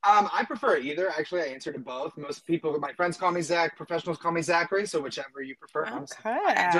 Um, 0.07 0.29
I 0.33 0.43
prefer 0.45 0.77
either. 0.77 1.09
Actually, 1.09 1.41
I 1.41 1.45
answer 1.45 1.71
to 1.73 1.79
both. 1.79 2.15
Most 2.17 2.45
people, 2.45 2.77
my 2.79 2.93
friends 2.93 3.17
call 3.17 3.31
me 3.31 3.41
Zach. 3.41 3.75
Professionals 3.75 4.17
call 4.17 4.31
me 4.31 4.41
Zachary. 4.41 4.85
So 4.85 5.01
whichever 5.01 5.41
you 5.41 5.55
prefer. 5.55 5.85
Okay. 5.87 6.71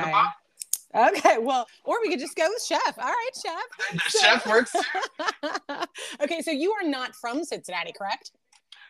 Okay. 0.96 1.38
Well, 1.40 1.66
or 1.84 1.98
we 2.04 2.10
could 2.10 2.20
just 2.20 2.36
go 2.36 2.48
with 2.48 2.64
chef. 2.64 2.98
All 2.98 3.06
right, 3.06 3.30
chef. 3.36 3.92
The 3.94 4.00
So- 4.10 4.20
chef 4.20 4.48
works. 4.48 4.76
okay, 6.22 6.42
so 6.42 6.52
you 6.52 6.72
are 6.74 6.88
not 6.88 7.16
from 7.16 7.44
Cincinnati, 7.44 7.92
correct? 7.98 8.32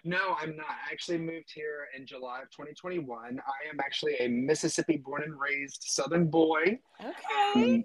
No, 0.03 0.35
I'm 0.39 0.55
not. 0.55 0.67
I 0.67 0.91
actually 0.91 1.17
moved 1.17 1.51
here 1.51 1.87
in 1.97 2.05
July 2.05 2.41
of 2.43 2.51
2021. 2.51 3.39
I 3.39 3.69
am 3.71 3.79
actually 3.79 4.15
a 4.19 4.27
Mississippi 4.27 4.97
born 4.97 5.23
and 5.23 5.33
raised 5.39 5.83
Southern 5.87 6.27
boy. 6.27 6.77
Okay. 7.03 7.75
Um, 7.75 7.83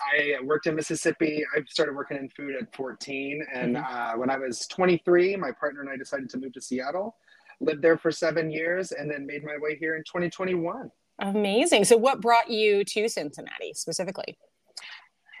I 0.00 0.42
worked 0.42 0.66
in 0.66 0.74
Mississippi. 0.74 1.44
I 1.56 1.60
started 1.68 1.94
working 1.94 2.16
in 2.16 2.28
food 2.30 2.54
at 2.60 2.74
14. 2.74 3.46
And 3.52 3.76
uh, 3.76 4.14
when 4.14 4.30
I 4.30 4.38
was 4.38 4.66
23, 4.66 5.36
my 5.36 5.52
partner 5.52 5.80
and 5.80 5.90
I 5.90 5.96
decided 5.96 6.30
to 6.30 6.38
move 6.38 6.52
to 6.54 6.60
Seattle. 6.60 7.16
Lived 7.60 7.82
there 7.82 7.98
for 7.98 8.10
seven 8.10 8.50
years 8.50 8.92
and 8.92 9.10
then 9.10 9.26
made 9.26 9.44
my 9.44 9.56
way 9.58 9.76
here 9.76 9.96
in 9.96 10.02
2021. 10.04 10.90
Amazing. 11.20 11.84
So, 11.84 11.96
what 11.96 12.20
brought 12.20 12.50
you 12.50 12.84
to 12.84 13.08
Cincinnati 13.08 13.72
specifically? 13.74 14.36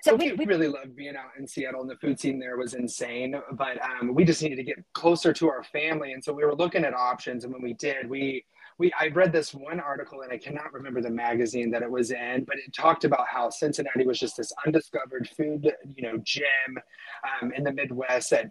So 0.02 0.16
we, 0.16 0.32
we 0.32 0.46
really 0.46 0.66
loved 0.66 0.96
being 0.96 1.14
out 1.14 1.30
in 1.38 1.46
Seattle, 1.46 1.80
and 1.80 1.88
the 1.88 1.94
food 1.96 2.18
scene 2.18 2.40
there 2.40 2.56
was 2.56 2.74
insane. 2.74 3.36
But 3.52 3.80
um, 3.80 4.14
we 4.14 4.24
just 4.24 4.42
needed 4.42 4.56
to 4.56 4.64
get 4.64 4.76
closer 4.94 5.32
to 5.32 5.48
our 5.48 5.62
family, 5.62 6.12
and 6.12 6.22
so 6.22 6.32
we 6.32 6.44
were 6.44 6.56
looking 6.56 6.84
at 6.84 6.92
options. 6.92 7.44
And 7.44 7.52
when 7.52 7.62
we 7.62 7.74
did, 7.74 8.10
we 8.10 8.44
we 8.78 8.92
I 8.98 9.08
read 9.08 9.32
this 9.32 9.54
one 9.54 9.80
article, 9.80 10.22
and 10.22 10.32
I 10.32 10.38
cannot 10.38 10.72
remember 10.72 11.00
the 11.00 11.10
magazine 11.10 11.70
that 11.72 11.82
it 11.82 11.90
was 11.90 12.10
in, 12.10 12.44
but 12.44 12.56
it 12.56 12.72
talked 12.74 13.04
about 13.04 13.26
how 13.28 13.50
Cincinnati 13.50 14.06
was 14.06 14.18
just 14.18 14.36
this 14.36 14.52
undiscovered 14.66 15.28
food, 15.36 15.72
you 15.94 16.02
know, 16.02 16.18
gem 16.18 16.78
um, 17.42 17.52
in 17.52 17.64
the 17.64 17.72
Midwest 17.72 18.30
that 18.30 18.50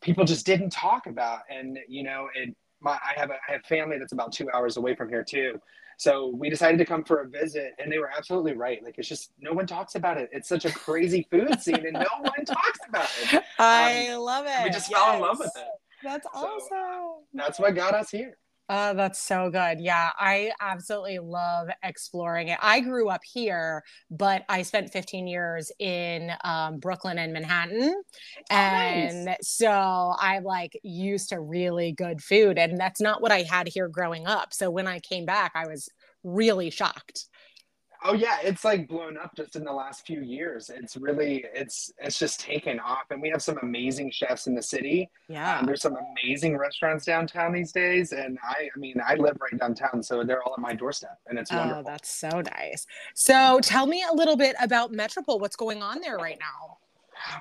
people 0.00 0.24
just 0.24 0.46
didn't 0.46 0.70
talk 0.70 1.06
about. 1.06 1.40
And 1.50 1.78
you 1.88 2.02
know, 2.02 2.28
it 2.34 2.54
my 2.80 2.92
I 2.92 3.18
have 3.18 3.30
a 3.30 3.34
I 3.48 3.52
have 3.52 3.64
family 3.64 3.98
that's 3.98 4.12
about 4.12 4.32
two 4.32 4.50
hours 4.52 4.76
away 4.76 4.94
from 4.94 5.08
here 5.08 5.24
too. 5.24 5.60
So 5.96 6.28
we 6.28 6.48
decided 6.48 6.78
to 6.78 6.86
come 6.86 7.04
for 7.04 7.20
a 7.20 7.28
visit, 7.28 7.74
and 7.78 7.92
they 7.92 7.98
were 7.98 8.10
absolutely 8.16 8.54
right. 8.54 8.82
Like 8.82 8.96
it's 8.96 9.08
just 9.08 9.32
no 9.38 9.52
one 9.52 9.66
talks 9.66 9.96
about 9.96 10.16
it. 10.16 10.30
It's 10.32 10.48
such 10.48 10.64
a 10.64 10.72
crazy 10.72 11.26
food 11.30 11.60
scene, 11.60 11.84
and 11.86 11.92
no 11.92 12.06
one 12.20 12.44
talks 12.46 12.78
about 12.88 13.08
it. 13.22 13.42
I 13.58 14.14
love 14.16 14.46
it. 14.48 14.64
We 14.64 14.70
just 14.70 14.90
fell 14.90 15.14
in 15.14 15.20
love 15.20 15.38
with 15.38 15.52
it. 15.56 15.68
That's 16.02 16.26
So, 16.32 16.38
awesome. 16.38 17.24
That's 17.34 17.58
what 17.58 17.74
got 17.74 17.94
us 17.94 18.10
here. 18.10 18.38
Oh, 18.72 18.94
that's 18.94 19.18
so 19.20 19.50
good. 19.50 19.80
Yeah, 19.80 20.10
I 20.16 20.52
absolutely 20.60 21.18
love 21.18 21.70
exploring 21.82 22.48
it. 22.48 22.58
I 22.62 22.78
grew 22.78 23.08
up 23.08 23.22
here, 23.24 23.82
but 24.12 24.44
I 24.48 24.62
spent 24.62 24.92
15 24.92 25.26
years 25.26 25.72
in 25.80 26.30
um, 26.44 26.78
Brooklyn 26.78 27.18
and 27.18 27.32
Manhattan. 27.32 28.00
And 28.48 29.36
so 29.42 30.14
I'm 30.20 30.44
like 30.44 30.78
used 30.84 31.30
to 31.30 31.40
really 31.40 31.90
good 31.90 32.22
food. 32.22 32.58
And 32.58 32.78
that's 32.78 33.00
not 33.00 33.20
what 33.20 33.32
I 33.32 33.42
had 33.42 33.66
here 33.66 33.88
growing 33.88 34.28
up. 34.28 34.54
So 34.54 34.70
when 34.70 34.86
I 34.86 35.00
came 35.00 35.26
back, 35.26 35.50
I 35.56 35.66
was 35.66 35.88
really 36.22 36.70
shocked. 36.70 37.29
Oh 38.02 38.14
yeah, 38.14 38.38
it's 38.42 38.64
like 38.64 38.88
blown 38.88 39.18
up 39.18 39.34
just 39.36 39.56
in 39.56 39.64
the 39.64 39.72
last 39.72 40.06
few 40.06 40.22
years. 40.22 40.70
It's 40.74 40.96
really 40.96 41.44
it's 41.54 41.92
it's 41.98 42.18
just 42.18 42.40
taken 42.40 42.80
off, 42.80 43.04
and 43.10 43.20
we 43.20 43.28
have 43.30 43.42
some 43.42 43.58
amazing 43.62 44.10
chefs 44.10 44.46
in 44.46 44.54
the 44.54 44.62
city. 44.62 45.10
Yeah. 45.28 45.58
Um, 45.58 45.66
there's 45.66 45.82
some 45.82 45.96
amazing 46.22 46.56
restaurants 46.56 47.04
downtown 47.04 47.52
these 47.52 47.72
days, 47.72 48.12
and 48.12 48.38
I 48.42 48.68
I 48.74 48.78
mean 48.78 48.96
I 49.06 49.16
live 49.16 49.36
right 49.40 49.58
downtown, 49.60 50.02
so 50.02 50.24
they're 50.24 50.42
all 50.42 50.54
at 50.54 50.60
my 50.60 50.72
doorstep, 50.74 51.18
and 51.26 51.38
it's 51.38 51.52
Oh, 51.52 51.56
wonderful. 51.58 51.82
that's 51.84 52.10
so 52.10 52.40
nice. 52.56 52.86
So 53.14 53.60
tell 53.62 53.86
me 53.86 54.02
a 54.10 54.14
little 54.14 54.36
bit 54.36 54.56
about 54.62 54.92
Metropole. 54.92 55.38
What's 55.38 55.56
going 55.56 55.82
on 55.82 56.00
there 56.00 56.16
right 56.16 56.38
now? 56.40 56.78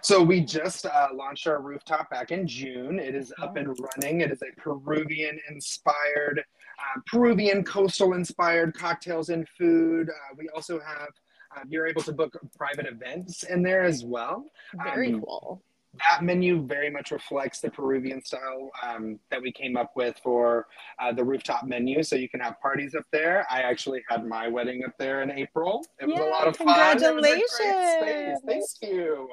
So 0.03 0.21
we 0.21 0.41
just 0.41 0.85
uh, 0.85 1.07
launched 1.13 1.47
our 1.47 1.61
rooftop 1.61 2.09
back 2.09 2.31
in 2.31 2.45
June. 2.45 2.99
It 2.99 3.15
is 3.15 3.31
up 3.41 3.53
Oh. 3.55 3.59
and 3.61 3.77
running. 3.79 4.19
It 4.19 4.29
is 4.29 4.41
a 4.41 4.59
Peruvian 4.59 5.39
inspired, 5.49 6.43
uh, 6.79 6.99
Peruvian 7.05 7.63
coastal 7.63 8.13
inspired 8.13 8.73
cocktails 8.73 9.29
and 9.29 9.47
food. 9.57 10.09
Uh, 10.09 10.35
we 10.37 10.49
also 10.49 10.79
have. 10.79 11.09
Uh, 11.55 11.61
you're 11.67 11.87
able 11.87 12.03
to 12.03 12.13
book 12.13 12.37
private 12.55 12.85
events 12.85 13.41
in 13.43 13.63
there 13.63 13.81
as 13.83 14.03
well. 14.05 14.45
Very 14.83 15.13
Um, 15.13 15.21
cool. 15.21 15.63
that 16.07 16.23
menu 16.23 16.61
very 16.67 16.91
much 16.91 17.09
reflects 17.09 17.59
the 17.59 17.71
Peruvian 17.71 18.23
style 18.23 18.69
um, 18.83 19.19
that 19.31 19.41
we 19.41 19.51
came 19.51 19.75
up 19.75 19.91
with 19.95 20.15
for 20.21 20.67
uh, 20.99 21.11
the 21.11 21.23
rooftop 21.23 21.63
menu. 21.65 22.03
So 22.03 22.15
you 22.15 22.29
can 22.29 22.39
have 22.41 22.61
parties 22.61 22.93
up 22.93 23.05
there. 23.11 23.47
I 23.49 23.63
actually 23.63 24.03
had 24.07 24.27
my 24.27 24.47
wedding 24.47 24.83
up 24.85 24.95
there 24.99 25.23
in 25.23 25.31
April. 25.31 25.83
It 25.99 26.05
was 26.05 26.17
Yay, 26.19 26.27
a 26.27 26.29
lot 26.29 26.47
of 26.47 26.55
fun. 26.55 26.67
Congratulations! 26.67 28.41
Thank 28.45 28.63
you. 28.83 29.29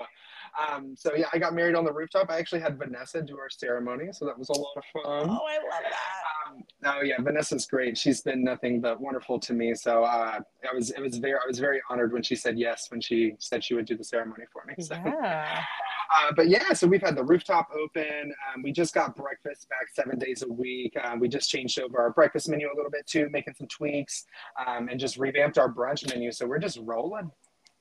Um, 0.59 0.95
so 0.97 1.15
yeah, 1.15 1.27
I 1.33 1.39
got 1.39 1.55
married 1.55 1.75
on 1.75 1.85
the 1.85 1.93
rooftop. 1.93 2.31
I 2.31 2.39
actually 2.39 2.61
had 2.61 2.79
Vanessa 2.79 3.23
do 3.23 3.39
our 3.39 3.51
ceremony, 3.51 4.09
so 4.13 4.25
that 4.27 4.39
was 4.39 4.49
a 4.49 4.53
lot 4.53 4.77
of 4.77 4.85
fun. 4.93 5.31
Oh, 5.31 5.47
I 5.47 5.59
love 5.59 5.83
that. 5.83 6.51
Um, 6.51 6.65
oh 6.85 7.03
yeah, 7.03 7.17
Vanessa's 7.21 7.67
great. 7.67 7.99
She's 7.99 8.23
been 8.23 8.43
nothing 8.43 8.81
but 8.81 9.01
wonderful 9.01 9.39
to 9.41 9.53
me. 9.53 9.75
So 9.75 10.05
uh, 10.05 10.41
I 10.41 10.75
was 10.75 10.91
it 10.91 11.01
was 11.01 11.19
very 11.19 11.35
I 11.35 11.47
was 11.47 11.59
very 11.59 11.81
honored 11.91 12.13
when 12.13 12.23
she 12.23 12.37
said 12.37 12.59
yes 12.59 12.91
when 12.91 13.01
she 13.01 13.35
said 13.39 13.63
she 13.63 13.75
would 13.75 13.87
do 13.87 13.97
the 13.97 14.05
ceremony 14.05 14.45
for 14.53 14.65
me. 14.67 14.83
So. 14.83 14.95
Yeah. 14.95 15.63
Uh, 16.17 16.33
but 16.35 16.49
yeah, 16.49 16.73
so 16.73 16.87
we've 16.87 17.03
had 17.03 17.17
the 17.17 17.25
rooftop 17.25 17.69
open. 17.75 18.33
Um, 18.55 18.63
we 18.63 18.73
just 18.73 18.95
got 18.95 19.17
breakfast 19.17 19.69
back 19.69 19.89
seven 19.93 20.19
days 20.19 20.43
a 20.43 20.53
week. 20.53 20.95
Um, 21.03 21.19
we 21.19 21.29
just 21.29 21.51
changed 21.51 21.81
over 21.81 21.99
our 21.99 22.11
breakfast 22.11 22.49
menu 22.49 22.69
a 22.69 22.77
little 22.77 22.91
bit 22.91 23.07
too, 23.07 23.29
making 23.31 23.55
some 23.55 23.67
tweaks, 23.67 24.25
um, 24.67 24.89
and 24.89 25.01
just 25.01 25.17
revamped 25.17 25.59
our 25.59 25.73
brunch 25.73 26.09
menu. 26.09 26.31
So 26.33 26.47
we're 26.47 26.61
just 26.61 26.79
rolling. 26.81 27.31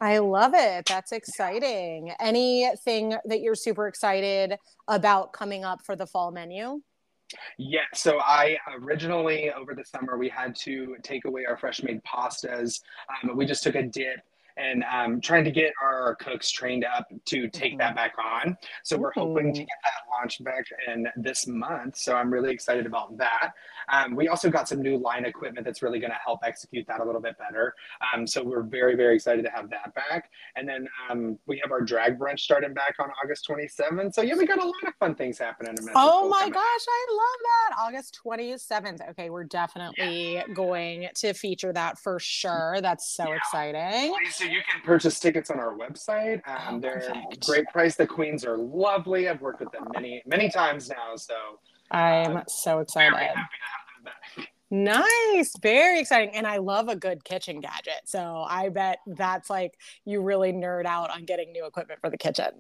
I 0.01 0.17
love 0.17 0.53
it. 0.53 0.85
That's 0.87 1.11
exciting. 1.11 2.11
Anything 2.19 3.15
that 3.25 3.41
you're 3.41 3.55
super 3.55 3.87
excited 3.87 4.57
about 4.87 5.33
coming 5.33 5.63
up 5.63 5.85
for 5.85 5.95
the 5.95 6.05
fall 6.05 6.31
menu? 6.31 6.81
Yeah, 7.57 7.85
so 7.93 8.19
I 8.19 8.57
originally 8.81 9.51
over 9.51 9.73
the 9.73 9.83
summer 9.83 10.17
we 10.17 10.29
had 10.29 10.55
to 10.57 10.95
take 11.01 11.25
away 11.25 11.45
our 11.45 11.57
fresh 11.57 11.81
made 11.81 12.01
pastas. 12.03 12.81
Um, 13.23 13.35
we 13.35 13.45
just 13.45 13.63
took 13.63 13.75
a 13.75 13.83
dip 13.83 14.19
and 14.58 14.84
um, 14.84 15.22
trying 15.22 15.43
to 15.43 15.51
get 15.51 15.74
our 15.82 16.16
cooks 16.16 16.49
trained 16.49 16.86
up 16.86 17.08
to 17.26 17.49
take 17.49 17.74
mm-hmm. 17.74 17.80
that 17.80 17.95
back 17.95 18.14
on. 18.24 18.58
So 18.84 18.97
we're 18.97 19.12
hoping 19.14 19.53
to 19.53 19.60
get 19.60 19.68
that 19.84 20.10
launched 20.12 20.43
back 20.43 20.66
in 20.88 21.08
this 21.18 21.47
month. 21.47 21.97
So 21.97 22.16
I'm 22.16 22.32
really 22.32 22.51
excited 22.51 22.86
about 22.86 23.18
that. 23.18 23.53
Um, 23.89 24.16
we 24.16 24.28
also 24.28 24.49
got 24.49 24.68
some 24.68 24.82
new 24.82 24.97
line 24.97 25.26
equipment 25.26 25.66
that's 25.66 25.82
really 25.82 25.99
going 25.99 26.12
to 26.12 26.20
help 26.24 26.39
execute 26.43 26.88
that 26.88 27.01
a 27.01 27.03
little 27.03 27.22
bit 27.22 27.38
better. 27.38 27.74
Um, 28.14 28.26
so 28.26 28.43
we're 28.43 28.64
very, 28.64 28.95
very 28.95 29.16
excited 29.16 29.43
to 29.45 29.51
have 29.51 29.70
that 29.70 29.93
back. 29.93 30.30
And 30.56 30.68
then 30.68 30.88
um, 31.10 31.38
we 31.45 31.60
have 31.62 31.72
our 31.72 31.82
drag 31.82 32.18
brunch 32.18 32.39
starting 32.39 32.74
back 32.74 32.95
on 32.99 33.10
August 33.24 33.47
27th. 33.49 34.14
So 34.14 34.22
yeah, 34.22 34.36
we 34.36 34.45
got 34.45 34.60
a 34.60 34.66
lot 34.66 34.84
of 34.88 34.95
fun 34.99 35.16
things 35.16 35.38
happening. 35.38 35.76
In 35.78 35.89
oh 35.95 36.28
my 36.30 36.49
gosh, 36.49 36.56
I 36.60 37.06
love 37.12 37.39
that. 37.43 37.76
August 37.80 38.20
27th. 38.26 39.10
Okay, 39.12 39.30
we're 39.30 39.43
definitely 39.43 40.36
yeah. 40.36 40.47
going 40.53 41.10
to 41.16 41.34
feature 41.34 41.74
that 41.74 41.99
for 41.99 42.20
sure. 42.20 42.80
That's 42.82 43.16
so 43.16 43.28
yeah. 43.28 43.36
exciting. 43.36 44.16
Please 44.45 44.53
you 44.53 44.61
can 44.69 44.81
purchase 44.83 45.19
tickets 45.19 45.49
on 45.49 45.59
our 45.59 45.75
website. 45.77 46.41
Um, 46.47 46.75
oh, 46.75 46.79
they're 46.79 46.99
perfect. 46.99 47.45
great 47.45 47.65
price. 47.67 47.95
The 47.95 48.07
queens 48.07 48.45
are 48.45 48.57
lovely. 48.57 49.27
I've 49.29 49.41
worked 49.41 49.59
with 49.59 49.71
them 49.71 49.87
many, 49.93 50.21
many 50.25 50.49
times 50.49 50.89
now. 50.89 51.15
So 51.15 51.35
I'm 51.91 52.37
uh, 52.37 52.43
so 52.47 52.79
excited. 52.79 53.29
Nice, 54.76 55.55
very 55.61 55.99
exciting. 55.99 56.36
And 56.36 56.45
I 56.45 56.57
love 56.57 56.89
a 56.89 56.95
good 56.95 57.23
kitchen 57.23 57.61
gadget. 57.61 58.01
So 58.05 58.45
I 58.47 58.69
bet 58.69 58.99
that's 59.07 59.49
like 59.49 59.78
you 60.03 60.21
really 60.21 60.51
nerd 60.51 60.86
out 60.86 61.09
on 61.09 61.23
getting 61.26 61.51
new 61.51 61.65
equipment 61.65 62.01
for 62.01 62.09
the 62.09 62.17
kitchen. 62.17 62.51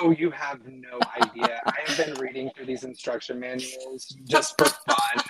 Oh, 0.00 0.14
you 0.16 0.30
have 0.30 0.60
no 0.66 0.98
idea. 1.20 1.60
I 1.66 1.74
have 1.84 1.96
been 1.96 2.14
reading 2.14 2.50
through 2.54 2.66
these 2.66 2.84
instruction 2.84 3.40
manuals 3.40 4.16
just 4.24 4.56
for 4.56 4.66
fun 4.66 5.24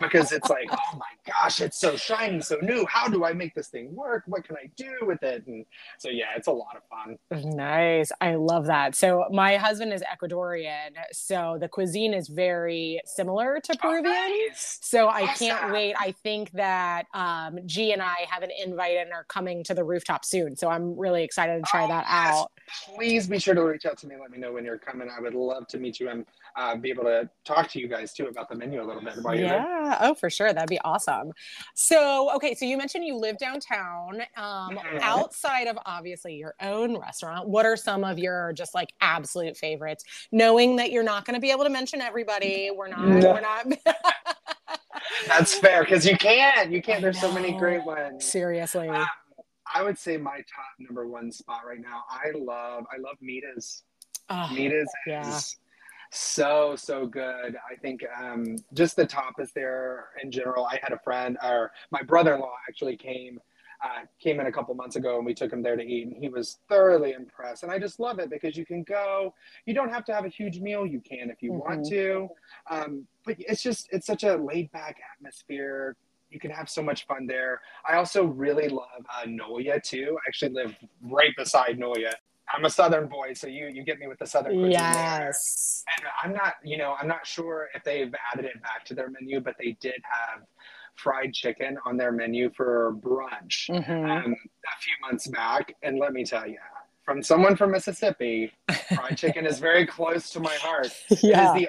because 0.00 0.32
it's 0.32 0.48
like, 0.48 0.68
oh 0.72 0.94
my 0.94 1.32
gosh, 1.32 1.60
it's 1.60 1.78
so 1.78 1.96
shiny, 1.96 2.40
so 2.40 2.56
new. 2.62 2.86
How 2.88 3.08
do 3.08 3.24
I 3.24 3.32
make 3.32 3.54
this 3.54 3.68
thing 3.68 3.94
work? 3.94 4.24
What 4.26 4.44
can 4.44 4.56
I 4.56 4.70
do 4.76 4.90
with 5.02 5.22
it? 5.22 5.46
And 5.46 5.64
so, 5.98 6.08
yeah, 6.08 6.26
it's 6.36 6.48
a 6.48 6.52
lot 6.52 6.76
of 6.76 6.82
fun. 6.88 7.18
Nice. 7.54 8.10
I 8.20 8.34
love 8.34 8.66
that. 8.66 8.94
So, 8.94 9.26
my 9.30 9.56
husband 9.56 9.92
is 9.92 10.02
Ecuadorian. 10.02 10.90
So, 11.12 11.58
the 11.60 11.68
cuisine 11.68 12.14
is 12.14 12.28
very 12.28 13.00
similar 13.04 13.60
to 13.60 13.76
Peruvian. 13.76 14.14
Oh, 14.14 14.46
nice. 14.48 14.78
So, 14.82 15.06
I 15.06 15.22
awesome. 15.22 15.46
can't 15.46 15.65
wait. 15.72 15.94
I 15.98 16.12
think 16.12 16.50
that 16.52 17.06
um, 17.14 17.58
G 17.66 17.92
and 17.92 18.02
I 18.02 18.26
have 18.30 18.42
an 18.42 18.50
invite 18.64 18.96
and 18.96 19.12
are 19.12 19.24
coming 19.24 19.64
to 19.64 19.74
the 19.74 19.84
rooftop 19.84 20.24
soon. 20.24 20.56
So, 20.56 20.68
I'm 20.68 20.98
really 20.98 21.22
excited 21.22 21.64
to 21.64 21.70
try 21.70 21.84
oh, 21.84 21.88
that 21.88 22.04
yes. 22.08 22.36
out. 22.36 22.52
Please 22.94 23.26
be 23.26 23.38
sure 23.38 23.54
to 23.54 23.62
reach 23.62 23.86
out 23.86 23.98
to 23.98 24.06
me. 24.06 24.16
Let 24.20 24.30
me 24.30 24.38
know 24.38 24.52
when 24.52 24.64
you're 24.64 24.78
coming. 24.78 25.08
I 25.08 25.20
would 25.20 25.34
love 25.34 25.66
to 25.68 25.78
meet 25.78 26.00
you 26.00 26.08
and 26.08 26.26
uh, 26.56 26.76
be 26.76 26.90
able 26.90 27.04
to 27.04 27.28
talk 27.44 27.68
to 27.70 27.78
you 27.78 27.86
guys 27.86 28.12
too 28.12 28.26
about 28.26 28.48
the 28.48 28.56
menu 28.56 28.82
a 28.82 28.84
little 28.84 29.02
bit. 29.02 29.14
yeah. 29.38 29.98
Oh, 30.00 30.14
for 30.14 30.30
sure. 30.30 30.52
That'd 30.52 30.68
be 30.68 30.80
awesome. 30.80 31.32
So, 31.74 32.34
okay. 32.36 32.54
So 32.54 32.64
you 32.64 32.76
mentioned 32.78 33.04
you 33.04 33.16
live 33.16 33.38
downtown. 33.38 34.22
Um, 34.36 34.76
mm-hmm. 34.76 34.98
Outside 35.00 35.66
of 35.66 35.78
obviously 35.84 36.34
your 36.34 36.54
own 36.60 36.98
restaurant, 36.98 37.48
what 37.48 37.66
are 37.66 37.76
some 37.76 38.04
of 38.04 38.18
your 38.18 38.52
just 38.54 38.74
like 38.74 38.92
absolute 39.00 39.56
favorites? 39.56 40.04
Knowing 40.32 40.76
that 40.76 40.90
you're 40.90 41.02
not 41.02 41.24
going 41.24 41.34
to 41.34 41.40
be 41.40 41.50
able 41.50 41.64
to 41.64 41.70
mention 41.70 42.00
everybody, 42.00 42.70
we're 42.74 42.88
not. 42.88 43.06
No. 43.06 43.32
We're 43.32 43.40
not. 43.40 43.66
That's 45.26 45.58
fair 45.58 45.84
because 45.84 46.06
you 46.06 46.16
can't. 46.16 46.70
You 46.70 46.82
can't. 46.82 47.02
There's 47.02 47.20
so 47.20 47.32
many 47.32 47.52
great 47.52 47.84
ones. 47.84 48.24
Seriously. 48.24 48.88
Um, 48.88 49.06
I 49.74 49.82
would 49.82 49.98
say 49.98 50.16
my 50.16 50.36
top 50.36 50.70
number 50.78 51.06
one 51.06 51.32
spot 51.32 51.62
right 51.66 51.80
now. 51.80 52.04
I 52.08 52.36
love. 52.36 52.84
I 52.92 52.98
love 52.98 53.16
Mita's. 53.20 53.82
Oh, 54.28 54.48
Mita's 54.52 54.90
yeah. 55.06 55.28
is 55.28 55.56
so 56.10 56.74
so 56.76 57.06
good 57.06 57.56
i 57.70 57.74
think 57.74 58.04
um, 58.22 58.56
just 58.74 58.96
the 58.96 59.06
tapas 59.06 59.52
there 59.54 60.08
in 60.22 60.30
general 60.30 60.64
i 60.66 60.78
had 60.82 60.92
a 60.92 60.98
friend 61.00 61.36
or 61.42 61.72
my 61.90 62.02
brother-in-law 62.02 62.54
actually 62.68 62.96
came 62.96 63.40
uh, 63.84 64.04
came 64.20 64.40
in 64.40 64.46
a 64.46 64.52
couple 64.52 64.74
months 64.74 64.96
ago 64.96 65.16
and 65.16 65.26
we 65.26 65.34
took 65.34 65.52
him 65.52 65.62
there 65.62 65.76
to 65.76 65.82
eat 65.82 66.06
and 66.06 66.16
he 66.16 66.28
was 66.28 66.58
thoroughly 66.68 67.12
impressed 67.12 67.62
and 67.62 67.72
i 67.72 67.78
just 67.78 68.00
love 68.00 68.18
it 68.18 68.30
because 68.30 68.56
you 68.56 68.64
can 68.64 68.82
go 68.82 69.32
you 69.66 69.74
don't 69.74 69.90
have 69.90 70.04
to 70.04 70.14
have 70.14 70.24
a 70.24 70.28
huge 70.28 70.60
meal 70.60 70.86
you 70.86 71.00
can 71.00 71.30
if 71.30 71.42
you 71.42 71.50
mm-hmm. 71.50 71.60
want 71.60 71.86
to 71.86 72.28
um, 72.70 73.06
but 73.24 73.36
it's 73.38 73.62
just 73.62 73.88
it's 73.92 74.06
such 74.06 74.24
a 74.24 74.36
laid 74.36 74.70
back 74.72 74.96
atmosphere 75.16 75.96
you 76.30 76.40
can 76.40 76.50
have 76.50 76.68
so 76.68 76.82
much 76.82 77.06
fun 77.06 77.26
there. 77.26 77.60
I 77.88 77.96
also 77.96 78.24
really 78.24 78.68
love 78.68 79.06
uh, 79.14 79.26
Noya 79.26 79.82
too. 79.82 80.18
I 80.18 80.28
actually 80.28 80.52
live 80.52 80.74
right 81.00 81.30
beside 81.36 81.78
Noya. 81.78 82.12
I'm 82.54 82.64
a 82.64 82.70
Southern 82.70 83.08
boy, 83.08 83.32
so 83.32 83.48
you 83.48 83.66
you 83.66 83.82
get 83.82 83.98
me 83.98 84.06
with 84.06 84.18
the 84.18 84.26
Southern 84.26 84.52
cuisine. 84.52 84.72
Yes. 84.72 85.84
There. 85.86 86.08
And 86.08 86.14
I'm 86.22 86.36
not, 86.36 86.54
you 86.64 86.76
know, 86.76 86.94
I'm 87.00 87.08
not 87.08 87.26
sure 87.26 87.68
if 87.74 87.82
they've 87.82 88.12
added 88.32 88.44
it 88.44 88.62
back 88.62 88.84
to 88.86 88.94
their 88.94 89.10
menu, 89.10 89.40
but 89.40 89.56
they 89.58 89.76
did 89.80 90.00
have 90.02 90.42
fried 90.96 91.32
chicken 91.32 91.78
on 91.84 91.96
their 91.96 92.12
menu 92.12 92.50
for 92.50 92.96
brunch 93.00 93.68
mm-hmm. 93.70 94.10
um, 94.10 94.32
a 94.32 94.80
few 94.80 94.94
months 95.02 95.26
back. 95.26 95.74
And 95.82 95.98
let 95.98 96.12
me 96.12 96.24
tell 96.24 96.46
you, 96.46 96.58
from 97.04 97.22
someone 97.22 97.54
from 97.54 97.70
Mississippi, 97.70 98.52
fried 98.94 99.16
chicken 99.16 99.46
is 99.46 99.58
very 99.60 99.86
close 99.86 100.30
to 100.30 100.40
my 100.40 100.54
heart. 100.54 100.92
Yeah. 101.08 101.16
It 101.20 101.20
is 101.20 101.22
the 101.22 101.68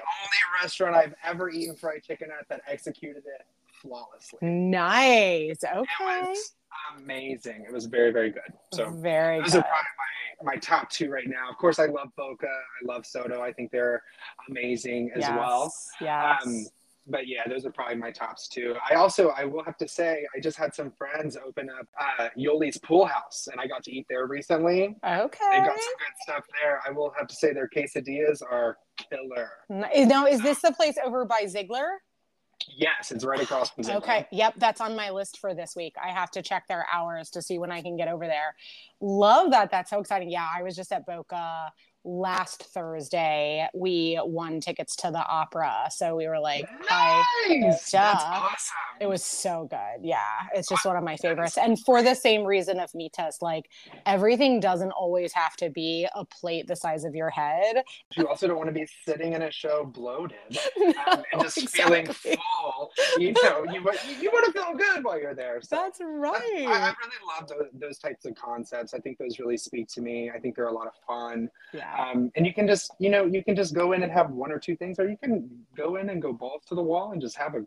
restaurant 0.60 0.96
I've 0.96 1.14
ever 1.24 1.48
eaten 1.50 1.76
fried 1.76 2.02
chicken 2.02 2.28
at 2.36 2.48
that 2.48 2.62
executed 2.66 3.18
it 3.18 3.46
flawlessly. 3.80 4.38
Nice. 4.42 5.62
Okay. 5.62 5.80
It 5.80 6.28
was 6.28 6.54
amazing. 6.98 7.64
It 7.68 7.72
was 7.72 7.86
very, 7.86 8.10
very 8.10 8.30
good. 8.30 8.52
So 8.72 8.90
very 8.90 9.40
those 9.40 9.52
good. 9.52 9.58
are 9.58 9.62
probably 9.62 10.44
my, 10.44 10.54
my 10.54 10.56
top 10.56 10.90
two 10.90 11.10
right 11.10 11.28
now. 11.28 11.48
Of 11.50 11.56
course, 11.56 11.78
I 11.78 11.86
love 11.86 12.08
Boca. 12.16 12.46
I 12.46 12.92
love 12.92 13.06
Sotto. 13.06 13.40
I 13.40 13.52
think 13.52 13.70
they're 13.70 14.02
amazing 14.48 15.12
as 15.14 15.20
yes. 15.20 15.36
well. 15.36 15.72
Yes. 16.00 16.42
Um, 16.44 16.66
but 17.08 17.26
yeah, 17.26 17.48
those 17.48 17.64
are 17.64 17.70
probably 17.70 17.96
my 17.96 18.10
tops 18.10 18.48
too. 18.48 18.74
I 18.88 18.94
also, 18.94 19.30
I 19.30 19.44
will 19.44 19.64
have 19.64 19.76
to 19.78 19.88
say, 19.88 20.26
I 20.36 20.40
just 20.40 20.56
had 20.56 20.74
some 20.74 20.90
friends 20.90 21.36
open 21.36 21.68
up 21.70 21.86
uh, 21.98 22.28
Yoli's 22.36 22.78
Pool 22.78 23.06
House, 23.06 23.48
and 23.50 23.60
I 23.60 23.66
got 23.66 23.82
to 23.84 23.92
eat 23.92 24.06
there 24.08 24.26
recently. 24.26 24.96
Okay, 25.04 25.50
they 25.50 25.58
got 25.58 25.66
some 25.66 25.98
good 25.98 26.16
stuff 26.22 26.44
there. 26.62 26.80
I 26.86 26.90
will 26.90 27.12
have 27.16 27.26
to 27.28 27.34
say 27.34 27.52
their 27.52 27.68
quesadillas 27.68 28.42
are 28.42 28.78
killer. 29.10 29.50
Now, 29.68 30.26
is 30.26 30.42
this 30.42 30.60
the 30.60 30.72
place 30.72 30.96
over 31.04 31.24
by 31.24 31.46
Ziegler? 31.46 32.02
Yes, 32.76 33.12
it's 33.12 33.24
right 33.24 33.40
across 33.40 33.70
from 33.70 33.84
Ziegler. 33.84 33.98
Okay, 33.98 34.26
yep, 34.32 34.54
that's 34.56 34.80
on 34.80 34.96
my 34.96 35.10
list 35.10 35.38
for 35.38 35.54
this 35.54 35.74
week. 35.76 35.94
I 36.02 36.10
have 36.10 36.30
to 36.32 36.42
check 36.42 36.66
their 36.68 36.86
hours 36.92 37.30
to 37.30 37.40
see 37.40 37.58
when 37.58 37.70
I 37.70 37.80
can 37.82 37.96
get 37.96 38.08
over 38.08 38.26
there. 38.26 38.54
Love 39.00 39.52
that. 39.52 39.70
That's 39.70 39.90
so 39.90 40.00
exciting. 40.00 40.30
Yeah, 40.30 40.46
I 40.54 40.62
was 40.62 40.74
just 40.74 40.92
at 40.92 41.06
Boca 41.06 41.72
last 42.04 42.62
Thursday, 42.62 43.68
we 43.74 44.18
won 44.24 44.60
tickets 44.60 44.96
to 44.96 45.10
the 45.10 45.24
opera. 45.24 45.88
So 45.90 46.16
we 46.16 46.26
were 46.26 46.38
like, 46.38 46.68
nice. 46.88 47.90
That's 47.90 48.24
awesome. 48.24 48.76
It 49.00 49.08
was 49.08 49.24
so 49.24 49.68
good. 49.70 50.02
Yeah. 50.02 50.18
It's 50.54 50.68
just 50.68 50.84
one 50.84 50.96
of 50.96 51.04
my 51.04 51.16
favorites. 51.16 51.58
And 51.58 51.78
for 51.84 52.02
the 52.02 52.14
same 52.14 52.44
reason 52.44 52.80
of 52.80 52.90
Mitas, 52.92 53.42
like 53.42 53.70
everything 54.06 54.60
doesn't 54.60 54.92
always 54.92 55.32
have 55.32 55.56
to 55.56 55.70
be 55.70 56.08
a 56.14 56.24
plate 56.24 56.66
the 56.66 56.76
size 56.76 57.04
of 57.04 57.14
your 57.14 57.30
head. 57.30 57.82
You 58.16 58.26
also 58.26 58.46
don't 58.46 58.56
want 58.56 58.68
to 58.68 58.74
be 58.74 58.86
sitting 59.06 59.34
in 59.34 59.42
a 59.42 59.50
show 59.50 59.84
bloated 59.84 60.36
um, 60.56 60.92
no, 61.06 61.22
and 61.32 61.42
just 61.42 61.58
exactly. 61.58 62.06
feeling 62.06 62.12
full. 62.12 62.90
You 63.18 63.32
know, 63.42 63.64
you, 63.64 63.80
you, 64.20 64.30
want 64.30 64.46
to 64.46 64.52
feel 64.52 64.74
good 64.74 65.04
while 65.04 65.20
you're 65.20 65.34
there. 65.34 65.60
So 65.62 65.76
That's 65.76 66.00
right. 66.02 66.66
I, 66.66 66.72
I 66.72 66.94
really 67.00 67.38
love 67.38 67.48
those, 67.48 67.68
those 67.74 67.98
types 67.98 68.24
of 68.24 68.34
concepts. 68.34 68.94
I 68.94 68.98
think 68.98 69.18
those 69.18 69.38
really 69.38 69.56
speak 69.56 69.88
to 69.88 70.00
me. 70.00 70.30
I 70.34 70.38
think 70.38 70.56
they're 70.56 70.68
a 70.68 70.72
lot 70.72 70.86
of 70.86 70.94
fun. 71.06 71.48
Yeah. 71.72 71.87
Um, 71.96 72.30
and 72.36 72.46
you 72.46 72.52
can 72.52 72.66
just, 72.66 72.92
you 72.98 73.10
know, 73.10 73.24
you 73.24 73.42
can 73.42 73.56
just 73.56 73.74
go 73.74 73.92
in 73.92 74.02
and 74.02 74.12
have 74.12 74.30
one 74.30 74.52
or 74.52 74.58
two 74.58 74.76
things, 74.76 74.98
or 74.98 75.08
you 75.08 75.16
can 75.16 75.48
go 75.76 75.96
in 75.96 76.10
and 76.10 76.20
go 76.20 76.32
balls 76.32 76.62
to 76.68 76.74
the 76.74 76.82
wall 76.82 77.12
and 77.12 77.20
just 77.20 77.36
have 77.36 77.54
a 77.54 77.66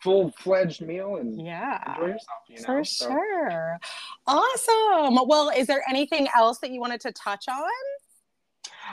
full 0.00 0.30
fledged 0.38 0.82
meal 0.82 1.16
and 1.16 1.44
yeah, 1.44 1.94
enjoy 1.94 2.08
yourself. 2.08 2.38
You 2.48 2.56
know? 2.56 2.64
For 2.64 2.84
so. 2.84 3.08
sure. 3.08 3.78
Awesome. 4.26 5.26
Well, 5.26 5.50
is 5.50 5.66
there 5.66 5.82
anything 5.88 6.28
else 6.34 6.58
that 6.58 6.70
you 6.70 6.80
wanted 6.80 7.00
to 7.02 7.12
touch 7.12 7.48
on? 7.48 7.70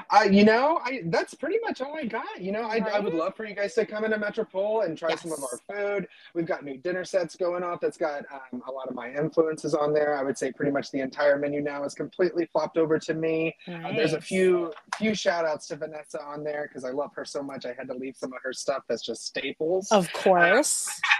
Uh, 0.09 0.23
you 0.23 0.43
know, 0.43 0.79
I 0.83 1.01
that's 1.05 1.33
pretty 1.33 1.57
much 1.63 1.81
all 1.81 1.95
I 1.95 2.05
got. 2.05 2.41
You 2.41 2.51
know, 2.51 2.63
I, 2.63 2.79
right? 2.79 2.93
I 2.93 2.99
would 2.99 3.13
love 3.13 3.35
for 3.35 3.45
you 3.45 3.55
guys 3.55 3.73
to 3.75 3.85
come 3.85 4.03
into 4.05 4.17
Metropole 4.17 4.81
and 4.81 4.97
try 4.97 5.09
yes. 5.09 5.21
some 5.21 5.31
of 5.31 5.39
our 5.43 5.59
food. 5.67 6.07
We've 6.33 6.45
got 6.45 6.63
new 6.63 6.77
dinner 6.77 7.03
sets 7.03 7.35
going 7.35 7.63
off 7.63 7.79
that's 7.81 7.97
got 7.97 8.25
um, 8.31 8.61
a 8.67 8.71
lot 8.71 8.87
of 8.87 8.95
my 8.95 9.11
influences 9.11 9.73
on 9.73 9.93
there. 9.93 10.17
I 10.17 10.23
would 10.23 10.37
say 10.37 10.51
pretty 10.51 10.71
much 10.71 10.91
the 10.91 10.99
entire 10.99 11.37
menu 11.37 11.61
now 11.61 11.83
is 11.83 11.93
completely 11.93 12.45
flopped 12.51 12.77
over 12.77 12.99
to 12.99 13.13
me. 13.13 13.55
Nice. 13.67 13.85
Uh, 13.85 13.95
there's 13.95 14.13
a 14.13 14.21
few 14.21 14.73
few 14.97 15.15
shout 15.15 15.45
outs 15.45 15.67
to 15.67 15.75
Vanessa 15.75 16.21
on 16.23 16.43
there 16.43 16.67
because 16.67 16.83
I 16.83 16.91
love 16.91 17.11
her 17.15 17.25
so 17.25 17.41
much. 17.41 17.65
I 17.65 17.73
had 17.73 17.87
to 17.87 17.93
leave 17.93 18.15
some 18.15 18.33
of 18.33 18.39
her 18.43 18.53
stuff 18.53 18.83
that's 18.87 19.03
just 19.03 19.25
staples. 19.25 19.91
Of 19.91 20.11
course. 20.13 20.89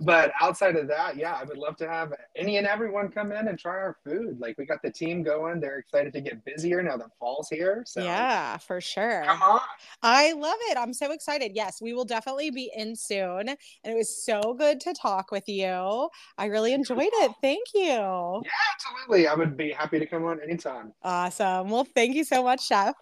but 0.00 0.32
outside 0.40 0.76
of 0.76 0.88
that, 0.88 1.16
yeah, 1.16 1.34
I 1.34 1.44
would 1.44 1.58
love 1.58 1.76
to 1.76 1.88
have 1.88 2.12
any 2.36 2.56
and 2.56 2.66
everyone 2.66 3.08
come 3.08 3.32
in 3.32 3.48
and 3.48 3.58
try 3.58 3.72
our 3.72 3.96
food. 4.04 4.38
Like 4.40 4.58
we 4.58 4.66
got 4.66 4.82
the 4.82 4.90
team 4.90 5.22
going. 5.22 5.60
They're 5.60 5.78
excited 5.78 6.12
to 6.14 6.20
get 6.20 6.44
busier 6.44 6.82
now 6.82 6.96
that 6.96 7.10
fall's 7.18 7.48
here. 7.48 7.82
So 7.86 8.02
yeah, 8.02 8.56
for 8.58 8.80
sure. 8.80 9.24
Come 9.26 9.42
on. 9.42 9.60
I 10.02 10.32
love 10.32 10.58
it. 10.70 10.78
I'm 10.78 10.92
so 10.92 11.12
excited. 11.12 11.52
Yes, 11.54 11.80
we 11.80 11.92
will 11.92 12.04
definitely 12.04 12.50
be 12.50 12.70
in 12.76 12.96
soon. 12.96 13.48
And 13.48 13.58
it 13.84 13.96
was 13.96 14.24
so 14.24 14.54
good 14.54 14.80
to 14.80 14.94
talk 14.94 15.30
with 15.30 15.48
you. 15.48 16.08
I 16.38 16.46
really 16.46 16.72
enjoyed 16.72 17.02
it. 17.02 17.32
Thank 17.42 17.68
you. 17.74 17.84
Yeah, 17.84 18.50
absolutely. 18.74 19.26
I 19.26 19.34
would 19.34 19.56
be 19.56 19.70
happy 19.72 19.98
to 19.98 20.06
come 20.06 20.24
on 20.24 20.40
anytime. 20.40 20.92
Awesome. 21.02 21.68
Well, 21.68 21.84
thank 21.84 22.14
you 22.14 22.24
so 22.24 22.42
much, 22.42 22.66
Chef. 22.66 22.94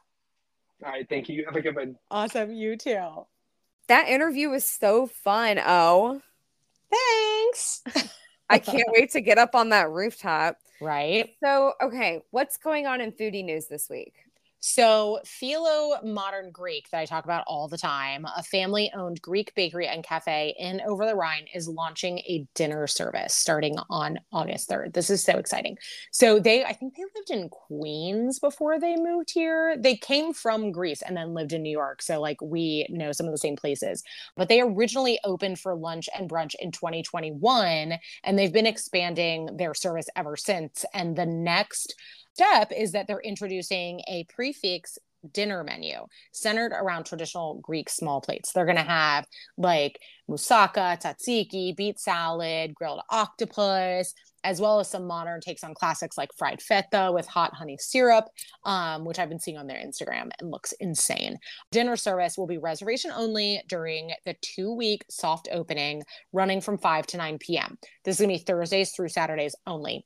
All 0.85 0.91
right. 0.91 1.09
Thank 1.09 1.29
you. 1.29 1.45
Have 1.45 1.57
a 1.57 1.61
good 1.61 1.77
one. 1.77 1.97
Awesome. 2.11 2.53
You 2.53 2.77
too. 2.77 3.27
That 3.89 4.09
interview 4.09 4.49
was 4.49 4.65
so 4.65 5.07
fun. 5.07 5.61
Oh. 5.65 6.21
Thanks. 6.93 7.83
I 8.51 8.59
can't 8.59 8.89
wait 8.89 9.11
to 9.13 9.21
get 9.21 9.39
up 9.39 9.55
on 9.55 9.71
that 9.71 9.91
rooftop. 9.91 10.59
Right. 10.81 11.35
So, 11.43 11.73
okay, 11.81 12.23
what's 12.31 12.57
going 12.59 12.87
on 12.87 13.01
in 13.01 13.13
foodie 13.13 13.45
news 13.45 13.67
this 13.67 13.89
week? 13.89 14.15
So, 14.65 15.19
Philo 15.25 16.01
Modern 16.05 16.53
Greek, 16.53 16.89
that 16.91 17.01
I 17.01 17.05
talk 17.05 17.25
about 17.25 17.43
all 17.49 17.67
the 17.67 17.77
time, 17.77 18.25
a 18.37 18.45
family 18.45 18.93
owned 18.95 19.21
Greek 19.21 19.53
bakery 19.57 19.89
and 19.89 20.05
cafe 20.05 20.55
in 20.57 20.81
Over 20.87 21.05
the 21.05 21.17
Rhine, 21.17 21.49
is 21.53 21.67
launching 21.67 22.19
a 22.21 22.47
dinner 22.55 22.87
service 22.87 23.35
starting 23.35 23.75
on 23.91 24.21
August 24.33 24.71
3rd. 24.71 24.93
This 24.95 25.11
is 25.11 25.21
so 25.21 25.33
exciting. 25.33 25.79
So, 26.13 26.39
they, 26.39 26.65
I 26.65 26.75
think 26.75 26.95
they 26.95 27.03
lived 27.03 27.31
in 27.31 27.49
Queens 27.49 28.39
before 28.39 28.79
they 28.79 28.95
moved 28.95 29.33
here. 29.35 29.77
They 29.77 29.97
came 29.97 30.33
from 30.33 30.71
Greece 30.71 31.03
and 31.03 31.17
then 31.17 31.35
lived 31.35 31.53
in 31.53 31.65
New 31.65 31.73
York. 31.73 32.01
So, 32.01 32.21
like, 32.21 32.41
we 32.41 32.87
know 32.89 33.11
some 33.11 33.27
of 33.27 33.33
the 33.33 33.39
same 33.39 33.57
places. 33.57 34.05
But 34.37 34.49
they 34.49 34.61
originally 34.61 35.19
opened 35.25 35.59
for 35.59 35.75
lunch 35.75 36.09
and 36.17 36.31
brunch 36.31 36.55
in 36.61 36.71
2021, 36.71 37.95
and 38.23 38.39
they've 38.39 38.53
been 38.53 38.67
expanding 38.67 39.57
their 39.57 39.75
service 39.75 40.07
ever 40.15 40.37
since. 40.37 40.85
And 40.95 41.17
the 41.17 41.27
next 41.27 41.97
step 42.35 42.73
is 42.77 42.93
that 42.93 43.07
they're 43.07 43.21
introducing 43.21 44.01
a 44.09 44.25
prefix 44.35 44.99
dinner 45.33 45.63
menu 45.63 45.95
centered 46.33 46.73
around 46.73 47.05
traditional 47.05 47.61
Greek 47.63 47.89
small 47.89 48.21
plates. 48.21 48.53
They're 48.53 48.65
going 48.65 48.77
to 48.77 48.83
have 48.83 49.27
like 49.57 49.99
moussaka, 50.29 51.01
tzatziki, 51.01 51.77
beet 51.77 52.01
salad, 52.01 52.75
grilled 52.75 53.03
octopus, 53.11 54.15
as 54.45 54.61
well 54.61 54.81
as 54.81 54.91
some 54.91 55.07
modern 55.07 55.41
takes 55.41 55.63
on 55.63 55.75
classics 55.75 56.19
like 56.19 56.31
fried 56.37 56.61
feta 56.61 57.11
with 57.13 57.27
hot 57.27 57.55
honey 57.55 57.77
syrup, 57.79 58.25
um, 58.65 59.05
which 59.05 59.19
I've 59.19 59.29
been 59.29 59.39
seeing 59.39 59.59
on 59.59 59.67
their 59.67 59.79
Instagram 59.79 60.31
and 60.41 60.51
looks 60.51 60.73
insane. 60.81 61.39
Dinner 61.71 61.97
service 61.97 62.37
will 62.37 62.47
be 62.47 62.59
reservation 62.59 63.13
only 63.15 63.63
during 63.69 64.13
the 64.27 64.35
two 64.41 64.75
week 64.75 65.05
soft 65.09 65.49
opening 65.53 66.03
running 66.33 66.61
from 66.61 66.79
5 66.79 67.07
to 67.09 67.17
9 67.17 67.39
p.m. 67.39 67.79
This 68.05 68.17
is 68.17 68.27
going 68.27 68.37
to 68.37 68.43
be 68.43 68.45
Thursdays 68.45 68.91
through 68.91 69.09
Saturdays 69.09 69.55
only. 69.67 70.05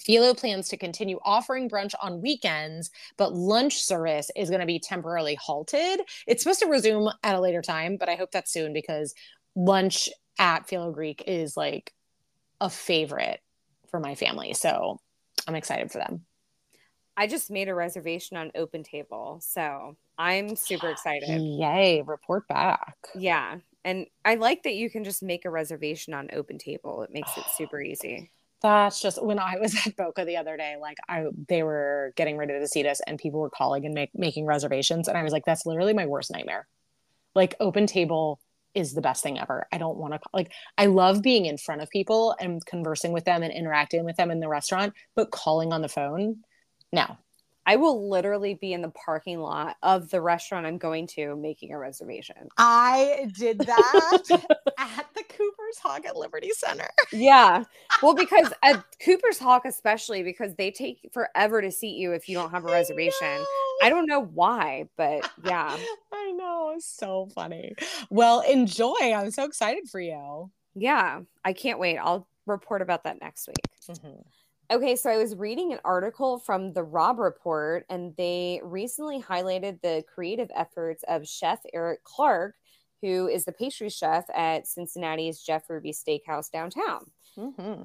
Philo 0.00 0.34
plans 0.34 0.68
to 0.68 0.76
continue 0.76 1.18
offering 1.24 1.68
brunch 1.68 1.94
on 2.00 2.22
weekends, 2.22 2.90
but 3.16 3.34
lunch 3.34 3.82
service 3.82 4.30
is 4.36 4.50
going 4.50 4.60
to 4.60 4.66
be 4.66 4.78
temporarily 4.78 5.34
halted. 5.34 6.00
It's 6.26 6.42
supposed 6.42 6.60
to 6.60 6.66
resume 6.66 7.10
at 7.22 7.34
a 7.34 7.40
later 7.40 7.62
time, 7.62 7.96
but 7.96 8.08
I 8.08 8.14
hope 8.14 8.30
that's 8.30 8.52
soon 8.52 8.72
because 8.72 9.14
lunch 9.54 10.08
at 10.38 10.68
Philo 10.68 10.92
Greek 10.92 11.24
is 11.26 11.56
like 11.56 11.92
a 12.60 12.70
favorite 12.70 13.40
for 13.90 14.00
my 14.00 14.14
family. 14.14 14.54
So 14.54 15.00
I'm 15.46 15.54
excited 15.54 15.90
for 15.90 15.98
them. 15.98 16.24
I 17.16 17.26
just 17.26 17.50
made 17.50 17.68
a 17.68 17.74
reservation 17.74 18.36
on 18.36 18.52
Open 18.54 18.84
Table. 18.84 19.40
So 19.42 19.96
I'm 20.16 20.54
super 20.54 20.88
excited. 20.88 21.28
Yay. 21.28 22.02
Report 22.06 22.46
back. 22.46 22.96
Yeah. 23.16 23.58
And 23.84 24.06
I 24.24 24.36
like 24.36 24.62
that 24.62 24.74
you 24.74 24.88
can 24.88 25.02
just 25.02 25.22
make 25.22 25.44
a 25.44 25.50
reservation 25.50 26.14
on 26.14 26.28
Open 26.32 26.58
Table. 26.58 27.02
It 27.02 27.10
makes 27.10 27.36
it 27.36 27.44
super 27.56 27.80
easy. 27.80 28.30
That's 28.60 29.00
just 29.00 29.22
when 29.22 29.38
I 29.38 29.56
was 29.58 29.74
at 29.86 29.96
Boca 29.96 30.24
the 30.24 30.36
other 30.36 30.56
day, 30.56 30.76
like 30.80 30.98
I 31.08 31.26
they 31.48 31.62
were 31.62 32.12
getting 32.16 32.36
ready 32.36 32.58
to 32.58 32.68
seat 32.68 32.86
us 32.86 33.00
and 33.06 33.18
people 33.18 33.40
were 33.40 33.50
calling 33.50 33.84
and 33.84 33.94
make, 33.94 34.10
making 34.14 34.46
reservations. 34.46 35.08
And 35.08 35.16
I 35.16 35.22
was 35.22 35.32
like, 35.32 35.44
that's 35.44 35.66
literally 35.66 35.94
my 35.94 36.06
worst 36.06 36.30
nightmare. 36.30 36.66
Like 37.34 37.54
open 37.60 37.86
table 37.86 38.40
is 38.74 38.94
the 38.94 39.00
best 39.00 39.22
thing 39.22 39.38
ever. 39.38 39.66
I 39.72 39.78
don't 39.78 39.96
want 39.96 40.14
to 40.14 40.20
like 40.32 40.52
I 40.76 40.86
love 40.86 41.22
being 41.22 41.46
in 41.46 41.58
front 41.58 41.82
of 41.82 41.90
people 41.90 42.34
and 42.40 42.64
conversing 42.64 43.12
with 43.12 43.24
them 43.24 43.42
and 43.42 43.52
interacting 43.52 44.04
with 44.04 44.16
them 44.16 44.30
in 44.30 44.40
the 44.40 44.48
restaurant, 44.48 44.94
but 45.14 45.30
calling 45.30 45.72
on 45.72 45.82
the 45.82 45.88
phone, 45.88 46.38
no. 46.92 47.16
I 47.68 47.76
will 47.76 48.08
literally 48.08 48.54
be 48.54 48.72
in 48.72 48.80
the 48.80 48.88
parking 48.88 49.40
lot 49.40 49.76
of 49.82 50.08
the 50.08 50.22
restaurant 50.22 50.64
I'm 50.64 50.78
going 50.78 51.06
to 51.08 51.36
making 51.36 51.70
a 51.74 51.78
reservation. 51.78 52.48
I 52.56 53.30
did 53.36 53.58
that 53.58 54.22
at 54.78 55.06
the 55.14 55.22
Cooper's 55.24 55.78
Hawk 55.78 56.06
at 56.06 56.16
Liberty 56.16 56.48
Center. 56.56 56.88
yeah. 57.12 57.64
Well, 58.02 58.14
because 58.14 58.50
at 58.62 58.82
Cooper's 59.04 59.38
Hawk, 59.38 59.66
especially 59.66 60.22
because 60.22 60.54
they 60.54 60.70
take 60.70 61.10
forever 61.12 61.60
to 61.60 61.70
seat 61.70 61.98
you 61.98 62.12
if 62.12 62.26
you 62.26 62.38
don't 62.38 62.50
have 62.52 62.64
a 62.64 62.72
reservation. 62.72 63.12
I, 63.22 63.80
I 63.82 63.90
don't 63.90 64.06
know 64.06 64.24
why, 64.24 64.88
but 64.96 65.30
yeah. 65.44 65.76
I 66.10 66.32
know. 66.32 66.72
It's 66.74 66.86
so 66.86 67.28
funny. 67.34 67.74
Well, 68.08 68.40
enjoy. 68.48 69.12
I'm 69.14 69.30
so 69.30 69.44
excited 69.44 69.90
for 69.90 70.00
you. 70.00 70.50
Yeah. 70.74 71.20
I 71.44 71.52
can't 71.52 71.78
wait. 71.78 71.98
I'll 71.98 72.26
report 72.46 72.80
about 72.80 73.04
that 73.04 73.20
next 73.20 73.46
week. 73.46 73.68
Mm-hmm. 73.90 74.22
Okay, 74.70 74.96
so 74.96 75.08
I 75.08 75.16
was 75.16 75.34
reading 75.34 75.72
an 75.72 75.80
article 75.82 76.38
from 76.38 76.74
the 76.74 76.82
Robb 76.82 77.18
Report, 77.18 77.86
and 77.88 78.14
they 78.18 78.60
recently 78.62 79.22
highlighted 79.22 79.80
the 79.80 80.04
creative 80.12 80.50
efforts 80.54 81.02
of 81.08 81.26
Chef 81.26 81.60
Eric 81.72 82.04
Clark, 82.04 82.54
who 83.00 83.28
is 83.28 83.46
the 83.46 83.52
pastry 83.52 83.88
chef 83.88 84.26
at 84.34 84.66
Cincinnati's 84.66 85.40
Jeff 85.40 85.70
Ruby 85.70 85.92
Steakhouse 85.92 86.50
downtown, 86.50 87.06
mm-hmm. 87.34 87.84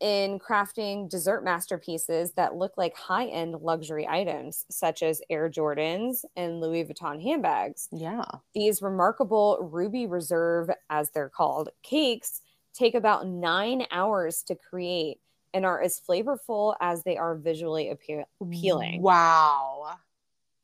in 0.00 0.40
crafting 0.40 1.08
dessert 1.08 1.44
masterpieces 1.44 2.32
that 2.32 2.56
look 2.56 2.72
like 2.76 2.96
high 2.96 3.26
end 3.26 3.54
luxury 3.60 4.08
items, 4.08 4.64
such 4.68 5.04
as 5.04 5.22
Air 5.30 5.48
Jordans 5.48 6.24
and 6.34 6.60
Louis 6.60 6.84
Vuitton 6.84 7.22
handbags. 7.22 7.88
Yeah. 7.92 8.24
These 8.56 8.82
remarkable 8.82 9.58
Ruby 9.60 10.08
Reserve, 10.08 10.68
as 10.90 11.10
they're 11.10 11.28
called, 11.28 11.68
cakes 11.84 12.40
take 12.72 12.96
about 12.96 13.28
nine 13.28 13.86
hours 13.92 14.42
to 14.42 14.56
create 14.56 15.18
and 15.54 15.64
are 15.64 15.80
as 15.80 16.00
flavorful 16.00 16.74
as 16.80 17.02
they 17.04 17.16
are 17.16 17.36
visually 17.36 17.90
appeal- 17.90 18.28
appealing. 18.40 19.00
Wow. 19.00 19.96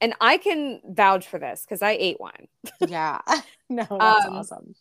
And 0.03 0.15
I 0.21 0.39
can 0.39 0.81
vouch 0.85 1.29
for 1.29 1.39
this 1.39 1.63
because 1.63 1.83
I 1.83 1.93
ate 1.93 2.21
one. 2.21 2.49
yeah. 2.87 3.21
No, 3.73 3.87
that's 3.89 4.27
um, 4.27 4.33
awesome. 4.33 4.75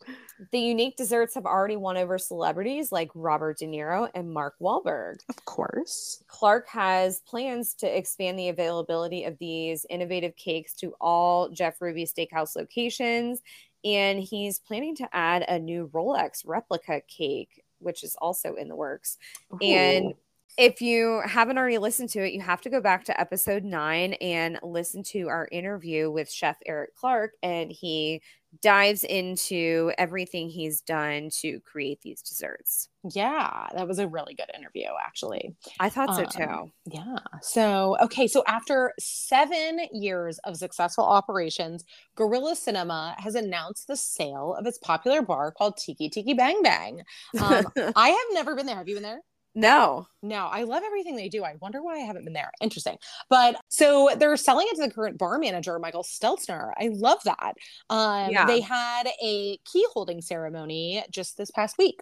The 0.50 0.58
unique 0.58 0.96
desserts 0.96 1.36
have 1.36 1.46
already 1.46 1.76
won 1.76 1.96
over 1.96 2.18
celebrities 2.18 2.90
like 2.90 3.08
Robert 3.14 3.58
De 3.58 3.66
Niro 3.66 4.10
and 4.16 4.28
Mark 4.28 4.56
Wahlberg. 4.60 5.18
Of 5.28 5.44
course. 5.44 6.24
Clark 6.26 6.66
has 6.70 7.20
plans 7.20 7.74
to 7.74 7.86
expand 7.86 8.36
the 8.36 8.48
availability 8.48 9.22
of 9.22 9.38
these 9.38 9.86
innovative 9.88 10.34
cakes 10.34 10.74
to 10.78 10.92
all 11.00 11.50
Jeff 11.50 11.80
Ruby 11.80 12.04
Steakhouse 12.04 12.56
locations. 12.56 13.42
And 13.84 14.18
he's 14.18 14.58
planning 14.58 14.96
to 14.96 15.08
add 15.12 15.44
a 15.46 15.60
new 15.60 15.88
Rolex 15.94 16.42
replica 16.44 17.00
cake 17.06 17.62
which 17.80 18.04
is 18.04 18.16
also 18.20 18.54
in 18.54 18.68
the 18.68 18.76
works. 18.76 19.18
Ooh. 19.52 19.64
And 19.64 20.14
if 20.58 20.80
you 20.80 21.22
haven't 21.24 21.58
already 21.58 21.78
listened 21.78 22.10
to 22.10 22.26
it, 22.26 22.32
you 22.32 22.40
have 22.40 22.60
to 22.62 22.70
go 22.70 22.80
back 22.80 23.04
to 23.04 23.20
episode 23.20 23.64
nine 23.64 24.14
and 24.14 24.58
listen 24.62 25.02
to 25.04 25.28
our 25.28 25.48
interview 25.50 26.10
with 26.10 26.30
Chef 26.30 26.56
Eric 26.66 26.94
Clark. 26.96 27.32
And 27.42 27.70
he 27.70 28.20
dives 28.62 29.04
into 29.04 29.92
everything 29.96 30.48
he's 30.48 30.80
done 30.80 31.30
to 31.40 31.60
create 31.60 32.00
these 32.02 32.20
desserts. 32.20 32.88
Yeah, 33.12 33.68
that 33.74 33.86
was 33.86 33.98
a 33.98 34.08
really 34.08 34.34
good 34.34 34.50
interview, 34.54 34.88
actually. 35.04 35.54
I 35.78 35.88
thought 35.88 36.14
so 36.16 36.24
too. 36.24 36.50
Um, 36.50 36.72
yeah. 36.84 37.16
So, 37.42 37.96
okay. 38.02 38.26
So, 38.26 38.42
after 38.46 38.92
seven 38.98 39.86
years 39.92 40.38
of 40.40 40.56
successful 40.56 41.04
operations, 41.04 41.84
Gorilla 42.16 42.56
Cinema 42.56 43.14
has 43.18 43.36
announced 43.36 43.86
the 43.86 43.96
sale 43.96 44.54
of 44.58 44.66
its 44.66 44.78
popular 44.78 45.22
bar 45.22 45.52
called 45.52 45.76
Tiki 45.76 46.10
Tiki 46.10 46.34
Bang 46.34 46.60
Bang. 46.62 47.02
Um, 47.40 47.64
I 47.96 48.08
have 48.08 48.26
never 48.32 48.54
been 48.54 48.66
there. 48.66 48.76
Have 48.76 48.88
you 48.88 48.96
been 48.96 49.02
there? 49.04 49.22
No. 49.54 50.06
No, 50.22 50.46
I 50.46 50.62
love 50.62 50.82
everything 50.84 51.16
they 51.16 51.28
do. 51.28 51.42
I 51.42 51.56
wonder 51.60 51.82
why 51.82 51.96
I 51.96 52.00
haven't 52.00 52.24
been 52.24 52.32
there. 52.32 52.52
Interesting. 52.60 52.96
But 53.28 53.56
so 53.68 54.10
they're 54.16 54.36
selling 54.36 54.66
it 54.70 54.76
to 54.76 54.82
the 54.82 54.90
current 54.90 55.18
bar 55.18 55.38
manager, 55.38 55.78
Michael 55.78 56.04
Stelzner. 56.04 56.72
I 56.78 56.90
love 56.92 57.18
that. 57.24 57.54
Um, 57.88 58.30
yeah. 58.30 58.46
They 58.46 58.60
had 58.60 59.08
a 59.22 59.58
key 59.64 59.84
holding 59.92 60.20
ceremony 60.20 61.04
just 61.10 61.36
this 61.36 61.50
past 61.50 61.78
week. 61.78 62.00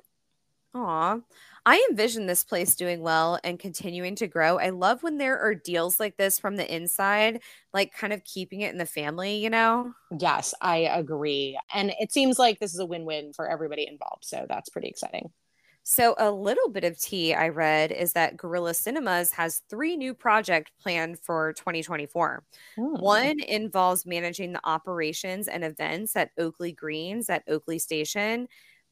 Aw. 0.74 1.18
I 1.64 1.86
envision 1.90 2.26
this 2.26 2.44
place 2.44 2.76
doing 2.76 3.00
well 3.02 3.38
and 3.44 3.58
continuing 3.58 4.14
to 4.16 4.26
grow. 4.26 4.58
I 4.58 4.70
love 4.70 5.02
when 5.02 5.18
there 5.18 5.38
are 5.38 5.54
deals 5.54 5.98
like 5.98 6.16
this 6.16 6.38
from 6.38 6.56
the 6.56 6.74
inside, 6.74 7.40
like 7.74 7.92
kind 7.92 8.12
of 8.12 8.24
keeping 8.24 8.60
it 8.60 8.72
in 8.72 8.78
the 8.78 8.86
family, 8.86 9.36
you 9.36 9.50
know? 9.50 9.92
Yes, 10.18 10.54
I 10.60 10.78
agree. 10.78 11.58
And 11.74 11.92
it 11.98 12.12
seems 12.12 12.38
like 12.38 12.58
this 12.58 12.72
is 12.72 12.80
a 12.80 12.86
win 12.86 13.04
win 13.04 13.32
for 13.32 13.50
everybody 13.50 13.86
involved. 13.86 14.24
So 14.24 14.46
that's 14.48 14.70
pretty 14.70 14.88
exciting. 14.88 15.30
So, 15.90 16.14
a 16.18 16.30
little 16.30 16.68
bit 16.68 16.84
of 16.84 17.00
tea 17.00 17.32
I 17.32 17.48
read 17.48 17.92
is 17.92 18.12
that 18.12 18.36
Gorilla 18.36 18.74
Cinemas 18.74 19.32
has 19.32 19.62
three 19.70 19.96
new 19.96 20.12
projects 20.12 20.70
planned 20.78 21.18
for 21.18 21.54
2024. 21.54 22.44
Hmm. 22.76 22.94
One 23.00 23.40
involves 23.40 24.04
managing 24.04 24.52
the 24.52 24.60
operations 24.64 25.48
and 25.48 25.64
events 25.64 26.14
at 26.14 26.32
Oakley 26.36 26.72
Greens 26.72 27.30
at 27.30 27.42
Oakley 27.48 27.78
Station 27.78 28.48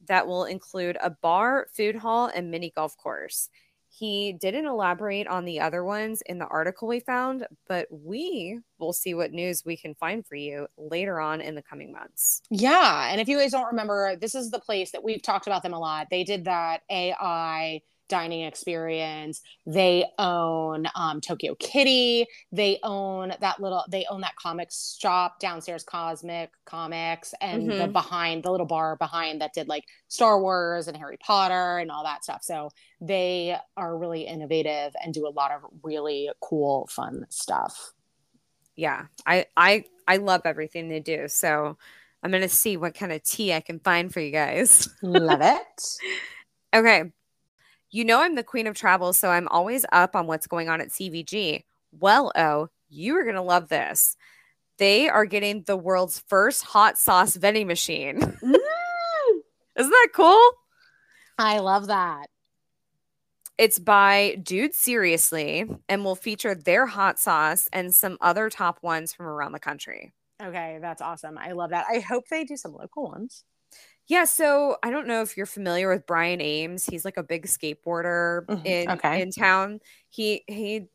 that 0.07 0.25
will 0.25 0.45
include 0.45 0.97
a 0.99 1.11
bar, 1.11 1.67
food 1.71 1.97
hall, 1.97 2.31
and 2.33 2.49
mini 2.49 2.71
golf 2.71 2.97
course. 2.97 3.49
He 3.97 4.33
didn't 4.33 4.67
elaborate 4.67 5.27
on 5.27 5.43
the 5.43 5.59
other 5.59 5.83
ones 5.83 6.21
in 6.27 6.37
the 6.37 6.45
article 6.45 6.87
we 6.87 6.99
found, 6.99 7.47
but 7.67 7.87
we 7.89 8.59
will 8.77 8.93
see 8.93 9.15
what 9.15 9.31
news 9.31 9.63
we 9.65 9.75
can 9.75 9.95
find 9.95 10.23
for 10.23 10.35
you 10.35 10.67
later 10.77 11.19
on 11.19 11.41
in 11.41 11.55
the 11.55 11.63
coming 11.63 11.91
months. 11.91 12.43
Yeah. 12.51 13.09
And 13.09 13.19
if 13.19 13.27
you 13.27 13.39
guys 13.39 13.53
don't 13.53 13.65
remember, 13.65 14.15
this 14.15 14.35
is 14.35 14.51
the 14.51 14.59
place 14.59 14.91
that 14.91 15.03
we've 15.03 15.23
talked 15.23 15.47
about 15.47 15.63
them 15.63 15.73
a 15.73 15.79
lot. 15.79 16.07
They 16.11 16.23
did 16.23 16.45
that 16.45 16.81
AI 16.91 17.81
dining 18.07 18.41
experience. 18.41 19.41
They 19.65 20.05
own 20.17 20.87
um, 20.95 21.21
Tokyo 21.21 21.55
Kitty. 21.55 22.25
They 22.51 22.79
own 22.83 23.33
that 23.41 23.59
little. 23.59 23.83
They 23.89 24.05
own 24.09 24.21
that 24.21 24.35
comics 24.35 24.97
shop 24.99 25.39
downstairs, 25.39 25.83
Cosmic 25.83 26.51
Comics, 26.65 27.33
and 27.41 27.69
the 27.69 27.87
Mhm. 27.87 27.93
behind 27.93 28.43
the 28.43 28.51
little 28.51 28.65
bar 28.65 28.95
behind 28.95 29.41
that 29.41 29.53
did 29.53 29.67
like 29.67 29.85
Star 30.07 30.41
Wars 30.41 30.87
and 30.87 30.97
Harry 30.97 31.17
Potter 31.17 31.77
and 31.79 31.91
all 31.91 32.03
that 32.03 32.23
stuff. 32.23 32.43
So 32.43 32.69
they 33.01 33.57
are 33.75 33.97
really 33.97 34.21
innovative 34.23 34.95
and 35.03 35.13
do 35.13 35.27
a 35.27 35.29
lot 35.29 35.51
of 35.51 35.61
really 35.83 36.29
cool, 36.41 36.87
fun 36.87 37.25
stuff. 37.29 37.93
Yeah, 38.75 39.05
I 39.25 39.45
I 39.55 39.85
I 40.07 40.17
love 40.17 40.41
everything 40.45 40.89
they 40.89 40.99
do. 40.99 41.27
So 41.27 41.77
I'm 42.23 42.31
gonna 42.31 42.49
see 42.49 42.77
what 42.77 42.93
kind 42.95 43.11
of 43.11 43.23
tea 43.23 43.53
I 43.53 43.59
can 43.61 43.79
find 43.79 44.13
for 44.13 44.19
you 44.19 44.31
guys. 44.31 44.89
Love 45.01 45.41
it. 45.41 45.83
Okay. 46.75 47.11
You 47.89 48.05
know 48.05 48.21
I'm 48.21 48.35
the 48.35 48.43
queen 48.43 48.67
of 48.67 48.75
travel, 48.75 49.13
so 49.13 49.29
I'm 49.29 49.47
always 49.47 49.85
up 49.91 50.15
on 50.15 50.27
what's 50.27 50.47
going 50.47 50.69
on 50.69 50.81
at 50.81 50.89
CVG. 50.89 51.63
Well, 51.91 52.31
oh, 52.35 52.69
you 52.89 53.15
are 53.15 53.23
gonna 53.23 53.43
love 53.43 53.69
this. 53.69 54.15
They 54.77 55.09
are 55.09 55.25
getting 55.25 55.63
the 55.63 55.77
world's 55.77 56.19
first 56.27 56.63
hot 56.63 56.97
sauce 56.97 57.35
vending 57.35 57.67
machine. 57.67 58.37
Mm. 58.43 59.39
Isn't 59.79 59.91
that 59.91 60.07
cool? 60.13 60.49
I 61.37 61.59
love 61.59 61.87
that. 61.87 62.27
It's 63.57 63.79
by 63.79 64.39
Dude 64.41 64.73
Seriously 64.73 65.65
and 65.89 66.03
will 66.05 66.15
feature 66.15 66.55
their 66.55 66.85
hot 66.85 67.19
sauce 67.19 67.69
and 67.73 67.93
some 67.93 68.17
other 68.21 68.49
top 68.49 68.81
ones 68.81 69.13
from 69.13 69.25
around 69.25 69.51
the 69.51 69.59
country. 69.59 70.13
Okay, 70.41 70.77
that's 70.79 71.01
awesome. 71.01 71.37
I 71.37 71.53
love 71.53 71.71
that. 71.71 71.85
I 71.89 71.99
hope 71.99 72.27
they 72.27 72.43
do 72.43 72.55
some 72.55 72.73
local 72.73 73.05
ones. 73.05 73.43
Yeah, 74.07 74.23
so 74.25 74.77
I 74.83 74.89
don't 74.91 75.07
know 75.07 75.21
if 75.21 75.35
you're 75.35 75.45
familiar 75.45 75.89
with 75.89 76.05
Brian 76.05 76.41
Ames. 76.41 76.85
He's 76.85 77.03
like 77.05 77.17
a 77.17 77.23
big 77.23 77.45
skateboarder 77.45 78.47
Mhm, 78.49 78.61
in 78.63 78.89
okay. 78.89 79.21
in 79.21 79.31
town. 79.31 79.79
He 80.09 80.43
he 80.47 80.89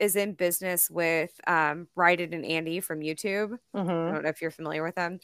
is 0.00 0.16
in 0.16 0.34
business 0.34 0.90
with 0.90 1.32
um 1.46 1.88
Ride 1.96 2.20
It 2.20 2.34
and 2.34 2.44
Andy 2.46 2.80
from 2.80 3.00
YouTube. 3.00 3.58
I 4.06 4.12
Mm-hmm. 4.12 4.12
don't 4.12 4.24
know 4.24 4.30
if 4.30 4.42
you're 4.42 4.50
familiar 4.52 4.82
with 4.84 4.96
them. 4.96 5.20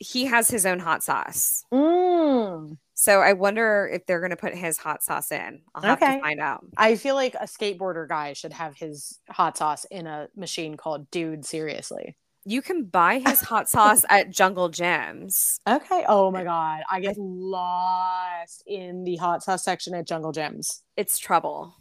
He 0.00 0.26
has 0.26 0.48
his 0.50 0.66
own 0.66 0.78
hot 0.80 1.02
sauce. 1.04 1.64
Mm. 1.72 2.78
So 2.94 3.20
I 3.20 3.32
wonder 3.32 3.88
if 3.92 4.06
they're 4.06 4.20
gonna 4.20 4.36
put 4.36 4.54
his 4.54 4.78
hot 4.78 5.02
sauce 5.02 5.30
in. 5.32 5.62
I'll 5.74 5.82
have 5.84 6.02
Okay. 6.02 6.06
to 6.06 6.20
find 6.20 6.40
out. 6.40 6.64
I 6.76 6.96
feel 6.96 7.14
like 7.14 7.34
a 7.34 7.44
skateboarder 7.44 8.08
guy 8.08 8.32
should 8.34 8.52
have 8.52 8.76
his 8.76 9.20
hot 9.30 9.56
sauce 9.56 9.84
in 9.86 10.06
a 10.06 10.28
machine 10.36 10.76
called 10.76 11.10
Dude 11.10 11.44
Seriously. 11.44 12.16
You 12.48 12.62
can 12.62 12.84
buy 12.84 13.18
his 13.18 13.42
hot 13.42 13.68
sauce 13.68 14.06
at 14.08 14.30
Jungle 14.30 14.70
Jim's. 14.70 15.60
Okay. 15.66 16.06
Oh 16.08 16.30
my 16.30 16.44
god, 16.44 16.80
I 16.90 16.98
get 16.98 17.18
lost 17.18 18.62
in 18.66 19.04
the 19.04 19.16
hot 19.16 19.42
sauce 19.42 19.62
section 19.62 19.94
at 19.94 20.06
Jungle 20.06 20.32
Jim's. 20.32 20.82
It's 20.96 21.18
trouble. 21.18 21.76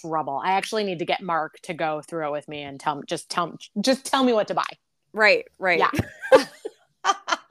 Trouble. 0.00 0.40
I 0.42 0.52
actually 0.52 0.84
need 0.84 0.98
to 1.00 1.04
get 1.04 1.20
Mark 1.20 1.58
to 1.64 1.74
go 1.74 2.00
through 2.08 2.28
it 2.28 2.32
with 2.32 2.48
me 2.48 2.62
and 2.62 2.80
tell 2.80 3.02
just 3.06 3.28
tell 3.28 3.54
just 3.82 4.06
tell 4.06 4.24
me 4.24 4.32
what 4.32 4.48
to 4.48 4.54
buy. 4.54 4.64
Right, 5.12 5.44
right. 5.58 5.78
Yeah. 5.78 6.46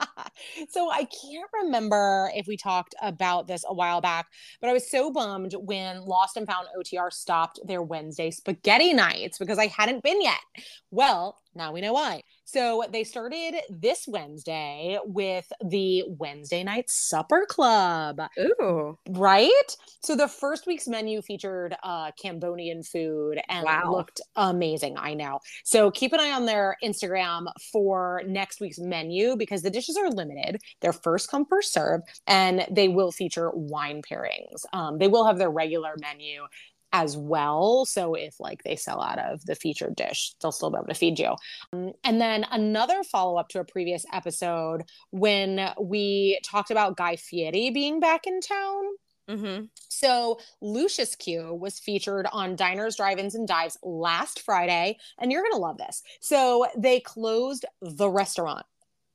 so 0.69 0.91
I 0.91 1.05
can't 1.05 1.49
remember 1.63 2.31
if 2.35 2.47
we 2.47 2.57
talked 2.57 2.95
about 3.01 3.47
this 3.47 3.63
a 3.67 3.73
while 3.73 4.01
back, 4.01 4.27
but 4.59 4.69
I 4.69 4.73
was 4.73 4.89
so 4.89 5.11
bummed 5.11 5.53
when 5.53 6.01
Lost 6.01 6.37
and 6.37 6.47
Found 6.47 6.67
OTR 6.77 7.11
stopped 7.11 7.59
their 7.65 7.81
Wednesday 7.81 8.31
spaghetti 8.31 8.93
nights 8.93 9.37
because 9.37 9.57
I 9.57 9.67
hadn't 9.67 10.03
been 10.03 10.21
yet. 10.21 10.39
Well, 10.91 11.39
now 11.55 11.73
we 11.73 11.81
know 11.81 11.93
why. 11.93 12.23
So 12.53 12.83
they 12.91 13.05
started 13.05 13.55
this 13.69 14.05
Wednesday 14.09 14.99
with 15.05 15.51
the 15.65 16.03
Wednesday 16.07 16.63
night 16.65 16.89
supper 16.89 17.45
club 17.47 18.19
Ooh. 18.37 18.97
right? 19.07 19.77
So 20.01 20.17
the 20.17 20.27
first 20.27 20.67
week's 20.67 20.85
menu 20.85 21.21
featured 21.21 21.75
uh 21.81 22.11
Cambodian 22.21 22.83
food 22.83 23.39
and 23.47 23.63
Wow. 23.65 23.91
looked 23.93 24.19
amazing, 24.35 24.97
I 24.97 25.13
know. 25.13 25.39
So 25.63 25.91
keep 25.91 26.11
an 26.11 26.19
eye 26.19 26.31
on 26.33 26.45
their 26.45 26.75
Instagram 26.83 27.45
for 27.71 28.21
next 28.27 28.59
week's 28.59 28.79
menu 28.79 29.37
because 29.37 29.61
the 29.61 29.69
dishes 29.69 29.95
are 29.95 30.09
limited. 30.09 30.59
They're 30.81 30.91
first 30.91 31.29
come 31.31 31.45
first 31.45 31.71
serve 31.71 32.01
and 32.27 32.65
they 32.69 32.89
will 32.89 33.13
feature 33.13 33.49
wine 33.53 34.01
pairings. 34.01 34.65
Um 34.73 34.97
they 34.97 35.07
will 35.07 35.25
have 35.25 35.37
their 35.37 35.49
regular 35.51 35.95
menu 36.01 36.41
as 36.93 37.17
well. 37.17 37.85
So 37.85 38.15
if 38.15 38.39
like 38.39 38.63
they 38.63 38.75
sell 38.75 39.01
out 39.01 39.19
of 39.19 39.45
the 39.45 39.55
featured 39.55 39.95
dish, 39.95 40.33
they'll 40.41 40.51
still 40.51 40.71
be 40.71 40.77
able 40.77 40.87
to 40.87 40.93
feed 40.93 41.19
you. 41.19 41.35
Um, 41.73 41.93
and 42.03 42.19
then 42.19 42.45
another 42.51 43.03
follow 43.03 43.37
up 43.37 43.49
to 43.49 43.59
a 43.59 43.65
previous 43.65 44.05
episode 44.11 44.83
when 45.11 45.71
we 45.79 46.39
talked 46.43 46.71
about 46.71 46.97
Guy 46.97 47.15
Fieri 47.15 47.69
being 47.69 47.99
back 47.99 48.27
in 48.27 48.41
town. 48.41 48.83
Mm-hmm. 49.29 49.65
So 49.87 50.39
Lucius 50.61 51.15
Q 51.15 51.53
was 51.53 51.79
featured 51.79 52.27
on 52.31 52.55
Diners, 52.55 52.97
Drive-ins, 52.97 53.35
and 53.35 53.47
Dives 53.47 53.77
last 53.81 54.41
Friday, 54.41 54.97
and 55.19 55.31
you're 55.31 55.43
gonna 55.43 55.61
love 55.61 55.77
this. 55.77 56.03
So 56.19 56.65
they 56.77 56.99
closed 56.99 57.65
the 57.81 58.09
restaurant 58.09 58.65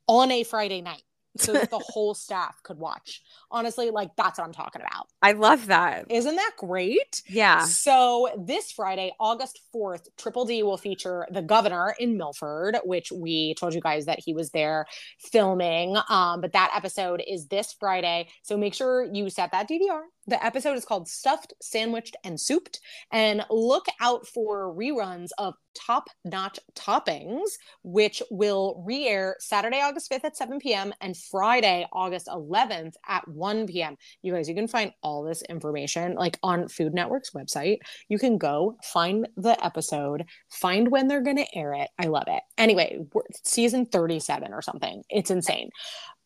on 0.06 0.30
a 0.30 0.44
Friday 0.44 0.80
night 0.80 1.02
so 1.40 1.52
that 1.52 1.70
the 1.70 1.78
whole 1.86 2.14
staff 2.14 2.62
could 2.62 2.78
watch. 2.78 3.22
Honestly, 3.50 3.90
like 3.90 4.10
that's 4.16 4.38
what 4.38 4.46
I'm 4.46 4.52
talking 4.52 4.82
about. 4.82 5.08
I 5.22 5.32
love 5.32 5.66
that. 5.66 6.10
Isn't 6.10 6.36
that 6.36 6.52
great? 6.58 7.22
Yeah. 7.28 7.64
So 7.64 8.28
this 8.38 8.72
Friday, 8.72 9.12
August 9.20 9.60
4th, 9.74 10.08
Triple 10.16 10.44
D 10.44 10.62
will 10.62 10.76
feature 10.76 11.26
the 11.30 11.42
governor 11.42 11.94
in 11.98 12.16
Milford, 12.16 12.78
which 12.84 13.12
we 13.12 13.54
told 13.54 13.74
you 13.74 13.80
guys 13.80 14.06
that 14.06 14.20
he 14.24 14.32
was 14.32 14.50
there 14.50 14.86
filming. 15.18 15.96
Um, 16.08 16.40
but 16.40 16.52
that 16.52 16.72
episode 16.74 17.22
is 17.26 17.46
this 17.46 17.74
Friday. 17.78 18.28
So 18.42 18.56
make 18.56 18.74
sure 18.74 19.04
you 19.04 19.30
set 19.30 19.52
that 19.52 19.68
DVR. 19.68 20.02
The 20.28 20.44
episode 20.44 20.76
is 20.76 20.84
called 20.84 21.08
Stuffed, 21.08 21.52
Sandwiched, 21.62 22.16
and 22.24 22.38
Souped. 22.40 22.80
And 23.12 23.44
look 23.50 23.86
out 24.00 24.26
for 24.26 24.74
reruns 24.74 25.28
of 25.38 25.54
Top 25.74 26.08
Notch 26.24 26.58
Toppings, 26.74 27.50
which 27.84 28.22
will 28.30 28.82
re 28.86 29.06
air 29.06 29.36
Saturday, 29.38 29.80
August 29.80 30.10
5th 30.10 30.24
at 30.24 30.36
7 30.36 30.58
p.m. 30.58 30.92
and 31.00 31.16
Friday, 31.16 31.86
August 31.92 32.26
11th 32.28 32.94
at 33.06 33.28
1 33.28 33.66
p.m. 33.66 33.96
You 34.22 34.32
guys, 34.32 34.48
you 34.48 34.54
can 34.54 34.66
find 34.68 34.90
all 35.02 35.22
this 35.22 35.42
information 35.42 36.14
like 36.14 36.38
on 36.42 36.66
Food 36.68 36.94
Network's 36.94 37.30
website. 37.32 37.78
You 38.08 38.18
can 38.18 38.38
go 38.38 38.78
find 38.82 39.28
the 39.36 39.62
episode, 39.64 40.24
find 40.50 40.90
when 40.90 41.08
they're 41.08 41.22
going 41.22 41.36
to 41.36 41.54
air 41.56 41.74
it. 41.74 41.88
I 41.98 42.06
love 42.06 42.24
it. 42.26 42.42
Anyway, 42.58 42.98
season 43.44 43.86
37 43.86 44.52
or 44.52 44.62
something. 44.62 45.02
It's 45.10 45.30
insane. 45.30 45.70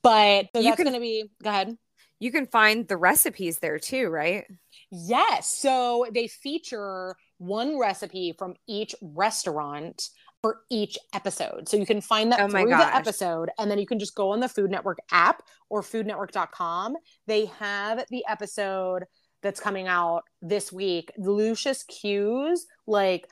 But 0.03 0.47
so 0.55 0.61
You 0.61 0.71
that's 0.71 0.77
can- 0.77 0.85
going 0.87 0.95
to 0.95 1.01
be, 1.01 1.29
go 1.43 1.51
ahead. 1.51 1.77
You 2.21 2.31
can 2.31 2.47
find 2.47 2.87
the 2.87 2.97
recipes 2.97 3.59
there 3.59 3.79
too, 3.79 4.09
right? 4.09 4.45
Yes. 4.91 5.49
So 5.49 6.07
they 6.13 6.29
feature 6.29 7.17
one 7.39 7.79
recipe 7.79 8.35
from 8.39 8.55
each 8.69 8.95
restaurant 9.01 10.11
for 10.43 10.61
each 10.71 10.99
episode. 11.15 11.69
So 11.69 11.77
you 11.77 11.87
can 11.87 12.01
find 12.01 12.31
that 12.33 12.41
Oh 12.41 12.49
through 12.49 12.69
the 12.69 12.95
episode 12.95 13.51
and 13.59 13.71
then 13.71 13.79
you 13.79 13.87
can 13.87 13.99
just 13.99 14.15
go 14.15 14.31
on 14.31 14.41
the 14.41 14.49
Food 14.49 14.71
Network 14.71 14.99
app 15.11 15.43
or 15.69 15.83
foodnetwork.com. 15.83 16.97
They 17.27 17.47
have 17.47 18.05
the 18.11 18.25
episode 18.29 19.05
that's 19.43 19.61
coming 19.61 19.89
out 19.89 20.23
this 20.43 20.71
week, 20.73 21.13
Lucius 21.17 21.83
Q's 21.85 22.67
like 22.87 23.27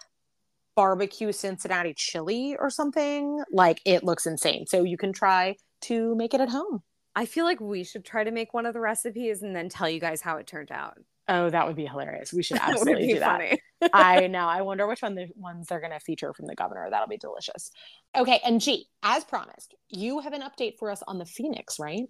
barbecue 0.74 1.32
Cincinnati 1.32 1.92
chili 1.94 2.56
or 2.58 2.70
something. 2.70 3.42
Like 3.52 3.80
it 3.84 4.04
looks 4.04 4.26
insane. 4.26 4.66
So 4.66 4.84
you 4.84 4.96
can 4.96 5.12
try 5.12 5.56
to 5.82 6.14
make 6.14 6.34
it 6.34 6.40
at 6.40 6.48
home. 6.48 6.82
I 7.18 7.26
feel 7.26 7.44
like 7.44 7.60
we 7.60 7.82
should 7.82 8.04
try 8.04 8.22
to 8.22 8.30
make 8.30 8.54
one 8.54 8.64
of 8.64 8.74
the 8.74 8.80
recipes 8.80 9.42
and 9.42 9.54
then 9.56 9.68
tell 9.68 9.90
you 9.90 9.98
guys 9.98 10.20
how 10.20 10.36
it 10.36 10.46
turned 10.46 10.70
out. 10.70 10.98
Oh, 11.26 11.50
that 11.50 11.66
would 11.66 11.74
be 11.74 11.84
hilarious. 11.84 12.32
We 12.32 12.44
should 12.44 12.58
absolutely 12.62 13.08
do 13.08 13.18
that. 13.18 13.58
I 13.92 14.28
know. 14.28 14.46
I 14.46 14.62
wonder 14.62 14.86
which 14.86 15.02
one 15.02 15.16
the 15.16 15.26
ones 15.34 15.66
they're 15.66 15.80
going 15.80 15.90
to 15.90 15.98
feature 15.98 16.32
from 16.32 16.46
the 16.46 16.54
governor. 16.54 16.86
That'll 16.88 17.08
be 17.08 17.16
delicious. 17.16 17.72
Okay, 18.16 18.38
and 18.44 18.60
G, 18.60 18.86
as 19.02 19.24
promised, 19.24 19.74
you 19.88 20.20
have 20.20 20.32
an 20.32 20.42
update 20.42 20.78
for 20.78 20.92
us 20.92 21.02
on 21.08 21.18
the 21.18 21.26
Phoenix, 21.26 21.80
right? 21.80 22.04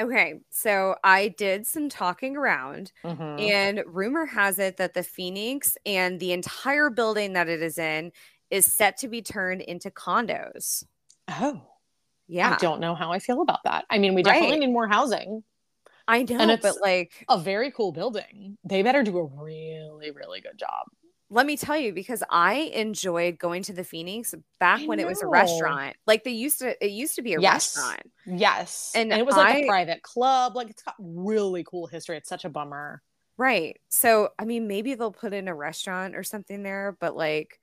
Okay, 0.00 0.34
so 0.50 0.94
I 1.02 1.34
did 1.36 1.66
some 1.66 1.88
talking 1.88 2.36
around, 2.36 2.92
Mhm. 3.04 3.40
and 3.40 3.82
rumor 3.88 4.24
has 4.24 4.60
it 4.60 4.76
that 4.76 4.94
the 4.94 5.02
Phoenix 5.02 5.76
and 5.84 6.20
the 6.20 6.32
entire 6.32 6.90
building 6.90 7.32
that 7.32 7.48
it 7.48 7.60
is 7.60 7.76
in 7.76 8.12
is 8.50 8.66
set 8.72 8.98
to 8.98 9.08
be 9.08 9.20
turned 9.20 9.62
into 9.62 9.90
condos. 9.90 10.84
Oh, 11.26 11.60
Yeah, 12.26 12.54
I 12.54 12.56
don't 12.56 12.80
know 12.80 12.94
how 12.94 13.12
I 13.12 13.18
feel 13.18 13.42
about 13.42 13.60
that. 13.64 13.84
I 13.90 13.98
mean, 13.98 14.14
we 14.14 14.22
definitely 14.22 14.50
Right. 14.52 14.60
need 14.60 14.72
more 14.72 14.88
housing. 14.88 15.44
I 16.08 16.22
know, 16.22 16.38
and 16.38 16.50
it's- 16.50 16.60
but 16.74 16.80
like, 16.82 17.24
A 17.28 17.38
very 17.38 17.70
cool 17.70 17.92
building. 17.92 18.58
They 18.64 18.82
better 18.82 19.02
do 19.02 19.18
a 19.18 19.24
really, 19.24 20.10
really 20.10 20.40
good 20.40 20.58
job. 20.58 20.86
let 21.30 21.46
me 21.46 21.56
tell 21.56 21.76
you, 21.76 21.92
because 21.92 22.22
I 22.30 22.70
enjoyed 22.74 23.38
going 23.38 23.62
to 23.64 23.72
the 23.72 23.82
Phoenix 23.82 24.34
back 24.60 24.82
I 24.82 24.86
when 24.86 25.00
it 25.00 25.06
was 25.06 25.20
a 25.22 25.26
restaurant. 25.26 25.96
Like 26.06 26.22
they 26.22 26.30
used 26.30 26.60
to, 26.60 26.84
it 26.84 26.90
used 26.92 27.16
to 27.16 27.22
be 27.22 27.34
a 27.34 27.40
Yes. 27.40 27.76
restaurant. 27.76 28.12
Yes. 28.26 28.92
And 28.94 29.10
And, 29.10 29.20
it 29.20 29.24
was 29.26 29.34
like 29.34 29.56
a 29.56 29.64
I- 29.64 29.66
private 29.66 30.02
club. 30.02 30.54
Like 30.54 30.70
it's 30.70 30.82
got 30.82 30.94
really 31.00 31.64
cool 31.64 31.86
history. 31.88 32.18
It's 32.18 32.28
such 32.28 32.44
a 32.44 32.48
bummer. 32.50 33.02
Right. 33.36 33.80
So, 33.88 34.28
I 34.38 34.44
mean, 34.44 34.68
maybe 34.68 34.94
they'll 34.94 35.10
put 35.10 35.32
in 35.32 35.48
a 35.48 35.54
restaurant 35.54 36.14
or 36.14 36.22
something 36.22 36.62
there, 36.62 36.96
but 37.00 37.16
like, 37.16 37.58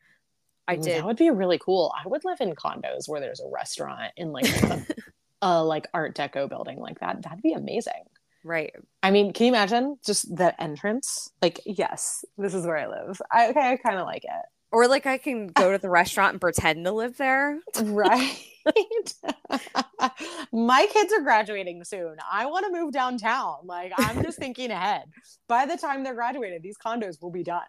I 0.67 0.75
Ooh, 0.75 0.81
did. 0.81 0.97
That 0.97 1.05
would 1.05 1.17
be 1.17 1.29
really 1.29 1.57
cool. 1.57 1.93
I 1.97 2.07
would 2.07 2.23
live 2.23 2.39
in 2.41 2.53
condos 2.55 3.07
where 3.07 3.19
there's 3.19 3.39
a 3.39 3.49
restaurant 3.51 4.11
in 4.15 4.31
like 4.31 4.47
a, 4.63 4.85
a 5.41 5.63
like 5.63 5.87
art 5.93 6.15
deco 6.15 6.47
building 6.49 6.79
like 6.79 6.99
that. 6.99 7.21
That'd 7.23 7.41
be 7.41 7.53
amazing. 7.53 8.03
right. 8.43 8.73
I 9.03 9.11
mean, 9.11 9.33
can 9.33 9.47
you 9.47 9.51
imagine 9.51 9.97
just 10.05 10.33
the 10.35 10.59
entrance? 10.61 11.29
Like, 11.41 11.59
yes, 11.65 12.23
this 12.37 12.53
is 12.53 12.65
where 12.65 12.77
I 12.77 12.87
live. 12.87 13.21
I, 13.31 13.49
okay, 13.49 13.71
I 13.71 13.77
kind 13.77 13.99
of 13.99 14.05
like 14.05 14.23
it. 14.23 14.45
Or 14.71 14.87
like 14.87 15.05
I 15.05 15.17
can 15.17 15.47
go 15.47 15.71
to 15.71 15.77
the 15.77 15.89
restaurant 15.89 16.33
and 16.33 16.41
pretend 16.41 16.85
to 16.85 16.91
live 16.93 17.17
there. 17.17 17.59
Right. 17.81 18.37
My 20.53 20.87
kids 20.91 21.11
are 21.13 21.21
graduating 21.21 21.83
soon. 21.83 22.15
I 22.31 22.45
want 22.45 22.65
to 22.65 22.71
move 22.71 22.93
downtown. 22.93 23.57
Like, 23.63 23.91
I'm 23.97 24.23
just 24.23 24.37
thinking 24.37 24.71
ahead. 24.71 25.03
By 25.47 25.65
the 25.65 25.75
time 25.75 26.03
they're 26.03 26.13
graduated, 26.13 26.63
these 26.63 26.77
condos 26.77 27.21
will 27.21 27.31
be 27.31 27.43
done. 27.43 27.63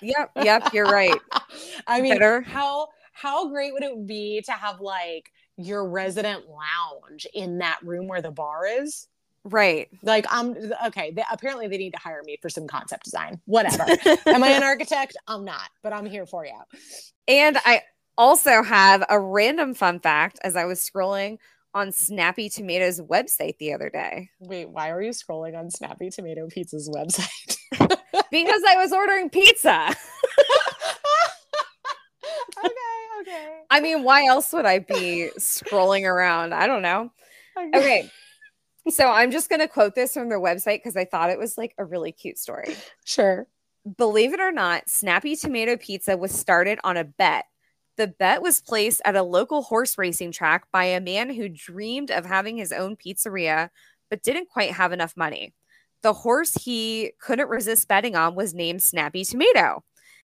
Yep. 0.00 0.30
Yep. 0.42 0.72
You're 0.72 0.86
right. 0.86 1.18
I 1.86 2.00
mean, 2.00 2.14
Better. 2.14 2.42
how 2.42 2.88
how 3.12 3.48
great 3.50 3.72
would 3.72 3.82
it 3.82 4.06
be 4.06 4.42
to 4.46 4.52
have 4.52 4.80
like 4.80 5.30
your 5.56 5.88
resident 5.88 6.44
lounge 6.48 7.26
in 7.34 7.58
that 7.58 7.78
room 7.82 8.08
where 8.08 8.22
the 8.22 8.30
bar 8.30 8.66
is? 8.66 9.08
Right. 9.44 9.88
Like, 10.02 10.24
I'm 10.30 10.56
okay. 10.86 11.10
They, 11.10 11.24
apparently, 11.30 11.66
they 11.66 11.78
need 11.78 11.92
to 11.94 11.98
hire 11.98 12.22
me 12.24 12.38
for 12.40 12.48
some 12.48 12.68
concept 12.68 13.04
design. 13.04 13.40
Whatever. 13.46 13.84
Am 14.26 14.44
I 14.44 14.50
an 14.50 14.62
architect? 14.62 15.16
I'm 15.26 15.44
not, 15.44 15.68
but 15.82 15.92
I'm 15.92 16.06
here 16.06 16.26
for 16.26 16.46
you. 16.46 16.54
and 17.26 17.58
I 17.64 17.82
also 18.16 18.62
have 18.62 19.04
a 19.08 19.18
random 19.18 19.74
fun 19.74 19.98
fact 19.98 20.38
as 20.44 20.54
I 20.54 20.64
was 20.64 20.80
scrolling 20.80 21.38
on 21.74 21.90
Snappy 21.90 22.48
Tomatoes 22.50 23.00
website 23.00 23.56
the 23.58 23.72
other 23.72 23.88
day 23.88 24.28
Wait, 24.40 24.68
why 24.68 24.90
are 24.90 25.00
you 25.00 25.10
scrolling 25.10 25.58
on 25.58 25.70
Snappy 25.70 26.10
Tomato 26.10 26.46
Pizza's 26.46 26.88
website? 26.88 27.56
because 28.30 28.62
I 28.68 28.76
was 28.76 28.92
ordering 28.92 29.30
pizza. 29.30 29.88
okay, 32.64 32.72
okay. 33.20 33.60
I 33.70 33.80
mean, 33.80 34.02
why 34.02 34.26
else 34.26 34.52
would 34.52 34.66
I 34.66 34.80
be 34.80 35.30
scrolling 35.38 36.04
around? 36.04 36.54
I 36.54 36.66
don't 36.66 36.82
know. 36.82 37.10
Okay. 37.74 38.10
So 38.88 39.08
I'm 39.08 39.30
just 39.30 39.48
going 39.48 39.60
to 39.60 39.68
quote 39.68 39.94
this 39.94 40.14
from 40.14 40.28
their 40.28 40.40
website 40.40 40.78
because 40.78 40.96
I 40.96 41.04
thought 41.04 41.30
it 41.30 41.38
was 41.38 41.56
like 41.56 41.74
a 41.78 41.84
really 41.84 42.12
cute 42.12 42.38
story. 42.38 42.74
Sure. 43.04 43.46
Believe 43.96 44.32
it 44.32 44.40
or 44.40 44.52
not, 44.52 44.88
Snappy 44.88 45.36
Tomato 45.36 45.76
Pizza 45.76 46.16
was 46.16 46.32
started 46.32 46.78
on 46.84 46.96
a 46.96 47.04
bet. 47.04 47.46
The 47.96 48.06
bet 48.06 48.42
was 48.42 48.60
placed 48.60 49.02
at 49.04 49.16
a 49.16 49.22
local 49.22 49.62
horse 49.62 49.98
racing 49.98 50.32
track 50.32 50.66
by 50.72 50.84
a 50.84 51.00
man 51.00 51.30
who 51.30 51.48
dreamed 51.48 52.10
of 52.10 52.24
having 52.24 52.56
his 52.56 52.72
own 52.72 52.96
pizzeria, 52.96 53.70
but 54.08 54.22
didn't 54.22 54.48
quite 54.48 54.72
have 54.72 54.92
enough 54.92 55.16
money. 55.16 55.52
The 56.02 56.12
horse 56.12 56.54
he 56.54 57.12
couldn't 57.20 57.48
resist 57.48 57.88
betting 57.88 58.16
on 58.16 58.34
was 58.34 58.54
named 58.54 58.82
Snappy 58.82 59.24
Tomato. 59.24 59.84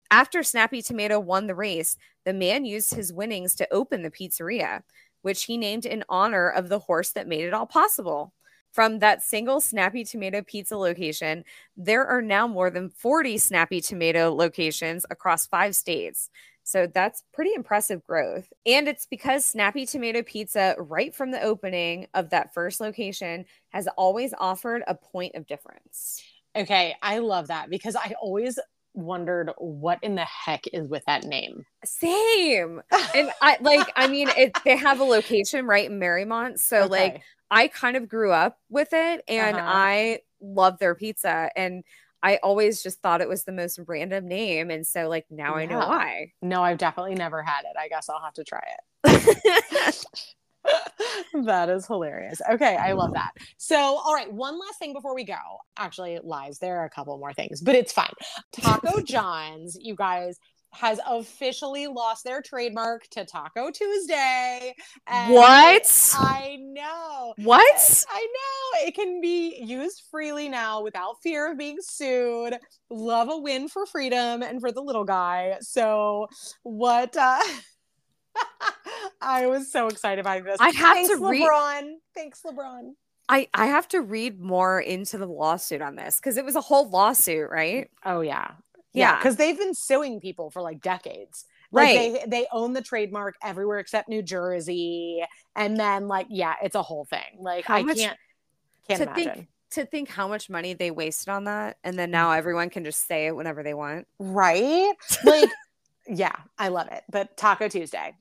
After 0.09 0.41
Snappy 0.41 0.81
Tomato 0.81 1.19
won 1.19 1.47
the 1.47 1.55
race, 1.55 1.97
the 2.25 2.33
man 2.33 2.65
used 2.65 2.93
his 2.93 3.13
winnings 3.13 3.55
to 3.55 3.73
open 3.73 4.01
the 4.01 4.11
pizzeria, 4.11 4.81
which 5.21 5.43
he 5.43 5.57
named 5.57 5.85
in 5.85 6.03
honor 6.09 6.49
of 6.49 6.69
the 6.69 6.79
horse 6.79 7.11
that 7.11 7.27
made 7.27 7.43
it 7.45 7.53
all 7.53 7.67
possible. 7.67 8.33
From 8.77 8.99
that 8.99 9.23
single 9.23 9.59
Snappy 9.59 10.03
Tomato 10.03 10.43
pizza 10.43 10.77
location, 10.77 11.43
there 11.75 12.05
are 12.05 12.21
now 12.21 12.47
more 12.47 12.69
than 12.69 12.91
40 12.91 13.39
Snappy 13.39 13.81
Tomato 13.81 14.31
locations 14.31 15.03
across 15.09 15.47
five 15.47 15.75
states. 15.75 16.29
So 16.61 16.85
that's 16.85 17.23
pretty 17.33 17.55
impressive 17.55 18.03
growth. 18.03 18.53
And 18.67 18.87
it's 18.87 19.07
because 19.07 19.45
Snappy 19.45 19.87
Tomato 19.87 20.21
Pizza, 20.21 20.75
right 20.77 21.15
from 21.15 21.31
the 21.31 21.41
opening 21.41 22.05
of 22.13 22.29
that 22.29 22.53
first 22.53 22.79
location, 22.79 23.45
has 23.69 23.87
always 23.97 24.31
offered 24.37 24.83
a 24.85 24.93
point 24.93 25.33
of 25.33 25.47
difference. 25.47 26.21
Okay, 26.55 26.93
I 27.01 27.17
love 27.17 27.47
that 27.47 27.71
because 27.71 27.95
I 27.95 28.13
always 28.21 28.59
wondered 28.93 29.51
what 29.57 29.97
in 30.03 30.13
the 30.13 30.25
heck 30.25 30.65
is 30.71 30.87
with 30.87 31.03
that 31.05 31.23
name. 31.23 31.65
Same. 31.83 32.83
And 33.15 33.31
I 33.41 33.57
like, 33.59 33.91
I 33.95 34.07
mean, 34.07 34.27
it, 34.37 34.55
they 34.63 34.77
have 34.77 34.99
a 34.99 35.03
location 35.03 35.65
right 35.65 35.89
in 35.89 35.99
Mariemont. 35.99 36.59
So, 36.59 36.85
like, 36.85 37.15
Okay. 37.15 37.23
I 37.51 37.67
kind 37.67 37.95
of 37.97 38.07
grew 38.09 38.31
up 38.31 38.59
with 38.69 38.89
it 38.91 39.23
and 39.27 39.57
Uh-huh. 39.57 39.65
I 39.67 40.19
love 40.41 40.77
their 40.79 40.95
pizza. 40.95 41.49
And 41.55 41.83
I 42.23 42.37
always 42.37 42.81
just 42.83 42.99
thought 43.01 43.21
it 43.21 43.29
was 43.29 43.43
the 43.43 43.51
most 43.51 43.79
random 43.85 44.27
name. 44.27 44.69
And 44.71 44.85
so, 44.85 45.07
like, 45.07 45.25
now 45.29 45.55
I 45.55 45.65
know 45.65 45.77
why. 45.79 46.33
no, 46.41 46.63
I've 46.63 46.77
definitely 46.79 47.15
never 47.15 47.43
had 47.43 47.61
it. 47.61 47.77
I 47.79 47.87
guess 47.89 48.09
I'll 48.09 48.21
have 48.21 48.33
to 48.33 48.43
try 48.43 48.63
it. 49.03 50.05
that 51.45 51.69
is 51.69 51.85
hilarious. 51.87 52.41
Okay, 52.49 52.75
I 52.75 52.93
love 52.93 53.13
that. 53.13 53.31
So, 53.57 53.77
all 53.77 54.13
right, 54.13 54.31
one 54.31 54.59
last 54.59 54.79
thing 54.79 54.93
before 54.93 55.15
we 55.15 55.23
go. 55.23 55.37
Actually, 55.77 56.15
it 56.15 56.25
lies. 56.25 56.59
There 56.59 56.79
are 56.79 56.85
a 56.85 56.89
couple 56.89 57.17
more 57.17 57.33
things, 57.33 57.61
but 57.61 57.75
it's 57.75 57.93
fine. 57.93 58.11
Taco 58.51 59.01
John's, 59.05 59.77
you 59.79 59.95
guys, 59.95 60.39
has 60.73 60.99
officially 61.07 61.87
lost 61.87 62.23
their 62.23 62.41
trademark 62.41 63.07
to 63.09 63.25
Taco 63.25 63.71
Tuesday. 63.71 64.75
and 65.07 65.33
What? 65.33 66.11
I 66.15 66.57
know. 66.61 67.33
what? 67.37 68.05
I 68.09 68.19
know. 68.21 68.87
It 68.87 68.93
can 68.95 69.21
be 69.21 69.57
used 69.63 70.03
freely 70.11 70.49
now 70.49 70.81
without 70.83 71.15
fear 71.23 71.51
of 71.51 71.57
being 71.57 71.77
sued. 71.81 72.57
Love 72.89 73.29
a 73.29 73.37
win 73.37 73.67
for 73.69 73.85
freedom 73.85 74.43
and 74.43 74.59
for 74.61 74.71
the 74.71 74.81
little 74.81 75.05
guy. 75.05 75.55
So, 75.61 76.27
what 76.63 77.15
uh 77.17 77.41
I 79.21 79.47
was 79.47 79.71
so 79.71 79.87
excited 79.87 80.23
by 80.23 80.41
this. 80.41 80.57
I 80.59 80.69
have 80.69 80.93
Thanks, 80.95 81.09
to 81.09 81.27
read- 81.27 81.41
LeBron. 81.43 81.93
Thanks, 82.13 82.41
LeBron. 82.45 82.91
I, 83.29 83.49
I 83.53 83.65
have 83.65 83.89
to 83.89 83.99
read 84.01 84.39
more 84.39 84.79
into 84.79 85.17
the 85.17 85.25
lawsuit 85.25 85.81
on 85.81 85.95
this 85.97 86.15
because 86.17 86.37
it 86.37 86.45
was 86.45 86.55
a 86.55 86.61
whole 86.61 86.89
lawsuit, 86.89 87.49
right? 87.49 87.89
Oh 88.05 88.21
yeah. 88.21 88.51
Yeah, 88.97 89.11
Yeah. 89.11 89.17
because 89.17 89.35
they've 89.35 89.57
been 89.57 89.73
suing 89.73 90.19
people 90.19 90.49
for 90.49 90.61
like 90.61 90.81
decades. 90.81 91.45
Like 91.71 91.95
Right. 91.95 92.13
they 92.13 92.25
they 92.41 92.47
own 92.51 92.73
the 92.73 92.81
trademark 92.81 93.35
everywhere 93.43 93.79
except 93.79 94.07
New 94.09 94.21
Jersey. 94.21 95.23
And 95.55 95.77
then 95.77 96.07
like, 96.07 96.27
yeah, 96.29 96.55
it's 96.63 96.75
a 96.75 96.81
whole 96.83 97.05
thing. 97.05 97.37
Like 97.39 97.65
How 97.65 97.75
I 97.77 97.83
much- 97.83 97.97
can't 97.97 98.17
can't 98.87 98.97
to 98.99 99.03
imagine. 99.05 99.33
think 99.33 99.47
to 99.71 99.85
think 99.85 100.07
how 100.07 100.29
much 100.29 100.49
money 100.49 100.73
they 100.73 100.91
wasted 100.91 101.27
on 101.27 101.43
that, 101.43 101.75
and 101.83 101.99
then 101.99 102.09
now 102.09 102.31
everyone 102.31 102.69
can 102.69 102.85
just 102.85 103.05
say 103.05 103.27
it 103.27 103.35
whenever 103.35 103.63
they 103.63 103.73
want. 103.73 104.07
Right? 104.17 104.93
Like, 105.25 105.49
yeah, 106.07 106.35
I 106.57 106.69
love 106.69 106.87
it. 106.89 107.03
But 107.11 107.35
Taco 107.35 107.67
Tuesday, 107.67 108.13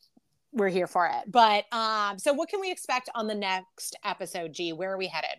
we're 0.53 0.69
here 0.71 0.89
for 0.89 1.07
it. 1.07 1.31
But 1.31 1.73
um, 1.73 2.19
so 2.19 2.33
what 2.33 2.49
can 2.49 2.61
we 2.61 2.73
expect 2.73 3.09
on 3.15 3.29
the 3.29 3.35
next 3.37 3.95
episode, 4.05 4.53
G? 4.55 4.73
Where 4.73 4.93
are 4.93 4.97
we 4.99 5.07
headed? 5.07 5.39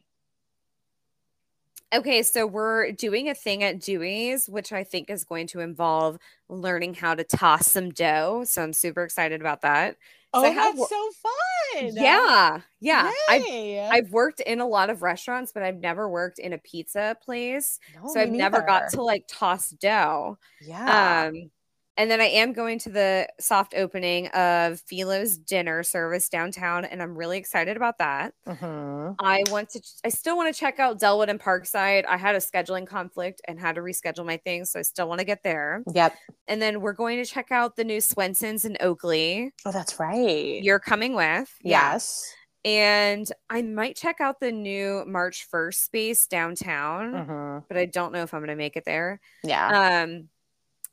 Okay, 1.93 2.21
so 2.21 2.45
we're 2.45 2.91
doing 2.91 3.29
a 3.29 3.33
thing 3.33 3.63
at 3.63 3.79
Dewey's, 3.79 4.49
which 4.49 4.73
I 4.73 4.83
think 4.83 5.09
is 5.09 5.23
going 5.23 5.47
to 5.47 5.61
involve 5.61 6.17
learning 6.49 6.95
how 6.95 7.15
to 7.15 7.23
toss 7.23 7.67
some 7.67 7.91
dough. 7.91 8.43
So 8.45 8.61
I'm 8.61 8.73
super 8.73 9.03
excited 9.03 9.39
about 9.39 9.61
that. 9.61 9.95
Oh, 10.33 10.43
I 10.43 10.49
have 10.49 10.75
that's 10.75 10.89
so 10.89 11.09
fun. 11.23 11.95
Yeah, 11.95 12.61
yeah. 12.81 13.13
I've 13.29 13.43
I've 13.89 14.11
worked 14.11 14.41
in 14.41 14.59
a 14.59 14.67
lot 14.67 14.89
of 14.89 15.01
restaurants, 15.01 15.53
but 15.53 15.63
I've 15.63 15.79
never 15.79 16.09
worked 16.09 16.39
in 16.39 16.51
a 16.51 16.57
pizza 16.57 17.15
place. 17.23 17.79
No, 17.95 18.07
so 18.07 18.19
I've 18.19 18.31
never 18.31 18.61
got 18.61 18.89
to 18.89 19.01
like 19.01 19.23
toss 19.27 19.69
dough. 19.69 20.37
Yeah. 20.59 21.27
Um, 21.29 21.51
and 21.97 22.09
then 22.11 22.21
I 22.21 22.25
am 22.25 22.53
going 22.53 22.79
to 22.79 22.89
the 22.89 23.27
soft 23.39 23.73
opening 23.75 24.27
of 24.27 24.79
Philo's 24.81 25.37
dinner 25.37 25.83
service 25.83 26.29
downtown, 26.29 26.85
and 26.85 27.01
I'm 27.01 27.17
really 27.17 27.37
excited 27.37 27.75
about 27.75 27.97
that. 27.97 28.33
Mhm. 28.47 29.15
I 29.19 29.43
want 29.49 29.69
to, 29.71 29.81
I 30.05 30.09
still 30.09 30.37
want 30.37 30.53
to 30.53 30.59
check 30.59 30.79
out 30.79 30.99
Delwood 30.99 31.29
and 31.29 31.39
Parkside. 31.39 32.05
I 32.05 32.17
had 32.17 32.35
a 32.35 32.39
scheduling 32.39 32.85
conflict 32.87 33.41
and 33.47 33.59
had 33.59 33.75
to 33.75 33.81
reschedule 33.81 34.25
my 34.25 34.37
things, 34.37 34.71
so 34.71 34.79
I 34.79 34.83
still 34.83 35.07
want 35.09 35.19
to 35.19 35.25
get 35.25 35.43
there. 35.43 35.83
Yep. 35.93 36.15
And 36.47 36.61
then 36.61 36.81
we're 36.81 36.93
going 36.93 37.17
to 37.17 37.25
check 37.25 37.51
out 37.51 37.75
the 37.75 37.83
new 37.83 37.99
Swenson's 37.99 38.63
in 38.65 38.77
Oakley. 38.79 39.51
Oh, 39.65 39.71
that's 39.71 39.99
right. 39.99 40.61
You're 40.63 40.79
coming 40.79 41.13
with, 41.15 41.53
yeah. 41.61 41.91
yes. 41.93 42.33
And 42.65 43.31
I 43.49 43.61
might 43.61 43.95
check 43.95 44.19
out 44.19 44.39
the 44.41 44.51
new 44.51 45.05
March 45.07 45.47
1st 45.49 45.85
space 45.85 46.27
downtown, 46.27 47.13
Mhm. 47.13 47.63
but 47.69 47.77
I 47.77 47.85
don't 47.85 48.11
know 48.11 48.23
if 48.23 48.33
I'm 48.33 48.41
going 48.41 48.49
to 48.49 48.55
make 48.55 48.75
it 48.75 48.83
there. 48.85 49.19
Yeah. 49.43 50.03
Um, 50.03 50.29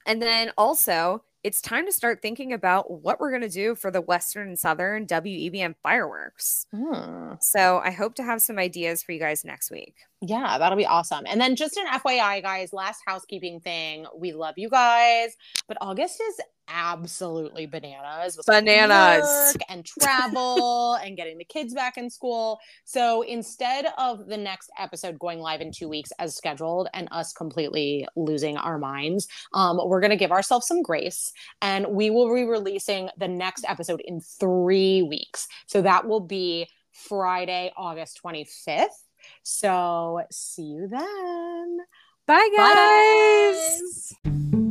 and 0.07 0.21
then 0.21 0.53
also 0.57 1.23
it's 1.45 1.61
time 1.61 1.85
to 1.85 1.93
start 1.93 2.23
thinking 2.23 2.55
about 2.55 2.91
what 2.91 3.21
we're 3.21 3.29
going 3.29 3.43
to 3.43 3.51
do 3.51 3.75
for 3.75 3.91
the 3.91 4.01
Western 4.01 4.49
and 4.49 4.59
Southern 4.59 5.07
WEBN 5.07 5.75
fireworks. 5.83 6.67
Hmm. 6.75 7.35
So 7.39 7.83
I 7.85 7.91
hope 7.91 8.15
to 8.15 8.23
have 8.23 8.41
some 8.41 8.59
ideas 8.59 9.03
for 9.03 9.13
you 9.13 9.21
guys 9.21 9.45
next 9.45 9.71
week. 9.71 9.95
Yeah, 10.23 10.57
that'll 10.57 10.79
be 10.79 10.87
awesome. 10.87 11.27
And 11.29 11.39
then 11.39 11.55
just 11.55 11.77
an 11.77 11.87
FYI, 11.87 12.43
guys, 12.43 12.73
last 12.73 13.03
housekeeping 13.07 13.61
thing. 13.61 14.07
We 14.17 14.33
love 14.33 14.55
you 14.57 14.71
guys, 14.71 15.37
but 15.69 15.77
August 15.83 16.19
is 16.19 16.41
absolutely 16.69 17.67
bananas 17.67 18.39
Bananas. 18.47 19.57
and 19.69 19.85
travel 19.85 20.95
and 21.05 21.17
getting 21.17 21.39
the 21.39 21.45
kids 21.45 21.75
back 21.75 21.97
in 21.97 22.09
school. 22.11 22.59
So 22.85 23.23
instead 23.23 23.87
of 23.99 24.27
the 24.27 24.37
next 24.37 24.71
episode 24.79 25.19
going 25.19 25.39
live 25.41 25.61
in 25.61 25.73
two 25.73 25.89
weeks 25.89 26.11
as 26.19 26.35
scheduled 26.37 26.89
and 26.95 27.09
us 27.13 27.33
completely 27.33 28.07
losing 28.17 28.57
our 28.57 28.79
minds, 28.79 29.29
um, 29.53 29.79
we're 29.85 30.01
going 30.01 30.11
to 30.11 30.17
give 30.17 30.33
ourselves 30.33 30.67
some 30.67 30.83
grace 30.83 31.33
and 31.63 31.87
we 31.89 32.11
will 32.11 32.33
be 32.35 32.45
releasing 32.45 33.09
the 33.19 33.29
next 33.29 33.65
episode 33.69 34.01
in 34.05 34.21
three 34.21 35.03
weeks. 35.03 35.47
So 35.67 35.83
that 35.83 36.07
will 36.07 36.21
be 36.21 36.69
Friday, 36.93 37.73
August 37.77 38.21
25th. 38.25 38.87
So 39.43 40.23
see 40.31 40.63
you 40.63 40.89
then. 40.89 41.79
Bye, 42.27 42.49
Bye, 42.57 42.75
guys. 43.53 44.15
guys. 44.25 44.64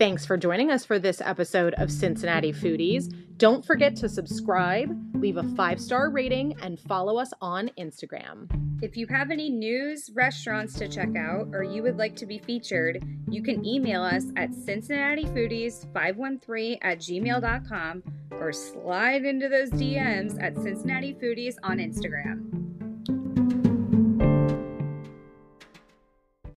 Thanks 0.00 0.24
for 0.24 0.38
joining 0.38 0.70
us 0.70 0.86
for 0.86 0.98
this 0.98 1.20
episode 1.20 1.74
of 1.74 1.92
Cincinnati 1.92 2.54
Foodies. 2.54 3.14
Don't 3.36 3.62
forget 3.62 3.94
to 3.96 4.08
subscribe, 4.08 4.98
leave 5.12 5.36
a 5.36 5.42
five 5.54 5.78
star 5.78 6.08
rating, 6.08 6.56
and 6.62 6.80
follow 6.80 7.18
us 7.18 7.34
on 7.42 7.70
Instagram. 7.78 8.48
If 8.82 8.96
you 8.96 9.06
have 9.08 9.30
any 9.30 9.50
news, 9.50 10.10
restaurants 10.14 10.72
to 10.78 10.88
check 10.88 11.14
out, 11.16 11.48
or 11.52 11.62
you 11.62 11.82
would 11.82 11.98
like 11.98 12.16
to 12.16 12.24
be 12.24 12.38
featured, 12.38 13.04
you 13.28 13.42
can 13.42 13.62
email 13.62 14.02
us 14.02 14.24
at 14.38 14.52
cincinnatifoodies513 14.52 16.78
at 16.80 16.98
gmail.com 16.98 18.02
or 18.40 18.54
slide 18.54 19.26
into 19.26 19.50
those 19.50 19.68
DMs 19.68 20.42
at 20.42 20.56
Cincinnati 20.56 21.12
Foodies 21.12 21.56
on 21.62 21.76
Instagram. 21.76 22.59